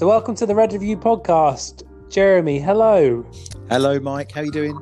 So, 0.00 0.08
welcome 0.08 0.34
to 0.36 0.46
the 0.46 0.54
Red 0.54 0.72
Review 0.72 0.96
podcast. 0.96 1.82
Jeremy, 2.10 2.58
hello. 2.58 3.22
Hello, 3.68 4.00
Mike. 4.00 4.32
How 4.32 4.40
you 4.40 4.50
doing? 4.50 4.74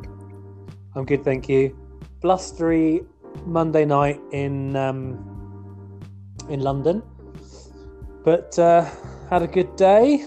I'm 0.95 1.05
good, 1.05 1.25
thank 1.25 1.49
you. 1.49 1.77
Blustery 2.21 3.01
Monday 3.45 3.85
night 3.85 4.21
in 4.31 4.77
um, 4.77 5.19
in 6.49 6.61
London, 6.61 7.03
but 8.23 8.57
uh, 8.61 8.89
had 9.29 9.43
a 9.43 9.49
good 9.49 9.75
day 9.75 10.25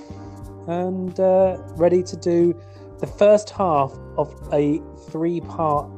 and 0.67 1.17
uh, 1.21 1.57
ready 1.77 2.03
to 2.03 2.17
do 2.17 2.53
the 2.99 3.07
first 3.07 3.49
half 3.49 3.93
of 4.17 4.35
a 4.51 4.81
three-part 5.09 5.89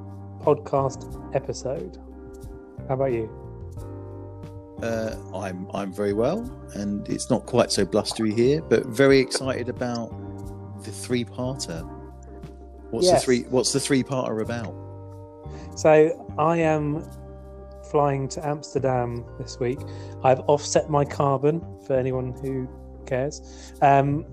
podcast 0.41 1.35
episode. 1.35 1.97
How 2.87 2.93
about 2.93 3.11
you? 3.11 3.42
Uh, 4.83 5.15
I'm 5.33 5.65
I'm 5.73 5.93
very 5.93 6.11
well, 6.11 6.39
and 6.73 7.07
it's 7.07 7.29
not 7.29 7.45
quite 7.45 7.71
so 7.71 7.85
blustery 7.85 8.33
here, 8.33 8.61
but 8.61 8.85
very 8.85 9.17
excited 9.17 9.69
about 9.69 10.11
the 10.83 10.91
three-parter. 10.91 11.89
What's 12.91 13.05
Yes. 13.05 13.21
the 13.21 13.25
three? 13.25 13.41
What's 13.43 13.71
the 13.71 13.79
three-parter 13.79 14.41
about? 14.41 14.75
So 15.77 16.27
I 16.37 16.57
am 16.57 17.01
flying 17.91 18.27
to 18.29 18.45
Amsterdam 18.45 19.23
this 19.39 19.57
week. 19.57 19.79
I've 20.21 20.41
offset 20.47 20.89
my 20.89 21.05
carbon 21.05 21.61
for 21.87 21.95
anyone 21.95 22.33
who 22.41 22.67
cares. 23.05 23.41
Um, 23.81 24.25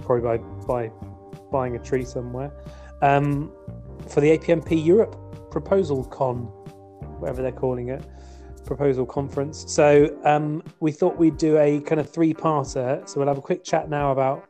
probably 0.00 0.38
by 0.38 0.38
by 0.66 0.92
buying 1.52 1.76
a 1.76 1.78
tree 1.78 2.04
somewhere. 2.04 2.50
Um, 3.02 3.52
for 4.08 4.20
the 4.20 4.36
APMP 4.36 4.84
Europe 4.84 5.16
Proposal 5.52 6.04
Con, 6.06 6.46
whatever 7.20 7.40
they're 7.42 7.52
calling 7.52 7.90
it, 7.90 8.04
proposal 8.66 9.06
conference. 9.06 9.64
So 9.68 10.18
um, 10.24 10.62
we 10.80 10.92
thought 10.92 11.16
we'd 11.16 11.38
do 11.38 11.56
a 11.58 11.80
kind 11.80 12.00
of 12.00 12.10
three-parter. 12.10 13.08
So 13.08 13.20
we'll 13.20 13.28
have 13.28 13.38
a 13.38 13.42
quick 13.42 13.64
chat 13.64 13.88
now 13.88 14.12
about 14.12 14.48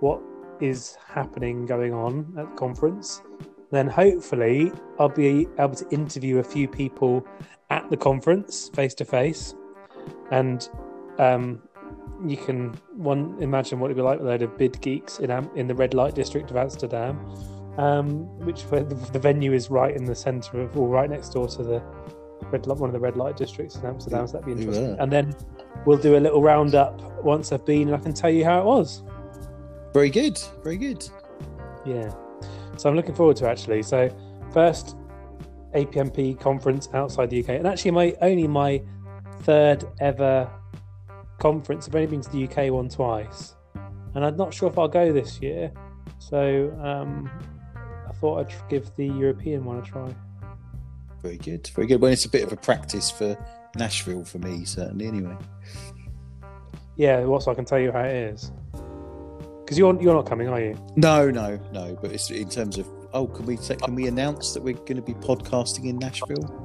what 0.00 0.20
is 0.60 0.96
happening 1.06 1.66
going 1.66 1.94
on 1.94 2.34
at 2.38 2.50
the 2.50 2.56
conference 2.56 3.22
then 3.70 3.86
hopefully 3.86 4.72
I'll 4.98 5.08
be 5.08 5.46
able 5.58 5.74
to 5.74 5.88
interview 5.90 6.38
a 6.38 6.44
few 6.44 6.68
people 6.68 7.26
at 7.70 7.88
the 7.88 7.96
conference 7.96 8.68
face 8.74 8.94
to 8.94 9.04
face, 9.04 9.54
and 10.30 10.68
um, 11.18 11.62
you 12.26 12.36
can 12.36 12.74
one 12.94 13.36
imagine 13.40 13.78
what 13.78 13.86
it'd 13.86 13.96
be 13.96 14.02
like 14.02 14.18
with 14.18 14.26
a 14.26 14.30
load 14.30 14.42
of 14.42 14.58
bid 14.58 14.80
geeks 14.80 15.20
in 15.20 15.30
in 15.54 15.66
the 15.66 15.74
red 15.74 15.94
light 15.94 16.14
district 16.14 16.50
of 16.50 16.56
Amsterdam, 16.56 17.18
um, 17.78 18.26
which 18.44 18.64
the, 18.66 18.82
the 19.12 19.18
venue 19.18 19.52
is 19.52 19.70
right 19.70 19.94
in 19.94 20.04
the 20.04 20.14
centre 20.14 20.60
of, 20.60 20.76
or 20.76 20.88
right 20.88 21.08
next 21.08 21.30
door 21.30 21.46
to 21.48 21.62
the 21.62 21.82
red 22.50 22.66
light, 22.66 22.78
one 22.78 22.88
of 22.88 22.94
the 22.94 23.00
red 23.00 23.16
light 23.16 23.36
districts 23.36 23.76
in 23.76 23.86
Amsterdam. 23.86 24.26
So 24.26 24.34
that'd 24.34 24.46
be 24.46 24.52
interesting. 24.52 24.90
yeah. 24.90 25.02
And 25.02 25.10
then 25.12 25.34
we'll 25.86 25.98
do 25.98 26.16
a 26.16 26.20
little 26.20 26.42
roundup 26.42 27.22
once 27.22 27.52
I've 27.52 27.64
been, 27.64 27.88
and 27.88 27.96
I 27.96 28.00
can 28.00 28.12
tell 28.12 28.30
you 28.30 28.44
how 28.44 28.60
it 28.60 28.64
was. 28.64 29.02
Very 29.92 30.10
good. 30.10 30.38
Very 30.62 30.76
good. 30.76 31.08
Yeah. 31.84 32.12
So 32.76 32.88
I'm 32.88 32.96
looking 32.96 33.14
forward 33.14 33.36
to 33.36 33.48
actually. 33.48 33.82
So 33.82 34.08
first 34.52 34.96
APMP 35.74 36.40
conference 36.40 36.88
outside 36.94 37.30
the 37.30 37.42
UK, 37.42 37.50
and 37.50 37.66
actually 37.66 37.90
my 37.92 38.16
only 38.22 38.46
my 38.46 38.82
third 39.42 39.84
ever 40.00 40.50
conference. 41.38 41.88
I've 41.88 41.94
only 41.94 42.06
been 42.06 42.20
to 42.20 42.30
the 42.30 42.44
UK 42.48 42.72
one 42.72 42.88
twice, 42.88 43.54
and 44.14 44.24
I'm 44.24 44.36
not 44.36 44.52
sure 44.54 44.68
if 44.68 44.78
I'll 44.78 44.88
go 44.88 45.12
this 45.12 45.40
year. 45.40 45.72
So 46.18 46.76
um, 46.82 47.30
I 48.08 48.12
thought 48.12 48.40
I'd 48.40 48.68
give 48.68 48.94
the 48.96 49.06
European 49.06 49.64
one 49.64 49.78
a 49.78 49.82
try. 49.82 50.14
Very 51.22 51.36
good. 51.36 51.66
Very 51.74 51.86
good. 51.86 52.00
Well, 52.00 52.12
it's 52.12 52.24
a 52.24 52.28
bit 52.30 52.42
of 52.44 52.52
a 52.52 52.56
practice 52.56 53.10
for 53.10 53.36
Nashville 53.76 54.24
for 54.24 54.38
me, 54.38 54.64
certainly. 54.64 55.06
Anyway. 55.06 55.36
Yeah, 56.96 57.20
well, 57.20 57.40
so 57.40 57.50
I 57.50 57.54
can 57.54 57.64
tell 57.64 57.78
you 57.78 57.92
how 57.92 58.00
it 58.00 58.14
is. 58.34 58.52
Because 59.64 59.78
you're 59.78 60.00
you're 60.02 60.14
not 60.14 60.26
coming, 60.26 60.48
are 60.48 60.60
you? 60.60 60.76
No, 60.96 61.30
no, 61.30 61.58
no. 61.72 61.96
But 62.00 62.12
it's 62.12 62.30
in 62.30 62.48
terms 62.48 62.78
of 62.78 62.86
oh, 63.12 63.26
can 63.26 63.46
we 63.46 63.56
say, 63.56 63.76
can 63.76 63.94
we 63.94 64.06
announce 64.06 64.52
that 64.54 64.62
we're 64.62 64.74
going 64.74 64.96
to 64.96 65.02
be 65.02 65.14
podcasting 65.14 65.84
in 65.86 65.98
Nashville? 65.98 66.56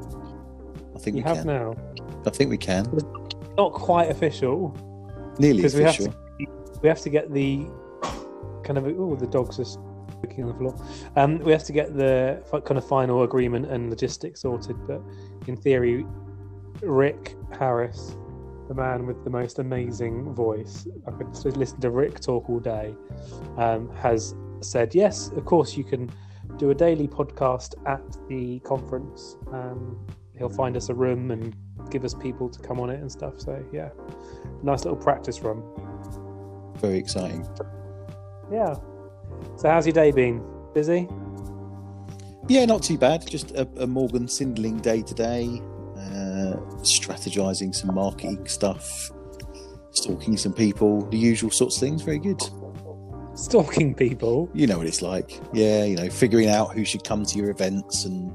I 0.95 0.99
think 0.99 1.17
You 1.17 1.23
we 1.23 1.27
have 1.29 1.37
can. 1.39 1.47
now. 1.47 1.75
I 2.25 2.29
think 2.31 2.49
we 2.49 2.57
can. 2.57 2.85
Not 3.57 3.73
quite 3.73 4.09
official. 4.09 4.75
Nearly 5.37 5.61
'Cause 5.61 5.75
we 5.75 5.83
have 5.83 5.93
official. 5.95 6.13
we 6.81 6.87
have 6.89 7.01
to 7.01 7.09
get 7.09 7.31
the 7.33 7.66
kind 8.63 8.77
of 8.77 8.85
oh 8.99 9.16
the 9.16 9.27
dogs 9.27 9.59
are 9.59 9.66
looking 10.21 10.43
on 10.43 10.49
the 10.49 10.55
floor. 10.55 10.75
Um, 11.15 11.39
we 11.39 11.51
have 11.51 11.63
to 11.65 11.73
get 11.73 11.95
the 11.95 12.43
kind 12.65 12.77
of 12.77 12.87
final 12.87 13.23
agreement 13.23 13.67
and 13.67 13.89
logistics 13.89 14.41
sorted. 14.41 14.75
But 14.87 15.01
in 15.47 15.55
theory, 15.57 16.05
Rick 16.81 17.35
Harris, 17.57 18.17
the 18.67 18.73
man 18.73 19.05
with 19.05 19.23
the 19.23 19.29
most 19.29 19.59
amazing 19.59 20.33
voice, 20.33 20.87
I 21.07 21.11
could 21.11 21.57
listen 21.57 21.79
to 21.81 21.89
Rick 21.91 22.19
talk 22.19 22.49
all 22.49 22.59
day, 22.59 22.95
um, 23.57 23.89
has 23.97 24.35
said 24.61 24.95
yes, 24.95 25.29
of 25.29 25.45
course 25.45 25.77
you 25.77 25.83
can 25.83 26.09
do 26.57 26.71
a 26.71 26.75
daily 26.75 27.07
podcast 27.07 27.75
at 27.85 28.01
the 28.27 28.59
conference. 28.59 29.37
Um, 29.51 30.05
he'll 30.37 30.49
find 30.49 30.75
us 30.75 30.89
a 30.89 30.93
room 30.93 31.31
and 31.31 31.55
give 31.89 32.03
us 32.03 32.13
people 32.13 32.49
to 32.49 32.59
come 32.59 32.79
on 32.79 32.89
it 32.89 32.99
and 32.99 33.11
stuff. 33.11 33.39
So 33.39 33.63
yeah, 33.71 33.89
nice 34.63 34.83
little 34.83 34.97
practice 34.97 35.41
run. 35.41 35.63
Very 36.77 36.97
exciting. 36.97 37.47
Yeah. 38.51 38.75
So 39.57 39.69
how's 39.69 39.85
your 39.85 39.94
day 39.94 40.12
been? 40.12 40.44
Busy? 40.73 41.07
Yeah, 42.47 42.66
not 42.66 42.84
too 42.84 42.97
bad. 42.97 43.25
Just 43.28 43.51
a, 43.51 43.68
a 43.78 43.88
Morgan 43.88 44.28
Sindall 44.28 44.72
day 44.79 45.01
today. 45.01 45.62
Uh, 45.97 46.57
strategizing 46.81 47.73
some 47.73 47.96
marketing 47.96 48.47
stuff, 48.47 49.12
stalking 49.91 50.38
some 50.38 50.53
people, 50.53 51.01
the 51.09 51.18
usual 51.18 51.50
sorts 51.50 51.78
of 51.78 51.81
things. 51.81 52.01
Very 52.03 52.19
good. 52.19 52.41
Stalking 53.34 53.94
people? 53.96 54.50
You 54.53 54.68
know 54.68 54.78
what 54.78 54.88
it's 54.88 55.01
like. 55.01 55.41
Yeah, 55.53 55.84
you 55.84 55.96
know, 55.96 56.09
figuring 56.09 56.47
out 56.47 56.73
who 56.73 56.85
should 56.85 57.03
come 57.03 57.25
to 57.25 57.38
your 57.38 57.50
events 57.50 58.06
and 58.06 58.31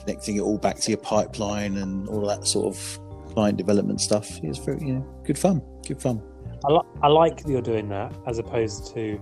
connecting 0.00 0.36
it 0.36 0.40
all 0.40 0.58
back 0.58 0.76
to 0.80 0.90
your 0.90 0.98
pipeline 0.98 1.78
and 1.78 2.08
all 2.08 2.26
that 2.26 2.46
sort 2.46 2.66
of 2.66 3.00
client 3.32 3.56
development 3.56 4.00
stuff. 4.00 4.38
It's 4.42 4.58
very, 4.58 4.80
you 4.80 4.94
know, 4.94 5.22
good 5.24 5.38
fun. 5.38 5.62
Good 5.86 6.02
fun. 6.02 6.22
I, 6.68 6.72
li- 6.72 6.88
I 7.02 7.08
like 7.08 7.42
that 7.42 7.50
you're 7.50 7.62
doing 7.62 7.88
that 7.90 8.12
as 8.26 8.38
opposed 8.38 8.92
to 8.94 9.18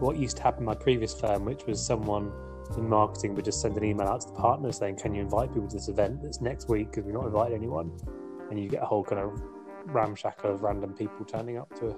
what 0.00 0.16
used 0.16 0.36
to 0.38 0.42
happen 0.42 0.60
in 0.60 0.66
my 0.66 0.74
previous 0.74 1.18
firm, 1.18 1.44
which 1.44 1.66
was 1.66 1.84
someone 1.84 2.32
in 2.76 2.88
marketing 2.88 3.34
would 3.34 3.44
just 3.44 3.60
send 3.60 3.76
an 3.76 3.84
email 3.84 4.08
out 4.08 4.22
to 4.22 4.28
the 4.28 4.34
partner 4.34 4.72
saying, 4.72 4.96
Can 4.96 5.14
you 5.14 5.22
invite 5.22 5.52
people 5.52 5.68
to 5.68 5.76
this 5.76 5.88
event 5.88 6.22
that's 6.22 6.40
next 6.40 6.68
week 6.68 6.90
because 6.90 7.04
we've 7.04 7.14
not 7.14 7.26
invited 7.26 7.54
anyone? 7.54 7.92
And 8.50 8.60
you 8.60 8.68
get 8.68 8.82
a 8.82 8.86
whole 8.86 9.04
kind 9.04 9.20
of 9.20 9.40
ramshackle 9.86 10.52
of 10.54 10.62
random 10.62 10.92
people 10.94 11.24
turning 11.24 11.58
up 11.58 11.72
to 11.78 11.96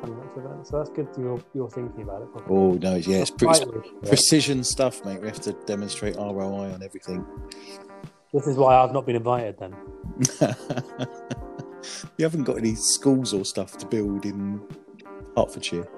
turning 0.00 0.18
up 0.18 0.34
to 0.34 0.40
events. 0.40 0.70
So 0.70 0.78
that's 0.78 0.90
good 0.90 1.08
you're, 1.18 1.42
you're 1.54 1.70
thinking 1.70 2.02
about 2.02 2.22
it. 2.22 2.32
properly. 2.32 2.58
Oh 2.58 2.72
no, 2.72 2.96
yeah, 2.96 3.18
it's, 3.18 3.30
pre- 3.30 3.50
it's 3.50 3.60
yeah. 3.60 4.08
precision 4.08 4.64
stuff, 4.64 5.04
mate. 5.04 5.20
We 5.20 5.28
have 5.28 5.40
to 5.40 5.52
demonstrate 5.66 6.16
ROI 6.16 6.72
on 6.72 6.82
everything. 6.82 7.24
This 8.32 8.46
is 8.46 8.56
why 8.56 8.76
I've 8.76 8.92
not 8.92 9.06
been 9.06 9.16
invited 9.16 9.58
then. 9.58 9.76
you 12.16 12.24
haven't 12.24 12.44
got 12.44 12.58
any 12.58 12.76
schools 12.76 13.34
or 13.34 13.44
stuff 13.44 13.76
to 13.78 13.86
build 13.86 14.24
in 14.24 14.60
Hertfordshire. 15.36 15.88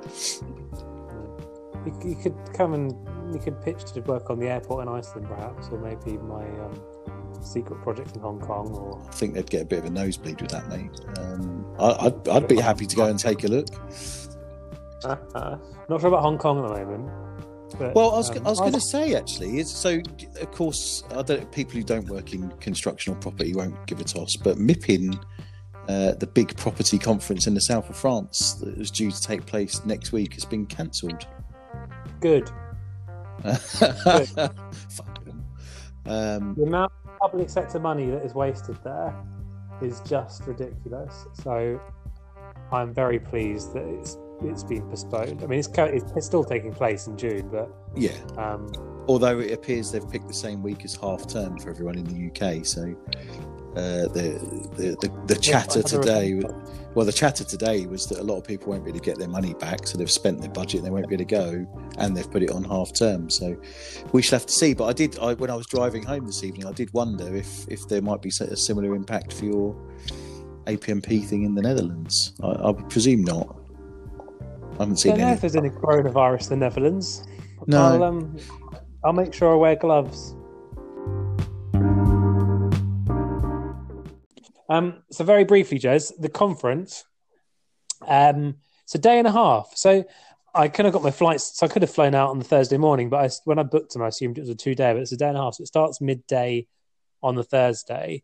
You, 1.87 2.11
you 2.11 2.15
could 2.17 2.37
come 2.55 2.75
and 2.75 3.35
you 3.35 3.41
could 3.41 3.61
pitch 3.63 3.85
to 3.93 4.01
work 4.01 4.31
on 4.31 4.39
the 4.39 4.49
airport 4.49 4.87
in 4.87 4.93
Iceland, 4.93 5.29
perhaps, 5.29 5.69
or 5.69 5.79
maybe 5.79 6.19
my 6.19 6.45
um, 6.61 6.81
secret 7.43 7.81
project 7.83 8.15
in 8.15 8.23
Hong 8.23 8.41
Kong, 8.41 8.69
or 8.75 9.03
I 9.09 9.13
think 9.13 9.35
they'd 9.35 9.49
get 9.49 9.63
a 9.63 9.65
bit 9.65 9.81
of 9.81 9.85
a 9.87 9.91
nosebleed 9.91 10.41
with 10.41 10.51
that, 10.51 10.69
mate. 10.69 10.91
Um, 11.19 11.67
I, 11.79 12.07
I'd, 12.07 12.29
I'd 12.29 12.49
be 12.49 12.61
happy 12.61 12.87
to 12.87 12.97
go 12.97 13.07
and 13.07 13.19
take 13.19 13.45
a 13.45 13.49
look. 13.49 13.69
not 15.05 16.01
sure 16.01 16.09
about 16.09 16.23
Hong 16.23 16.39
Kong 16.39 16.65
at 16.65 16.69
the 16.69 16.85
moment. 16.85 17.11
But, 17.79 17.95
Well, 17.95 18.13
I 18.13 18.17
was, 18.19 18.31
um, 18.31 18.47
I 18.47 18.51
was 18.51 18.61
going 18.61 18.73
to 18.73 18.81
say 18.81 19.15
actually, 19.15 19.59
is 19.59 19.71
so 19.71 20.01
of 20.41 20.51
course, 20.53 21.05
I 21.11 21.23
don't, 21.23 21.51
people 21.53 21.75
who 21.75 21.83
don't 21.83 22.07
work 22.09 22.35
in 22.35 22.51
construction 22.61 23.15
or 23.15 23.17
property 23.17 23.55
won't 23.55 23.87
give 23.87 24.01
a 24.01 24.05
toss, 24.05 24.37
but 24.37 24.59
MIPIM, 24.59 25.19
uh, 25.89 26.13
the 26.13 26.27
big 26.27 26.57
property 26.57 26.99
conference 26.99 27.47
in 27.47 27.55
the 27.55 27.61
south 27.61 27.89
of 27.91 27.97
France 27.97 28.55
that 28.55 28.77
was 28.77 28.91
due 28.91 29.11
to 29.11 29.21
take 29.21 29.47
place 29.47 29.85
next 29.85 30.13
week, 30.13 30.35
has 30.35 30.45
been 30.45 30.67
cancelled. 30.67 31.27
Good. 32.23 32.51
Them. 33.43 34.51
Um, 36.05 36.55
The 36.55 36.65
amount 36.65 36.93
of 37.05 37.19
public 37.21 37.49
sector 37.49 37.79
money 37.79 38.11
that 38.11 38.25
is 38.25 38.35
wasted 38.35 38.77
there 38.83 39.15
is 39.81 40.01
just 40.01 40.45
ridiculous. 40.47 41.27
So 41.35 41.81
I'm 42.73 42.93
very 42.93 43.21
pleased 43.21 43.73
that 43.75 43.85
it's 43.85 44.19
it's 44.43 44.65
been 44.65 44.83
postponed. 44.89 45.43
I 45.43 45.47
mean, 45.47 45.61
it's 45.61 45.69
it's, 45.69 46.13
it's 46.17 46.27
still 46.27 46.43
taking 46.43 46.73
place 46.73 47.07
in 47.07 47.17
June, 47.17 47.49
but 47.49 47.71
yeah, 47.95 48.17
um, 48.37 48.73
although 49.07 49.39
it 49.39 49.53
appears 49.53 49.93
they've 49.93 50.09
picked 50.11 50.27
the 50.27 50.35
same 50.35 50.63
week 50.63 50.85
as 50.85 50.97
half 50.97 51.29
term 51.29 51.59
for 51.59 51.71
everyone 51.71 51.97
in 51.97 52.05
the 52.05 52.27
UK, 52.29 52.67
so 52.67 52.95
uh, 53.77 54.09
the, 54.09 54.39
the 54.77 54.97
the 55.01 55.25
the 55.27 55.35
chatter 55.41 55.81
I 55.81 55.83
today, 55.83 56.43
well, 56.95 57.07
the 57.07 57.13
chatter 57.13 57.45
today 57.45 57.87
was 57.87 58.07
that 58.07 58.19
a 58.19 58.23
lot 58.23 58.37
of 58.37 58.45
people 58.45 58.71
won't 58.71 58.85
be 58.85 58.91
able 58.91 59.01
to 59.01 59.05
get 59.05 59.19
their 59.19 59.29
money 59.29 59.55
back, 59.55 59.87
so 59.87 59.97
they've 59.97 60.11
spent 60.11 60.41
their 60.41 60.51
budget 60.51 60.79
and 60.79 60.87
they 60.87 60.91
won't 60.91 61.09
be 61.09 61.15
able 61.15 61.25
to 61.25 61.31
go, 61.31 61.67
and 61.99 62.17
they've 62.17 62.31
put 62.31 62.43
it 62.43 62.51
on 62.51 62.65
half 62.65 62.93
term. 62.93 63.31
So 63.31 63.57
we 64.13 64.23
shall 64.23 64.39
have 64.39 64.47
to 64.47 64.53
see. 64.53 64.75
But 64.75 64.87
I 64.87 64.93
did, 64.93 65.19
I, 65.19 65.35
when 65.35 65.51
I 65.51 65.55
was 65.55 65.67
driving 65.67 66.03
home 66.03 66.27
this 66.27 66.45
evening, 66.45 66.67
I 66.67 66.73
did 66.73 66.93
wonder 66.93 67.35
if 67.35 67.67
if 67.69 67.89
there 67.89 68.03
might 68.03 68.21
be 68.21 68.29
a 68.29 68.57
similar 68.57 68.95
impact 68.95 69.33
for 69.33 69.47
your 69.47 69.77
APMP 70.67 71.25
thing 71.25 71.45
in 71.45 71.55
the 71.55 71.63
Netherlands? 71.63 72.33
I, 72.43 72.49
I 72.49 72.71
would 72.71 72.89
presume 72.89 73.25
not. 73.25 73.57
I 74.73 74.85
haven't 74.85 74.97
seen 74.97 75.13
don't 75.13 75.21
know 75.21 75.27
any. 75.29 75.35
if 75.35 75.41
there's 75.41 75.57
any 75.57 75.71
coronavirus 75.71 76.53
in 76.53 76.59
the 76.59 76.67
Netherlands. 76.67 77.25
No. 77.67 77.79
I'll, 77.79 78.03
um, 78.03 78.37
I'll 79.05 79.13
make 79.13 79.35
sure 79.35 79.53
I 79.53 79.57
wear 79.57 79.77
gloves. 79.77 80.35
Um, 84.73 85.03
so 85.11 85.23
very 85.23 85.45
briefly, 85.45 85.79
Jez, 85.79 86.13
the 86.19 86.31
conference. 86.31 87.05
Um, 88.09 88.57
it's 88.85 88.95
a 88.95 88.99
day 88.99 89.19
and 89.19 89.29
a 89.29 89.33
half. 89.33 89.73
So 89.75 90.03
I 90.55 90.69
kind 90.69 90.87
of 90.87 90.95
got 90.95 91.03
my 91.03 91.11
flights. 91.11 91.59
So 91.59 91.67
I 91.67 91.69
could 91.69 91.83
have 91.83 91.91
flown 91.91 92.15
out 92.15 92.31
on 92.31 92.39
the 92.39 92.45
Thursday 92.47 92.79
morning, 92.79 93.11
but 93.11 93.23
I, 93.23 93.29
when 93.45 93.59
I 93.59 93.65
booked 93.65 93.93
them, 93.93 94.01
I 94.01 94.09
assumed 94.09 94.39
it 94.39 94.41
was 94.41 94.49
a 94.49 94.55
two 94.55 94.75
day. 94.75 94.95
But 94.95 95.03
it's 95.03 95.13
a 95.13 95.19
day 95.19 95.29
and 95.29 95.37
a 95.37 95.43
half. 95.43 95.57
So 95.57 95.63
it 95.63 95.67
starts 95.67 96.01
midday 96.01 96.67
on 97.23 97.35
the 97.35 97.45
Thursday, 97.45 98.23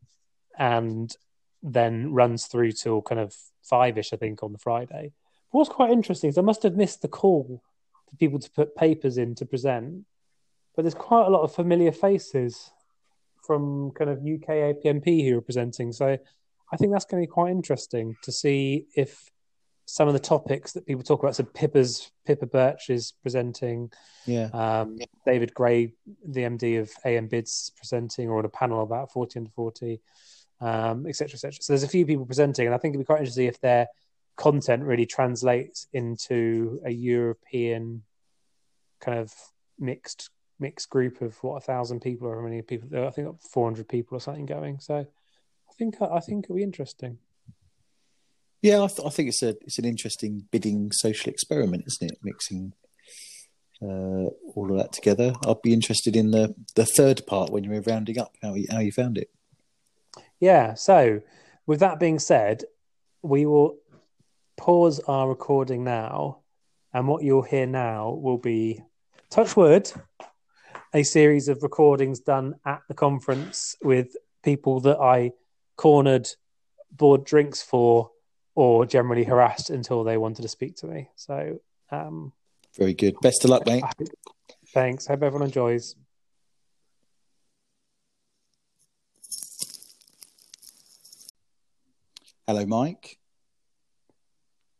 and 0.58 1.14
then 1.62 2.14
runs 2.14 2.46
through 2.46 2.72
till 2.72 3.02
kind 3.02 3.20
of 3.20 3.34
five 3.62 3.98
ish, 3.98 4.14
I 4.14 4.16
think, 4.16 4.42
on 4.42 4.52
the 4.52 4.58
Friday. 4.58 5.12
What's 5.50 5.68
quite 5.68 5.90
interesting 5.90 6.30
is 6.30 6.38
I 6.38 6.42
must 6.42 6.62
have 6.62 6.76
missed 6.76 7.02
the 7.02 7.08
call 7.08 7.62
for 8.08 8.16
people 8.16 8.38
to 8.38 8.50
put 8.52 8.74
papers 8.74 9.18
in 9.18 9.34
to 9.34 9.44
present, 9.44 10.06
but 10.74 10.82
there's 10.82 10.94
quite 10.94 11.26
a 11.26 11.30
lot 11.30 11.42
of 11.42 11.54
familiar 11.54 11.92
faces 11.92 12.70
from 13.46 13.90
kind 13.92 14.10
of 14.10 14.18
UK 14.18 14.48
APMP 14.48 15.28
who 15.28 15.36
are 15.36 15.42
presenting. 15.42 15.92
So 15.92 16.18
I 16.72 16.76
think 16.76 16.92
that's 16.92 17.04
going 17.04 17.22
to 17.22 17.26
be 17.26 17.32
quite 17.32 17.50
interesting 17.50 18.16
to 18.22 18.32
see 18.32 18.86
if 18.94 19.30
some 19.86 20.06
of 20.06 20.12
the 20.12 20.20
topics 20.20 20.72
that 20.72 20.84
people 20.84 21.02
talk 21.02 21.22
about. 21.22 21.34
So 21.34 21.44
Pippa's 21.44 22.12
Pippa 22.26 22.46
Birch 22.46 22.90
is 22.90 23.14
presenting. 23.22 23.90
Yeah. 24.26 24.50
Um, 24.52 24.98
David 25.24 25.54
Gray, 25.54 25.92
the 26.26 26.42
MD 26.42 26.78
of 26.80 26.90
AM 27.06 27.26
Bids, 27.26 27.72
presenting, 27.74 28.28
or 28.28 28.38
on 28.38 28.44
a 28.44 28.50
panel 28.50 28.82
about 28.82 29.10
forty 29.12 29.38
under 29.38 29.50
forty, 29.50 30.00
um, 30.60 31.06
et 31.06 31.16
cetera, 31.16 31.34
et 31.34 31.40
cetera. 31.40 31.62
So 31.62 31.72
there's 31.72 31.84
a 31.84 31.88
few 31.88 32.04
people 32.04 32.26
presenting, 32.26 32.66
and 32.66 32.74
I 32.74 32.78
think 32.78 32.92
it'd 32.92 33.00
be 33.00 33.06
quite 33.06 33.20
interesting 33.20 33.46
if 33.46 33.60
their 33.60 33.86
content 34.36 34.84
really 34.84 35.06
translates 35.06 35.88
into 35.92 36.80
a 36.84 36.90
European 36.90 38.02
kind 39.00 39.18
of 39.18 39.32
mixed 39.78 40.30
mixed 40.60 40.90
group 40.90 41.22
of 41.22 41.42
what 41.42 41.56
a 41.56 41.60
thousand 41.60 42.00
people 42.00 42.28
or 42.28 42.36
how 42.36 42.42
many 42.42 42.60
people. 42.60 43.06
I 43.06 43.10
think 43.10 43.40
four 43.40 43.66
hundred 43.66 43.88
people 43.88 44.18
or 44.18 44.20
something 44.20 44.44
going. 44.44 44.80
So 44.80 45.06
think 45.78 45.96
I 46.02 46.20
think 46.20 46.44
it'll 46.44 46.56
be 46.56 46.62
interesting. 46.62 47.18
Yeah, 48.60 48.82
I, 48.82 48.88
th- 48.88 49.06
I 49.06 49.10
think 49.10 49.28
it's 49.28 49.42
a 49.42 49.50
it's 49.62 49.78
an 49.78 49.84
interesting 49.84 50.44
bidding 50.50 50.90
social 50.92 51.30
experiment, 51.30 51.84
isn't 51.86 52.12
it? 52.12 52.18
Mixing 52.22 52.72
uh, 53.80 54.26
all 54.54 54.70
of 54.70 54.76
that 54.78 54.92
together. 54.92 55.32
I'd 55.46 55.62
be 55.62 55.72
interested 55.72 56.16
in 56.16 56.32
the 56.32 56.54
the 56.74 56.84
third 56.84 57.26
part 57.26 57.50
when 57.50 57.64
you 57.64 57.70
were 57.70 57.80
rounding 57.82 58.18
up 58.18 58.34
how 58.42 58.54
you, 58.54 58.66
how 58.70 58.80
you 58.80 58.92
found 58.92 59.16
it. 59.16 59.30
Yeah. 60.40 60.74
So 60.74 61.20
with 61.66 61.80
that 61.80 62.00
being 62.00 62.18
said, 62.18 62.64
we 63.22 63.46
will 63.46 63.76
pause 64.56 65.00
our 65.06 65.28
recording 65.28 65.84
now, 65.84 66.38
and 66.92 67.06
what 67.06 67.22
you'll 67.22 67.42
hear 67.42 67.66
now 67.66 68.10
will 68.10 68.38
be 68.38 68.82
touch 69.30 69.56
wood, 69.56 69.92
a 70.92 71.04
series 71.04 71.48
of 71.48 71.62
recordings 71.62 72.18
done 72.18 72.54
at 72.64 72.80
the 72.88 72.94
conference 72.94 73.76
with 73.82 74.16
people 74.42 74.80
that 74.80 74.98
I 74.98 75.32
cornered, 75.78 76.28
bought 76.92 77.24
drinks 77.24 77.62
for, 77.62 78.10
or 78.54 78.84
generally 78.84 79.24
harassed 79.24 79.70
until 79.70 80.04
they 80.04 80.18
wanted 80.18 80.42
to 80.42 80.48
speak 80.48 80.76
to 80.76 80.86
me. 80.86 81.08
So, 81.16 81.60
um, 81.90 82.32
Very 82.76 82.92
good. 82.92 83.14
Best 83.22 83.44
of 83.44 83.50
luck, 83.50 83.64
mate. 83.64 83.84
thanks. 84.74 85.06
Hope 85.06 85.22
everyone 85.22 85.46
enjoys. 85.46 85.94
Hello, 92.46 92.66
Mike. 92.66 93.18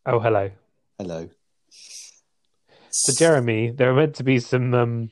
Oh, 0.05 0.19
hello. 0.19 0.51
Hello. 0.99 1.29
So, 2.91 3.13
Jeremy, 3.13 3.71
there 3.71 3.91
are 3.91 3.95
meant 3.95 4.17
to 4.17 4.25
be 4.25 4.41
some 4.41 4.75
um, 4.75 5.11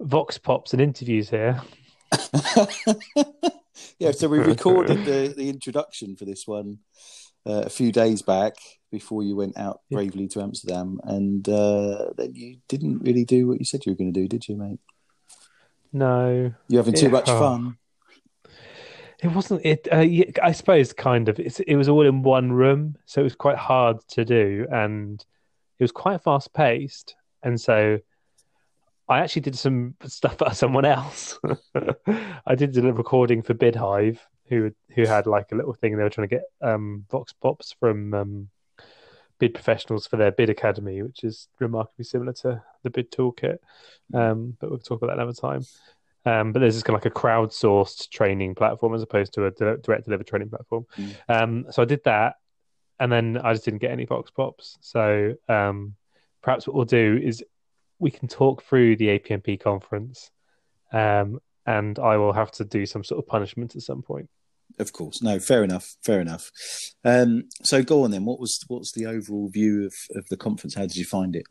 vox 0.00 0.38
pops 0.38 0.72
and 0.72 0.82
interviews 0.82 1.30
here. 1.30 1.62
yeah, 3.98 4.10
so 4.12 4.28
we 4.28 4.38
recorded 4.38 5.04
the, 5.04 5.34
the 5.36 5.48
introduction 5.48 6.16
for 6.16 6.24
this 6.24 6.46
one 6.46 6.78
uh, 7.46 7.62
a 7.66 7.70
few 7.70 7.92
days 7.92 8.22
back 8.22 8.54
before 8.90 9.22
you 9.22 9.34
went 9.36 9.56
out 9.58 9.80
bravely 9.90 10.28
to 10.28 10.40
Amsterdam, 10.42 11.00
and 11.04 11.48
uh, 11.48 12.10
then 12.16 12.34
you 12.34 12.58
didn't 12.68 12.98
really 13.00 13.24
do 13.24 13.48
what 13.48 13.58
you 13.58 13.64
said 13.64 13.84
you 13.86 13.92
were 13.92 13.96
going 13.96 14.12
to 14.12 14.20
do, 14.20 14.28
did 14.28 14.46
you, 14.48 14.56
mate? 14.56 14.80
No, 15.92 16.52
You're 16.68 16.82
having 16.82 16.94
too 16.94 17.06
Yeah. 17.06 17.12
much 17.12 17.28
Oh. 17.28 17.38
fun. 17.38 17.76
It 19.22 19.28
wasn't. 19.28 19.64
It. 19.64 19.86
Uh, 19.92 20.04
I 20.42 20.50
suppose 20.52 20.92
kind 20.92 21.28
of. 21.28 21.38
It's, 21.38 21.60
it 21.60 21.76
was 21.76 21.88
all 21.88 22.04
in 22.04 22.22
one 22.22 22.50
room, 22.50 22.96
so 23.06 23.20
it 23.20 23.24
was 23.24 23.36
quite 23.36 23.56
hard 23.56 23.98
to 24.08 24.24
do, 24.24 24.66
and 24.72 25.24
it 25.78 25.84
was 25.84 25.92
quite 25.92 26.20
fast 26.22 26.52
paced. 26.52 27.14
And 27.44 27.60
so, 27.60 27.98
I 29.08 29.20
actually 29.20 29.42
did 29.42 29.58
some 29.58 29.94
stuff 30.04 30.38
for 30.38 30.50
someone 30.54 30.84
else. 30.84 31.38
I 32.46 32.54
did 32.54 32.76
a 32.76 32.92
recording 32.92 33.42
for 33.42 33.54
BidHive, 33.54 34.18
who 34.48 34.72
who 34.94 35.06
had 35.06 35.26
like 35.26 35.52
a 35.52 35.54
little 35.54 35.74
thing. 35.74 35.96
They 35.96 36.02
were 36.02 36.10
trying 36.10 36.28
to 36.28 36.36
get 36.36 36.44
um, 36.60 37.04
vox 37.10 37.32
pops 37.32 37.74
from 37.78 38.14
um, 38.14 38.48
bid 39.38 39.54
professionals 39.54 40.06
for 40.06 40.16
their 40.16 40.30
bid 40.30 40.50
academy, 40.50 41.02
which 41.02 41.24
is 41.24 41.48
remarkably 41.58 42.04
similar 42.04 42.32
to 42.32 42.62
the 42.82 42.90
bid 42.90 43.10
toolkit. 43.10 43.58
Um, 44.14 44.56
but 44.60 44.70
we'll 44.70 44.78
talk 44.78 45.02
about 45.02 45.16
that 45.16 45.20
another 45.22 45.32
time. 45.32 45.64
Um, 46.24 46.52
but 46.52 46.60
there's 46.60 46.74
just 46.74 46.84
kind 46.84 46.96
of 46.96 47.04
like 47.04 47.12
a 47.12 47.18
crowdsourced 47.18 48.10
training 48.10 48.54
platform 48.54 48.94
as 48.94 49.02
opposed 49.02 49.32
to 49.34 49.46
a 49.46 49.50
direct 49.50 50.04
delivered 50.04 50.26
training 50.26 50.50
platform. 50.50 50.86
Mm. 50.96 51.14
Um, 51.28 51.66
so 51.70 51.82
I 51.82 51.84
did 51.84 52.04
that, 52.04 52.36
and 53.00 53.10
then 53.10 53.38
I 53.42 53.52
just 53.52 53.64
didn't 53.64 53.80
get 53.80 53.90
any 53.90 54.04
vox 54.04 54.30
pops. 54.30 54.78
So 54.80 55.34
um, 55.48 55.96
perhaps 56.42 56.66
what 56.66 56.76
we'll 56.76 56.84
do 56.84 57.18
is 57.20 57.42
we 58.02 58.10
can 58.10 58.28
talk 58.28 58.64
through 58.64 58.96
the 58.96 59.16
APMP 59.18 59.60
conference, 59.60 60.30
um, 60.92 61.38
and 61.64 61.98
I 62.00 62.16
will 62.16 62.32
have 62.32 62.50
to 62.52 62.64
do 62.64 62.84
some 62.84 63.04
sort 63.04 63.20
of 63.20 63.28
punishment 63.28 63.76
at 63.76 63.82
some 63.82 64.02
point. 64.02 64.28
Of 64.78 64.92
course, 64.92 65.22
no, 65.22 65.38
fair 65.38 65.62
enough, 65.62 65.96
fair 66.02 66.20
enough. 66.20 66.50
Um, 67.04 67.44
so 67.62 67.82
go 67.82 68.02
on 68.02 68.10
then. 68.10 68.24
What 68.24 68.40
was 68.40 68.58
what's 68.66 68.92
the 68.92 69.06
overall 69.06 69.48
view 69.48 69.86
of, 69.86 69.94
of 70.16 70.26
the 70.28 70.36
conference? 70.36 70.74
How 70.74 70.82
did 70.82 70.96
you 70.96 71.04
find 71.04 71.36
it? 71.36 71.46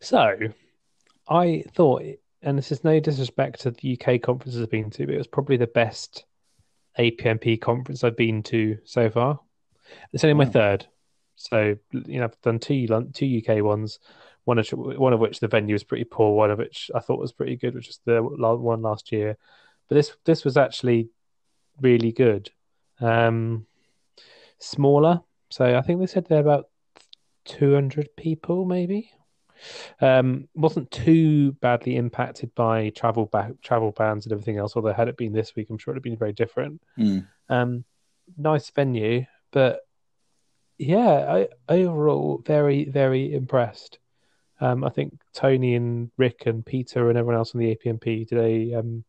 So 0.00 0.36
I 1.28 1.64
thought, 1.74 2.02
and 2.42 2.56
this 2.56 2.70
is 2.70 2.84
no 2.84 3.00
disrespect 3.00 3.62
to 3.62 3.72
the 3.72 3.98
UK 4.00 4.22
conferences 4.22 4.62
I've 4.62 4.70
been 4.70 4.90
to, 4.90 5.06
but 5.06 5.14
it 5.14 5.18
was 5.18 5.26
probably 5.26 5.56
the 5.56 5.66
best 5.66 6.24
APMP 6.98 7.60
conference 7.60 8.04
I've 8.04 8.16
been 8.16 8.44
to 8.44 8.78
so 8.84 9.10
far. 9.10 9.40
It's 10.12 10.22
only 10.22 10.34
my 10.34 10.44
third, 10.44 10.86
so 11.34 11.76
you 11.90 12.18
know 12.18 12.24
I've 12.24 12.40
done 12.42 12.60
two 12.60 12.86
two 13.12 13.42
UK 13.42 13.64
ones. 13.64 13.98
One 14.48 14.58
of 14.58 14.66
one 14.72 15.12
of 15.12 15.20
which 15.20 15.40
the 15.40 15.46
venue 15.46 15.74
was 15.74 15.84
pretty 15.84 16.04
poor. 16.04 16.34
One 16.34 16.50
of 16.50 16.56
which 16.56 16.90
I 16.94 17.00
thought 17.00 17.20
was 17.20 17.32
pretty 17.32 17.56
good, 17.56 17.74
which 17.74 17.88
was 17.88 18.00
the 18.06 18.22
one 18.22 18.80
last 18.80 19.12
year. 19.12 19.36
But 19.88 19.96
this 19.96 20.16
this 20.24 20.42
was 20.42 20.56
actually 20.56 21.10
really 21.82 22.12
good. 22.12 22.50
Um, 22.98 23.66
smaller, 24.58 25.20
so 25.50 25.76
I 25.76 25.82
think 25.82 26.00
they 26.00 26.06
said 26.06 26.24
they're 26.24 26.40
about 26.40 26.70
two 27.44 27.74
hundred 27.74 28.08
people, 28.16 28.64
maybe. 28.64 29.12
Um, 30.00 30.48
wasn't 30.54 30.90
too 30.90 31.52
badly 31.60 31.96
impacted 31.96 32.54
by 32.54 32.88
travel 32.90 33.26
ba- 33.26 33.54
travel 33.62 33.92
bans 33.92 34.24
and 34.24 34.32
everything 34.32 34.56
else. 34.56 34.76
Although 34.76 34.94
had 34.94 35.08
it 35.08 35.18
been 35.18 35.34
this 35.34 35.54
week, 35.56 35.68
I'm 35.68 35.76
sure 35.76 35.92
it'd 35.92 35.98
have 35.98 36.10
been 36.10 36.16
very 36.16 36.32
different. 36.32 36.80
Mm. 36.98 37.26
Um, 37.50 37.84
nice 38.38 38.70
venue, 38.70 39.26
but 39.50 39.80
yeah, 40.78 41.34
I, 41.36 41.48
overall 41.68 42.42
very 42.46 42.86
very 42.86 43.34
impressed. 43.34 43.98
Um, 44.60 44.82
I 44.84 44.90
think 44.90 45.20
Tony 45.32 45.74
and 45.76 46.10
Rick 46.16 46.46
and 46.46 46.64
Peter 46.66 47.08
and 47.08 47.18
everyone 47.18 47.36
else 47.36 47.54
on 47.54 47.60
the 47.60 47.76
APMP 47.76 48.26
did 48.28 48.38
a 48.38 48.78
um, 48.78 49.04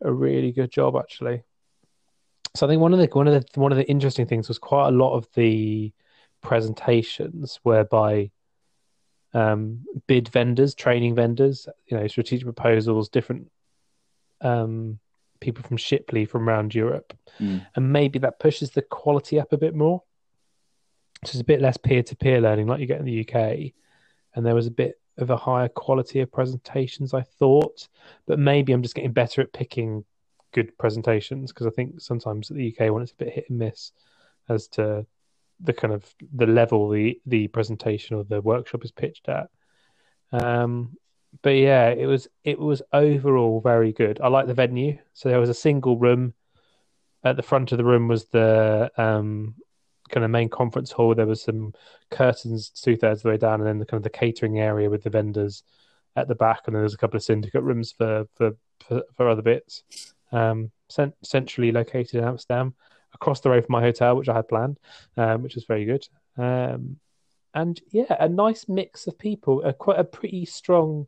a 0.00 0.12
really 0.12 0.52
good 0.52 0.70
job 0.70 0.96
actually. 0.96 1.42
So 2.54 2.66
I 2.66 2.68
think 2.70 2.80
one 2.80 2.92
of 2.92 2.98
the 2.98 3.06
one 3.12 3.28
of 3.28 3.34
the 3.34 3.60
one 3.60 3.72
of 3.72 3.78
the 3.78 3.88
interesting 3.88 4.26
things 4.26 4.48
was 4.48 4.58
quite 4.58 4.88
a 4.88 4.92
lot 4.92 5.14
of 5.14 5.26
the 5.34 5.92
presentations 6.42 7.58
whereby 7.62 8.30
um, 9.34 9.84
bid 10.06 10.28
vendors, 10.28 10.74
training 10.74 11.14
vendors, 11.14 11.66
you 11.86 11.96
know, 11.96 12.06
strategic 12.06 12.44
proposals, 12.44 13.08
different 13.08 13.50
um, 14.42 14.98
people 15.40 15.64
from 15.64 15.76
Shipley 15.76 16.24
from 16.24 16.48
around 16.48 16.74
Europe, 16.74 17.16
Mm. 17.40 17.66
and 17.74 17.92
maybe 17.92 18.18
that 18.18 18.38
pushes 18.38 18.72
the 18.72 18.82
quality 18.82 19.40
up 19.40 19.52
a 19.54 19.56
bit 19.56 19.74
more. 19.74 20.02
So 21.24 21.30
it's 21.30 21.40
a 21.40 21.44
bit 21.44 21.62
less 21.62 21.78
peer-to-peer 21.78 22.40
learning 22.42 22.66
like 22.66 22.80
you 22.80 22.86
get 22.86 23.00
in 23.00 23.06
the 23.06 23.20
UK, 23.26 23.72
and 24.34 24.44
there 24.44 24.54
was 24.54 24.66
a 24.66 24.70
bit 24.70 25.00
of 25.18 25.30
a 25.30 25.36
higher 25.36 25.68
quality 25.68 26.20
of 26.20 26.32
presentations, 26.32 27.14
I 27.14 27.22
thought. 27.22 27.88
But 28.26 28.38
maybe 28.38 28.72
I'm 28.72 28.82
just 28.82 28.94
getting 28.94 29.12
better 29.12 29.42
at 29.42 29.52
picking 29.52 30.04
good 30.52 30.76
presentations 30.78 31.52
because 31.52 31.66
I 31.66 31.70
think 31.70 32.00
sometimes 32.00 32.48
the 32.48 32.74
UK 32.74 32.92
one 32.92 33.02
it's 33.02 33.12
a 33.12 33.16
bit 33.16 33.32
hit 33.32 33.48
and 33.48 33.58
miss 33.58 33.92
as 34.48 34.68
to 34.68 35.06
the 35.60 35.72
kind 35.72 35.94
of 35.94 36.14
the 36.34 36.46
level 36.46 36.90
the 36.90 37.20
the 37.26 37.48
presentation 37.48 38.16
or 38.16 38.24
the 38.24 38.40
workshop 38.40 38.84
is 38.84 38.92
pitched 38.92 39.28
at. 39.28 39.48
Um, 40.32 40.96
but 41.42 41.50
yeah, 41.50 41.88
it 41.88 42.06
was 42.06 42.28
it 42.44 42.58
was 42.58 42.82
overall 42.92 43.60
very 43.60 43.92
good. 43.92 44.20
I 44.22 44.28
like 44.28 44.46
the 44.46 44.54
venue. 44.54 44.98
So 45.14 45.28
there 45.28 45.40
was 45.40 45.48
a 45.48 45.54
single 45.54 45.96
room 45.96 46.34
at 47.24 47.36
the 47.36 47.42
front 47.42 47.72
of 47.72 47.78
the 47.78 47.84
room 47.84 48.08
was 48.08 48.26
the 48.26 48.90
um, 48.96 49.54
kind 50.12 50.24
of 50.24 50.30
main 50.30 50.48
conference 50.48 50.92
hall. 50.92 51.14
There 51.14 51.26
was 51.26 51.42
some 51.42 51.72
curtains 52.10 52.70
two 52.70 52.96
thirds 52.96 53.20
of 53.20 53.22
the 53.24 53.28
way 53.30 53.36
down, 53.38 53.60
and 53.60 53.66
then 53.66 53.78
the 53.78 53.86
kind 53.86 53.98
of 53.98 54.04
the 54.04 54.10
catering 54.10 54.60
area 54.60 54.88
with 54.88 55.02
the 55.02 55.10
vendors 55.10 55.64
at 56.14 56.28
the 56.28 56.34
back, 56.34 56.62
and 56.66 56.76
then 56.76 56.82
there's 56.82 56.94
a 56.94 56.98
couple 56.98 57.16
of 57.16 57.24
syndicate 57.24 57.62
rooms 57.62 57.92
for 57.92 58.26
for 58.34 58.52
for, 58.86 59.02
for 59.16 59.28
other 59.28 59.42
bits. 59.42 59.82
Um, 60.30 60.70
cent- 60.88 61.16
centrally 61.22 61.72
located 61.72 62.14
in 62.14 62.24
Amsterdam, 62.24 62.74
across 63.14 63.40
the 63.40 63.50
road 63.50 63.66
from 63.66 63.72
my 63.72 63.80
hotel, 63.80 64.16
which 64.16 64.28
I 64.28 64.34
had 64.34 64.48
planned, 64.48 64.78
um, 65.16 65.42
which 65.42 65.54
was 65.54 65.64
very 65.64 65.84
good. 65.84 66.06
Um, 66.36 66.98
and 67.54 67.80
yeah, 67.90 68.16
a 68.18 68.28
nice 68.28 68.68
mix 68.68 69.06
of 69.06 69.18
people, 69.18 69.62
a 69.62 69.72
quite 69.72 69.98
a 69.98 70.04
pretty 70.04 70.44
strong 70.44 71.06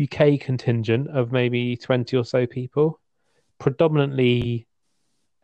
UK 0.00 0.40
contingent 0.40 1.08
of 1.08 1.32
maybe 1.32 1.76
twenty 1.76 2.16
or 2.16 2.24
so 2.24 2.46
people, 2.46 3.00
predominantly 3.58 4.66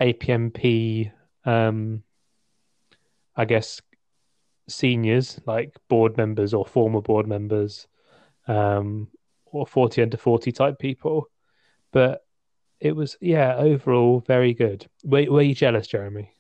APMP. 0.01 1.13
Um, 1.45 2.03
I 3.41 3.47
guess 3.47 3.81
seniors 4.69 5.41
like 5.47 5.75
board 5.89 6.19
members 6.19 6.53
or 6.53 6.67
former 6.67 7.01
board 7.01 7.27
members, 7.27 7.87
um, 8.47 9.09
or 9.47 9.67
forty 9.67 10.03
under 10.03 10.19
forty 10.19 10.53
type 10.53 10.79
people, 10.79 11.31
but 11.91 12.23
it 12.81 12.95
was 12.95 13.17
yeah 13.23 13.57
overall 13.57 14.23
very 14.27 14.53
good. 14.53 14.87
Were, 15.05 15.25
were 15.31 15.41
you 15.41 15.55
jealous, 15.55 15.87
Jeremy? 15.87 16.33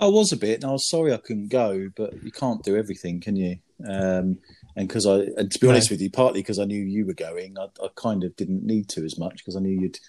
I 0.00 0.08
was 0.08 0.32
a 0.32 0.36
bit, 0.36 0.56
and 0.56 0.64
I 0.64 0.72
was 0.72 0.90
sorry 0.90 1.12
I 1.12 1.18
couldn't 1.18 1.48
go, 1.48 1.88
but 1.94 2.20
you 2.24 2.32
can't 2.32 2.64
do 2.64 2.76
everything, 2.76 3.20
can 3.20 3.36
you? 3.36 3.58
Um, 3.88 4.38
and 4.74 4.88
because 4.88 5.06
I, 5.06 5.26
and 5.36 5.48
to 5.48 5.60
be 5.60 5.68
honest 5.68 5.92
with 5.92 6.00
you, 6.00 6.10
partly 6.10 6.40
because 6.40 6.58
I 6.58 6.64
knew 6.64 6.82
you 6.82 7.06
were 7.06 7.14
going, 7.14 7.56
I, 7.56 7.66
I 7.80 7.86
kind 7.94 8.24
of 8.24 8.34
didn't 8.34 8.66
need 8.66 8.88
to 8.90 9.04
as 9.04 9.16
much 9.16 9.36
because 9.36 9.54
I 9.54 9.60
knew 9.60 9.80
you'd 9.80 10.00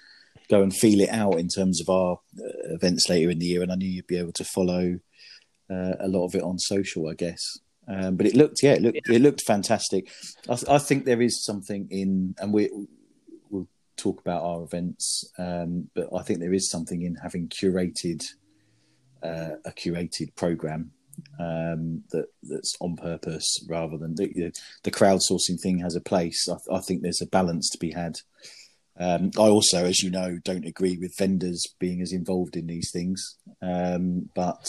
go 0.49 0.63
and 0.63 0.75
feel 0.75 0.99
it 0.99 1.09
out 1.09 1.39
in 1.39 1.47
terms 1.47 1.79
of 1.79 1.89
our 1.89 2.13
uh, 2.39 2.73
events 2.73 3.07
later 3.07 3.29
in 3.29 3.37
the 3.37 3.45
year, 3.45 3.61
and 3.61 3.71
I 3.71 3.75
knew 3.75 3.87
you'd 3.87 4.07
be 4.07 4.17
able 4.17 4.33
to 4.33 4.43
follow 4.43 4.97
uh, 5.69 5.93
a 5.99 6.07
lot 6.07 6.25
of 6.25 6.35
it 6.35 6.43
on 6.43 6.59
social, 6.59 7.09
I 7.09 7.13
guess. 7.13 7.41
Um, 7.87 8.15
but 8.15 8.25
it 8.25 8.35
looked, 8.35 8.63
yeah, 8.63 8.73
it 8.73 8.81
looked, 8.81 9.09
it 9.09 9.21
looked 9.21 9.41
fantastic. 9.41 10.09
I, 10.49 10.57
I, 10.69 10.77
think 10.77 11.03
there 11.03 11.21
is 11.21 11.43
something 11.43 11.87
in, 11.91 12.33
and 12.39 12.53
we 12.53 12.69
we'll 13.49 13.67
talk 13.97 14.21
about 14.21 14.43
our 14.43 14.63
events, 14.63 15.29
um, 15.37 15.89
but 15.93 16.07
I 16.17 16.23
think 16.23 16.39
there 16.39 16.53
is 16.53 16.69
something 16.69 17.01
in 17.01 17.15
having 17.15 17.49
curated 17.49 18.23
uh, 19.21 19.55
a 19.65 19.71
curated 19.71 20.35
program 20.35 20.91
um, 21.39 22.03
that 22.11 22.27
that's 22.43 22.75
on 22.79 22.95
purpose 22.95 23.65
rather 23.69 23.97
than 23.97 24.15
the, 24.15 24.51
the 24.83 24.91
crowdsourcing 24.91 25.59
thing 25.61 25.79
has 25.79 25.95
a 25.95 26.01
place. 26.01 26.47
I, 26.49 26.75
I, 26.75 26.79
think 26.79 27.01
there's 27.01 27.21
a 27.21 27.27
balance 27.27 27.69
to 27.71 27.77
be 27.77 27.91
had. 27.91 28.15
Um, 28.99 29.31
I 29.37 29.47
also, 29.47 29.85
as 29.85 30.01
you 30.01 30.11
know, 30.11 30.37
don't 30.43 30.65
agree 30.65 30.97
with 30.97 31.17
vendors 31.17 31.63
being 31.79 32.01
as 32.01 32.13
involved 32.13 32.55
in 32.55 32.67
these 32.67 32.91
things, 32.91 33.37
um, 33.61 34.29
but 34.35 34.65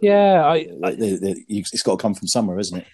yeah, 0.00 0.44
I, 0.44 0.68
I, 0.82 0.96
it's 0.98 1.82
got 1.82 1.98
to 1.98 2.02
come 2.02 2.14
from 2.14 2.28
somewhere, 2.28 2.58
isn't 2.58 2.78
it? 2.78 2.86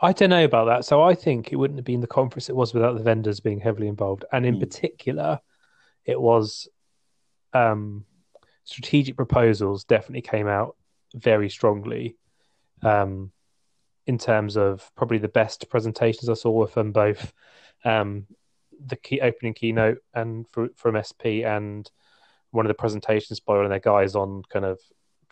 I 0.00 0.12
don't 0.12 0.30
know 0.30 0.44
about 0.44 0.66
that. 0.66 0.84
So 0.84 1.02
I 1.02 1.14
think 1.14 1.52
it 1.52 1.56
wouldn't 1.56 1.78
have 1.78 1.84
been 1.84 2.00
the 2.00 2.06
conference 2.06 2.48
it 2.48 2.56
was 2.56 2.72
without 2.74 2.96
the 2.96 3.02
vendors 3.02 3.40
being 3.40 3.60
heavily 3.60 3.88
involved, 3.88 4.24
and 4.32 4.46
in 4.46 4.56
mm. 4.56 4.60
particular, 4.60 5.40
it 6.04 6.20
was 6.20 6.68
um, 7.52 8.04
strategic 8.64 9.16
proposals 9.16 9.84
definitely 9.84 10.22
came 10.22 10.48
out 10.48 10.76
very 11.14 11.48
strongly 11.48 12.16
um, 12.82 13.30
in 14.06 14.18
terms 14.18 14.56
of 14.56 14.90
probably 14.96 15.18
the 15.18 15.28
best 15.28 15.68
presentations 15.68 16.28
I 16.28 16.34
saw 16.34 16.50
were 16.50 16.66
from 16.66 16.92
both 16.92 17.32
um, 17.84 18.26
the 18.84 18.96
key 18.96 19.20
opening 19.20 19.54
keynote 19.54 19.98
and 20.14 20.46
for, 20.48 20.68
from 20.76 21.00
SP 21.02 21.46
and 21.46 21.88
one 22.50 22.66
of 22.66 22.68
the 22.68 22.74
presentations 22.74 23.40
by 23.40 23.54
one 23.54 23.64
of 23.64 23.70
their 23.70 23.78
guys 23.78 24.14
on 24.14 24.42
kind 24.50 24.64
of 24.64 24.80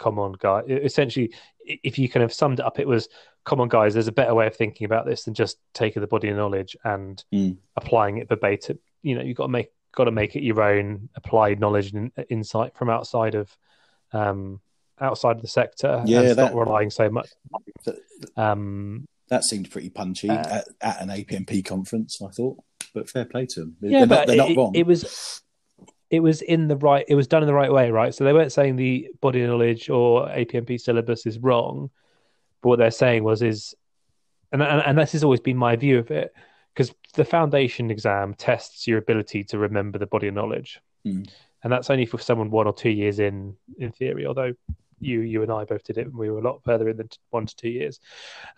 come 0.01 0.19
on 0.19 0.33
guys 0.33 0.65
essentially 0.67 1.33
if 1.65 1.99
you 1.99 2.09
kind 2.09 2.25
of 2.25 2.33
summed 2.33 2.59
it 2.59 2.65
up 2.65 2.81
it 2.81 2.89
was 2.89 3.09
come 3.45 3.61
on 3.61 3.69
guys 3.69 3.95
there's 3.95 4.09
a 4.09 4.13
better 4.13 4.35
way 4.35 4.47
of 4.47 4.57
thinking 4.57 4.85
about 4.85 5.07
this 5.07 5.25
than 5.25 5.35
just 5.35 5.59
taking 5.75 6.01
the 6.01 6.09
body 6.09 6.29
of 6.29 6.37
knowledge 6.37 6.77
and 6.85 7.25
mm. 7.33 7.57
applying 7.77 8.19
it 8.19 8.29
verbatim. 8.29 8.79
You 9.03 9.15
know 9.15 9.23
you've 9.23 9.37
got 9.37 9.45
to 9.45 9.53
make 9.53 9.71
got 9.93 10.05
to 10.05 10.11
make 10.11 10.37
it 10.37 10.43
your 10.43 10.63
own 10.63 11.09
applied 11.15 11.61
knowledge 11.61 11.93
and 11.93 12.11
insight 12.29 12.75
from 12.77 12.91
outside 12.91 13.35
of 13.35 13.57
um, 14.13 14.61
outside 15.01 15.37
of 15.37 15.43
the 15.43 15.49
sector 15.49 16.03
yeah 16.07 16.21
and 16.21 16.31
that, 16.31 16.37
not 16.37 16.55
relying 16.55 16.91
so 16.91 17.09
much. 17.09 17.29
Um, 18.37 19.07
that 19.29 19.45
seemed 19.45 19.71
pretty 19.71 19.91
punchy 19.91 20.29
uh, 20.29 20.35
at, 20.35 20.69
at, 20.81 21.01
an 21.01 21.09
apmp 21.09 21.65
conference 21.65 22.21
i 22.21 22.29
thought 22.29 22.59
but 22.93 23.09
fair 23.09 23.25
play 23.25 23.47
to 23.47 23.61
them 23.61 23.77
yeah, 23.81 24.01
they're, 24.01 24.07
but 24.07 24.15
not, 24.15 24.27
they're 24.27 24.37
not 24.37 24.57
wrong. 24.57 24.73
it 24.75 24.87
was 24.87 25.43
it 26.11 26.21
was 26.21 26.43
in 26.43 26.69
the 26.69 26.77
right 26.77 27.05
it 27.09 27.15
was 27.15 27.29
done 27.29 27.43
in 27.43 27.47
the 27.47 27.55
right 27.55 27.73
way 27.73 27.91
right 27.91 28.15
so 28.15 28.25
they 28.25 28.33
weren't 28.33 28.53
saying 28.53 28.77
the 28.77 29.09
body 29.21 29.47
knowledge 29.47 29.89
or 29.89 30.27
apmp 30.29 30.81
syllabus 30.81 31.27
is 31.27 31.39
wrong 31.39 31.91
but 32.63 32.69
what 32.69 32.79
they're 32.79 32.91
saying 32.91 33.25
was 33.25 33.43
is 33.43 33.75
and, 34.53 34.63
and, 34.63 34.83
and 34.85 34.99
this 34.99 35.13
has 35.13 35.25
always 35.25 35.41
been 35.41 35.57
my 35.57 35.77
view 35.77 35.99
of 35.99 36.11
it 36.11 36.35
because 36.75 36.95
the 37.15 37.25
foundation 37.25 37.91
exam 37.91 38.35
tests 38.35 38.87
your 38.87 38.99
ability 38.99 39.45
to 39.45 39.59
remember 39.59 39.99
the 39.99 40.07
body 40.07 40.29
of 40.29 40.35
knowledge, 40.35 40.81
mm. 41.07 41.29
and 41.63 41.73
that's 41.73 41.91
only 41.91 42.07
for 42.07 42.19
someone 42.19 42.51
one 42.51 42.67
or 42.67 42.73
two 42.73 42.91
years 42.91 43.19
in 43.19 43.57
in 43.79 43.93
theory. 43.93 44.27
Although 44.27 44.55
you 45.01 45.21
you 45.21 45.43
and 45.43 45.53
I 45.53 45.65
both 45.65 45.85
did 45.85 45.99
it, 45.99 46.07
and 46.07 46.17
we 46.17 46.31
were 46.31 46.39
a 46.39 46.43
lot 46.43 46.63
further 46.65 46.89
in 46.89 46.97
than 46.97 47.09
one 47.31 47.47
to 47.47 47.57
two 47.57 47.69
years. 47.69 48.01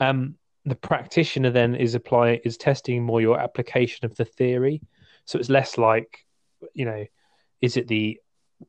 Um, 0.00 0.36
the 0.64 0.76
practitioner 0.76 1.50
then 1.50 1.74
is 1.74 1.94
applying 1.94 2.40
is 2.44 2.56
testing 2.56 3.02
more 3.02 3.20
your 3.20 3.40
application 3.40 4.04
of 4.06 4.14
the 4.16 4.24
theory, 4.24 4.80
so 5.24 5.38
it's 5.38 5.50
less 5.50 5.78
like 5.78 6.24
you 6.74 6.84
know, 6.84 7.04
is 7.62 7.76
it 7.76 7.88
the 7.88 8.20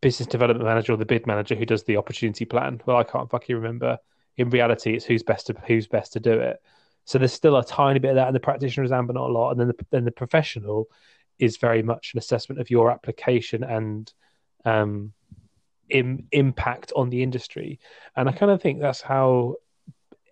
business 0.02 0.28
development 0.28 0.66
manager 0.66 0.94
or 0.94 0.98
the 0.98 1.06
bid 1.06 1.28
manager 1.28 1.56
who 1.56 1.66
does 1.66 1.84
the 1.84 1.98
opportunity 1.98 2.46
plan? 2.46 2.82
Well, 2.86 2.98
I 2.98 3.04
can't 3.04 3.30
fucking 3.30 3.56
remember. 3.56 3.98
In 4.38 4.50
reality, 4.50 4.94
it's 4.94 5.06
who's 5.06 5.24
best 5.24 5.48
to 5.48 5.56
who's 5.68 5.88
best 5.88 6.14
to 6.14 6.20
do 6.20 6.34
it. 6.34 6.62
So 7.06 7.18
there's 7.18 7.34
still 7.34 7.58
a 7.58 7.66
tiny 7.66 8.00
bit 8.00 8.12
of 8.12 8.16
that 8.16 8.30
in 8.30 8.34
the 8.34 8.40
practitioner 8.40 8.86
exam, 8.86 9.08
but 9.08 9.16
not 9.16 9.30
a 9.30 9.34
lot. 9.34 9.52
And 9.52 9.60
then 9.60 9.68
the, 9.68 9.86
then 9.92 10.06
the 10.06 10.12
professional 10.12 10.88
is 11.38 11.58
very 11.58 11.84
much 11.84 12.14
an 12.14 12.20
assessment 12.20 12.62
of 12.62 12.70
your 12.70 12.90
application 12.92 13.64
and 13.64 14.12
um, 14.64 15.12
Im- 15.90 16.28
impact 16.32 16.94
on 16.96 17.10
the 17.10 17.22
industry. 17.22 17.80
And 18.16 18.30
I 18.30 18.32
kind 18.32 18.52
of 18.52 18.62
think 18.62 18.80
that's 18.80 19.02
how 19.02 19.56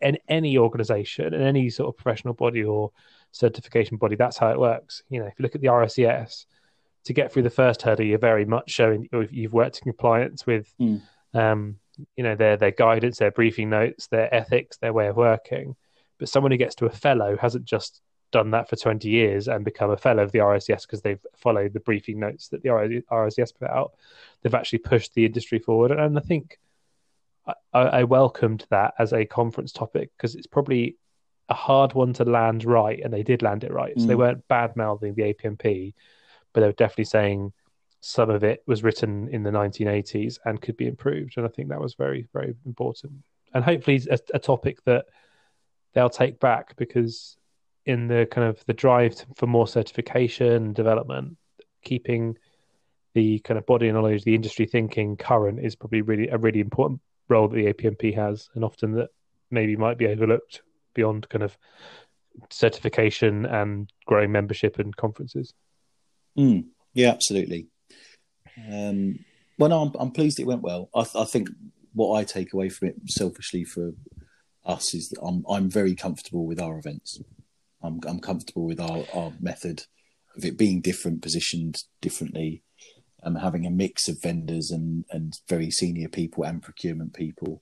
in 0.02 0.18
any 0.30 0.58
organization, 0.58 1.34
in 1.34 1.42
any 1.42 1.70
sort 1.70 1.90
of 1.90 1.98
professional 1.98 2.34
body 2.34 2.64
or 2.64 2.92
certification 3.32 3.98
body, 3.98 4.16
that's 4.16 4.38
how 4.38 4.50
it 4.50 4.60
works. 4.60 5.04
You 5.10 5.20
know, 5.20 5.28
if 5.28 5.34
you 5.38 5.44
look 5.44 5.56
at 5.56 5.62
the 5.62 5.68
RICS, 5.68 6.46
to 7.06 7.14
get 7.14 7.32
through 7.32 7.44
the 7.44 7.50
first 7.50 7.82
hurdle, 7.82 8.06
you're 8.06 8.20
very 8.20 8.46
much 8.46 8.70
showing 8.70 9.08
you've 9.32 9.54
worked 9.54 9.78
in 9.80 9.84
compliance 9.84 10.46
with, 10.46 10.74
mm. 10.80 11.02
um, 11.34 11.78
you 12.16 12.24
know, 12.24 12.36
their 12.36 12.58
their 12.58 12.72
guidance, 12.72 13.18
their 13.18 13.32
briefing 13.32 13.70
notes, 13.70 14.08
their 14.08 14.34
ethics, 14.34 14.78
their 14.78 14.94
way 14.94 15.08
of 15.08 15.18
working. 15.18 15.76
But 16.20 16.30
someone 16.30 16.52
who 16.52 16.58
gets 16.58 16.76
to 16.76 16.86
a 16.86 16.92
fellow 16.92 17.36
hasn't 17.38 17.66
just 17.66 18.02
done 18.32 18.52
that 18.52 18.70
for 18.70 18.76
20 18.76 19.10
years 19.10 19.48
and 19.48 19.66
become 19.66 19.92
a 19.92 19.98
fellow 19.98 20.24
of 20.24 20.32
the 20.32 20.40
RICS 20.40 20.84
because 20.84 21.02
they've 21.02 21.24
followed 21.36 21.74
the 21.74 21.80
briefing 21.80 22.20
notes 22.20 22.48
that 22.50 22.64
the 22.64 22.70
RICS 22.70 23.52
put 23.58 23.70
out. 23.70 23.94
They've 24.42 24.54
actually 24.54 24.80
pushed 24.80 25.14
the 25.14 25.26
industry 25.26 25.60
forward. 25.60 25.92
And 25.92 26.18
I 26.18 26.22
think 26.22 26.58
I, 27.46 27.54
I 27.74 28.04
welcomed 28.04 28.66
that 28.70 28.94
as 28.98 29.14
a 29.14 29.26
conference 29.26 29.72
topic 29.72 30.12
because 30.18 30.36
it's 30.36 30.48
probably 30.48 30.98
a 31.50 31.54
hard 31.54 31.94
one 31.94 32.14
to 32.14 32.26
land 32.26 32.66
right. 32.66 33.00
And 33.04 33.14
they 33.14 33.24
did 33.24 33.42
land 33.42 33.64
it 33.64 33.74
right. 33.74 33.94
So 33.98 34.06
mm. 34.06 34.08
they 34.08 34.16
weren't 34.16 34.48
bad 34.48 34.76
mouthing 34.76 35.14
the 35.14 35.34
APMP, 35.34 35.94
but 36.54 36.62
they 36.62 36.68
were 36.68 36.74
definitely 36.74 37.06
saying 37.06 37.54
some 38.02 38.30
of 38.30 38.44
it 38.44 38.64
was 38.66 38.84
written 38.84 39.28
in 39.30 39.44
the 39.44 39.52
1980s 39.52 40.40
and 40.46 40.62
could 40.62 40.76
be 40.76 40.88
improved. 40.88 41.34
And 41.38 41.46
I 41.46 41.50
think 41.50 41.70
that 41.70 41.80
was 41.80 41.94
very, 41.94 42.28
very 42.34 42.56
important. 42.66 43.14
And 43.54 43.64
hopefully 43.64 44.02
a, 44.10 44.18
a 44.34 44.40
topic 44.40 44.84
that 44.86 45.06
they'll 45.94 46.10
take 46.10 46.40
back 46.40 46.76
because 46.78 47.38
in 47.86 48.08
the 48.08 48.28
kind 48.30 48.48
of 48.48 48.64
the 48.66 48.74
drive 48.74 49.24
for 49.36 49.48
more 49.48 49.68
certification 49.68 50.48
and 50.48 50.76
development, 50.76 51.38
keeping 51.84 52.38
the 53.14 53.40
kind 53.40 53.58
of 53.58 53.66
body 53.66 53.92
knowledge, 53.92 54.24
the 54.24 54.36
industry 54.36 54.66
thinking 54.66 55.18
current 55.18 55.60
is 55.60 55.76
probably 55.76 56.02
really 56.02 56.28
a 56.30 56.38
really 56.38 56.60
important 56.60 57.02
role 57.28 57.48
that 57.48 57.56
the 57.56 57.74
APMP 57.74 58.16
has, 58.16 58.50
and 58.56 58.64
often 58.64 58.94
that 58.94 59.10
maybe 59.50 59.76
might 59.76 59.98
be 59.98 60.08
overlooked 60.08 60.62
beyond 60.94 61.28
kind 61.30 61.44
of 61.44 61.58
certification 62.50 63.46
and 63.46 63.92
growing 64.06 64.32
membership 64.32 64.80
and 64.80 64.96
conferences. 64.96 65.54
Mm, 66.38 66.66
yeah, 66.94 67.10
absolutely. 67.10 67.68
Um, 68.58 69.20
well, 69.58 69.70
no, 69.70 69.82
I'm, 69.84 69.92
I'm 70.00 70.12
pleased 70.12 70.40
it 70.40 70.48
went 70.48 70.62
well. 70.62 70.90
I, 70.96 71.06
I 71.16 71.26
think 71.26 71.50
what 71.94 72.18
I 72.18 72.24
take 72.24 72.54
away 72.54 72.70
from 72.70 72.90
it 72.90 72.96
selfishly 73.08 73.64
for 73.64 73.92
us 74.66 74.94
is 74.94 75.10
that 75.10 75.22
I'm 75.22 75.44
I'm 75.50 75.70
very 75.70 75.96
comfortable 75.96 76.46
with 76.46 76.60
our 76.60 76.78
events. 76.78 77.20
I'm 77.84 78.00
I'm 78.08 78.20
comfortable 78.20 78.66
with 78.66 78.80
our, 78.80 79.04
our 79.14 79.34
method 79.40 79.84
of 80.38 80.46
it 80.46 80.58
being 80.58 80.82
different, 80.82 81.22
positioned 81.22 81.84
differently, 82.00 82.64
um, 83.24 83.36
having 83.36 83.66
a 83.66 83.72
mix 83.72 84.08
of 84.08 84.22
vendors 84.22 84.72
and 84.72 85.06
and 85.12 85.34
very 85.50 85.72
senior 85.72 86.08
people 86.08 86.44
and 86.44 86.62
procurement 86.62 87.14
people. 87.14 87.62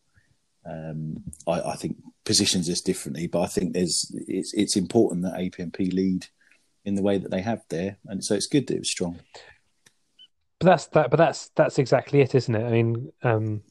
Um, 0.65 1.23
I, 1.47 1.61
I 1.61 1.75
think 1.75 1.97
positions 2.25 2.69
us 2.69 2.81
differently, 2.81 3.27
but 3.27 3.41
I 3.41 3.47
think 3.47 3.73
there's 3.73 4.13
it's 4.27 4.53
it's 4.53 4.75
important 4.75 5.23
that 5.23 5.39
APMP 5.39 5.93
lead 5.93 6.27
in 6.85 6.95
the 6.95 7.01
way 7.01 7.17
that 7.17 7.31
they 7.31 7.41
have 7.41 7.63
there, 7.69 7.97
and 8.05 8.23
so 8.23 8.35
it's 8.35 8.47
good 8.47 8.67
that 8.67 8.75
it 8.75 8.79
was 8.79 8.91
strong. 8.91 9.19
but 10.59 10.67
that's 10.67 10.87
that. 10.87 11.09
But 11.09 11.17
that's 11.17 11.49
that's 11.55 11.79
exactly 11.79 12.21
it, 12.21 12.35
isn't 12.35 12.55
it? 12.55 12.65
I 12.65 12.71
mean, 12.71 13.11
um, 13.23 13.61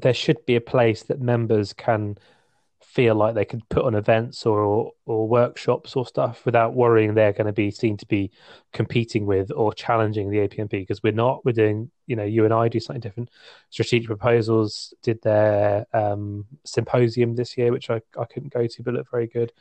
there 0.00 0.14
should 0.14 0.44
be 0.46 0.56
a 0.56 0.60
place 0.60 1.02
that 1.04 1.20
members 1.20 1.72
can 1.72 2.18
feel 2.82 3.14
like 3.14 3.34
they 3.34 3.44
could 3.44 3.68
put 3.68 3.84
on 3.84 3.94
events 3.94 4.46
or 4.46 4.92
or 5.04 5.28
workshops 5.28 5.94
or 5.94 6.06
stuff 6.06 6.44
without 6.46 6.74
worrying 6.74 7.12
they're 7.12 7.32
going 7.32 7.46
to 7.46 7.52
be 7.52 7.70
seen 7.70 7.96
to 7.96 8.06
be 8.06 8.30
competing 8.72 9.26
with 9.26 9.50
or 9.52 9.72
challenging 9.74 10.30
the 10.30 10.38
APMP 10.38 10.70
because 10.70 11.02
we're 11.02 11.12
not. 11.12 11.44
We're 11.44 11.52
doing, 11.52 11.90
you 12.06 12.16
know, 12.16 12.24
you 12.24 12.44
and 12.44 12.54
I 12.54 12.68
do 12.68 12.80
something 12.80 13.00
different. 13.00 13.30
Strategic 13.70 14.06
Proposals 14.06 14.94
did 15.02 15.20
their 15.22 15.86
um, 15.92 16.46
symposium 16.64 17.34
this 17.34 17.58
year, 17.58 17.72
which 17.72 17.90
I, 17.90 18.00
I 18.18 18.24
couldn't 18.24 18.52
go 18.52 18.66
to, 18.66 18.82
but 18.82 18.94
looked 18.94 19.10
very 19.10 19.26
good. 19.26 19.52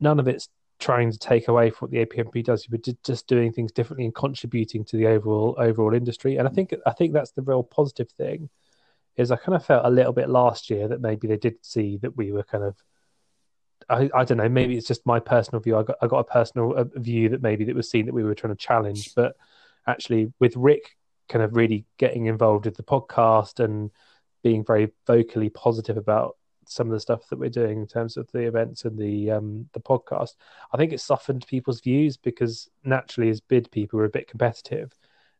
None 0.00 0.20
of 0.20 0.28
it's 0.28 0.48
trying 0.78 1.10
to 1.10 1.18
take 1.18 1.48
away 1.48 1.70
from 1.70 1.86
what 1.86 1.90
the 1.92 2.04
APMP 2.04 2.44
does, 2.44 2.66
but 2.66 2.86
just 3.04 3.26
doing 3.26 3.52
things 3.52 3.72
differently 3.72 4.04
and 4.04 4.14
contributing 4.14 4.84
to 4.84 4.96
the 4.96 5.06
overall 5.06 5.54
overall 5.58 5.94
industry. 5.94 6.36
And 6.36 6.48
I 6.48 6.50
think 6.50 6.74
I 6.86 6.92
think 6.92 7.12
that's 7.12 7.32
the 7.32 7.42
real 7.42 7.62
positive 7.62 8.10
thing 8.10 8.50
is 9.16 9.30
I 9.30 9.36
kind 9.36 9.54
of 9.54 9.64
felt 9.64 9.86
a 9.86 9.90
little 9.90 10.12
bit 10.12 10.28
last 10.28 10.70
year 10.70 10.88
that 10.88 11.00
maybe 11.00 11.28
they 11.28 11.36
did 11.36 11.56
see 11.62 11.98
that 11.98 12.16
we 12.16 12.32
were 12.32 12.42
kind 12.42 12.64
of 12.64 12.76
I, 13.88 14.10
I 14.14 14.24
don't 14.24 14.38
know 14.38 14.48
maybe 14.48 14.76
it's 14.76 14.88
just 14.88 15.06
my 15.06 15.20
personal 15.20 15.60
view. 15.60 15.76
I 15.76 15.82
got 15.82 15.96
I 16.02 16.06
got 16.06 16.18
a 16.18 16.24
personal 16.24 16.76
uh, 16.76 16.84
view 16.96 17.28
that 17.30 17.42
maybe 17.42 17.64
that 17.66 17.76
was 17.76 17.90
seen 17.90 18.06
that 18.06 18.14
we 18.14 18.24
were 18.24 18.34
trying 18.34 18.54
to 18.54 18.58
challenge. 18.58 19.14
But 19.14 19.36
actually 19.86 20.32
with 20.40 20.56
Rick 20.56 20.96
kind 21.28 21.42
of 21.42 21.56
really 21.56 21.86
getting 21.98 22.26
involved 22.26 22.66
with 22.66 22.76
the 22.76 22.82
podcast 22.82 23.62
and 23.62 23.90
being 24.42 24.64
very 24.64 24.92
vocally 25.06 25.48
positive 25.48 25.96
about 25.96 26.36
some 26.68 26.86
of 26.86 26.92
the 26.92 27.00
stuff 27.00 27.28
that 27.28 27.38
we're 27.38 27.48
doing 27.50 27.78
in 27.78 27.86
terms 27.86 28.16
of 28.16 28.30
the 28.32 28.40
events 28.40 28.84
and 28.84 28.98
the 28.98 29.30
um, 29.30 29.68
the 29.72 29.80
podcast 29.80 30.34
I 30.72 30.76
think 30.76 30.92
it 30.92 31.00
softened 31.00 31.46
people's 31.46 31.80
views 31.80 32.16
because 32.16 32.68
naturally 32.84 33.30
as 33.30 33.40
bid 33.40 33.70
people 33.70 33.98
we're 33.98 34.06
a 34.06 34.10
bit 34.10 34.28
competitive 34.28 34.92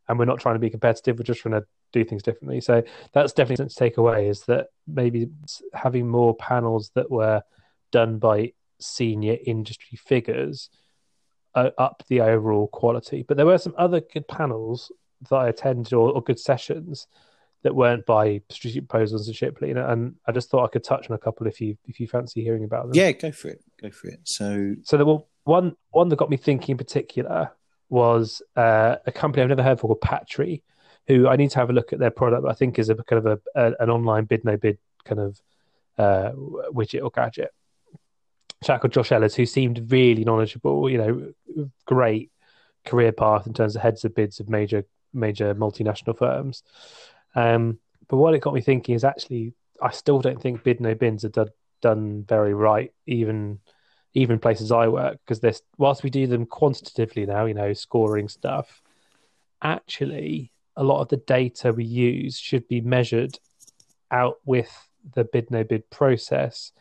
and 0.08 0.18
we're 0.18 0.24
not 0.24 0.40
trying 0.40 0.56
to 0.56 0.60
be 0.60 0.70
competitive 0.70 1.18
we're 1.18 1.24
just 1.24 1.40
trying 1.40 1.60
to 1.60 1.66
do 1.94 2.04
things 2.04 2.22
differently. 2.22 2.60
So 2.60 2.82
that's 3.14 3.32
definitely 3.32 3.56
something 3.56 3.70
to 3.70 3.74
take 3.76 3.96
away 3.96 4.28
is 4.28 4.42
that 4.42 4.66
maybe 4.86 5.30
having 5.72 6.08
more 6.08 6.34
panels 6.34 6.90
that 6.94 7.10
were 7.10 7.42
done 7.90 8.18
by 8.18 8.52
senior 8.80 9.38
industry 9.46 9.96
figures 9.96 10.68
uh, 11.54 11.70
up 11.78 12.02
the 12.08 12.20
overall 12.20 12.66
quality. 12.66 13.24
But 13.26 13.38
there 13.38 13.46
were 13.46 13.58
some 13.58 13.74
other 13.78 14.00
good 14.00 14.28
panels 14.28 14.92
that 15.30 15.36
I 15.36 15.48
attended 15.48 15.94
or, 15.94 16.10
or 16.10 16.22
good 16.22 16.40
sessions 16.40 17.06
that 17.64 17.74
weren't 17.74 18.04
by 18.04 18.42
strategic 18.50 18.88
proposals 18.88 19.26
and 19.26 19.34
shit, 19.34 19.56
you 19.62 19.74
know. 19.74 19.88
and 19.88 20.14
I 20.26 20.32
just 20.32 20.50
thought 20.50 20.64
I 20.64 20.68
could 20.68 20.84
touch 20.84 21.10
on 21.10 21.16
a 21.16 21.18
couple 21.18 21.46
if 21.46 21.60
you 21.60 21.76
if 21.86 21.98
you 21.98 22.06
fancy 22.06 22.42
hearing 22.42 22.62
about 22.62 22.84
them. 22.84 22.92
Yeah, 22.94 23.10
go 23.12 23.32
for 23.32 23.48
it. 23.48 23.64
Go 23.82 23.90
for 23.90 24.08
it. 24.08 24.20
So, 24.24 24.74
so 24.82 24.96
there 24.96 25.06
were 25.06 25.20
one 25.44 25.74
one 25.90 26.10
that 26.10 26.16
got 26.16 26.30
me 26.30 26.36
thinking 26.36 26.74
in 26.74 26.78
particular 26.78 27.50
was 27.88 28.42
uh, 28.54 28.96
a 29.06 29.12
company 29.12 29.42
I've 29.42 29.48
never 29.48 29.62
heard 29.62 29.72
of 29.72 29.80
called 29.80 30.00
Patry, 30.02 30.62
who 31.06 31.26
I 31.26 31.36
need 31.36 31.50
to 31.52 31.58
have 31.58 31.70
a 31.70 31.72
look 31.72 31.92
at 31.94 31.98
their 31.98 32.10
product. 32.10 32.46
I 32.46 32.52
think 32.52 32.78
is 32.78 32.90
a 32.90 32.96
kind 32.96 33.26
of 33.26 33.40
a, 33.56 33.60
a 33.60 33.82
an 33.82 33.90
online 33.90 34.26
bid 34.26 34.44
no 34.44 34.58
bid 34.58 34.78
kind 35.06 35.20
of 35.20 35.40
uh, 35.96 36.32
widget 36.70 37.02
or 37.02 37.10
gadget. 37.10 37.50
chap 38.62 38.82
called 38.82 38.92
Josh 38.92 39.10
Ellis, 39.10 39.34
who 39.34 39.46
seemed 39.46 39.90
really 39.90 40.24
knowledgeable. 40.24 40.90
You 40.90 40.98
know, 40.98 41.68
great 41.86 42.30
career 42.84 43.12
path 43.12 43.46
in 43.46 43.54
terms 43.54 43.74
of 43.74 43.80
heads 43.80 44.04
of 44.04 44.14
bids 44.14 44.38
of 44.38 44.50
major 44.50 44.84
major 45.14 45.54
multinational 45.54 46.18
firms. 46.18 46.62
Um, 47.34 47.78
but 48.08 48.16
what 48.16 48.34
it 48.34 48.40
got 48.40 48.54
me 48.54 48.60
thinking 48.60 48.94
is 48.94 49.04
actually, 49.04 49.54
I 49.80 49.90
still 49.90 50.20
don't 50.20 50.40
think 50.40 50.62
bid 50.62 50.80
no 50.80 50.94
bids 50.94 51.24
are 51.24 51.30
done, 51.30 51.48
done 51.80 52.24
very 52.28 52.54
right, 52.54 52.92
even 53.06 53.60
even 54.16 54.38
places 54.38 54.70
I 54.70 54.86
work, 54.88 55.18
because 55.24 55.40
this 55.40 55.62
whilst 55.76 56.04
we 56.04 56.10
do 56.10 56.26
them 56.26 56.46
quantitatively 56.46 57.26
now, 57.26 57.46
you 57.46 57.54
know, 57.54 57.72
scoring 57.72 58.28
stuff, 58.28 58.82
actually 59.60 60.52
a 60.76 60.84
lot 60.84 61.00
of 61.00 61.08
the 61.08 61.16
data 61.16 61.72
we 61.72 61.84
use 61.84 62.38
should 62.38 62.68
be 62.68 62.80
measured 62.80 63.38
out 64.10 64.36
with 64.44 64.70
the 65.14 65.24
bid 65.24 65.50
no 65.50 65.64
bid 65.64 65.88
process 65.90 66.72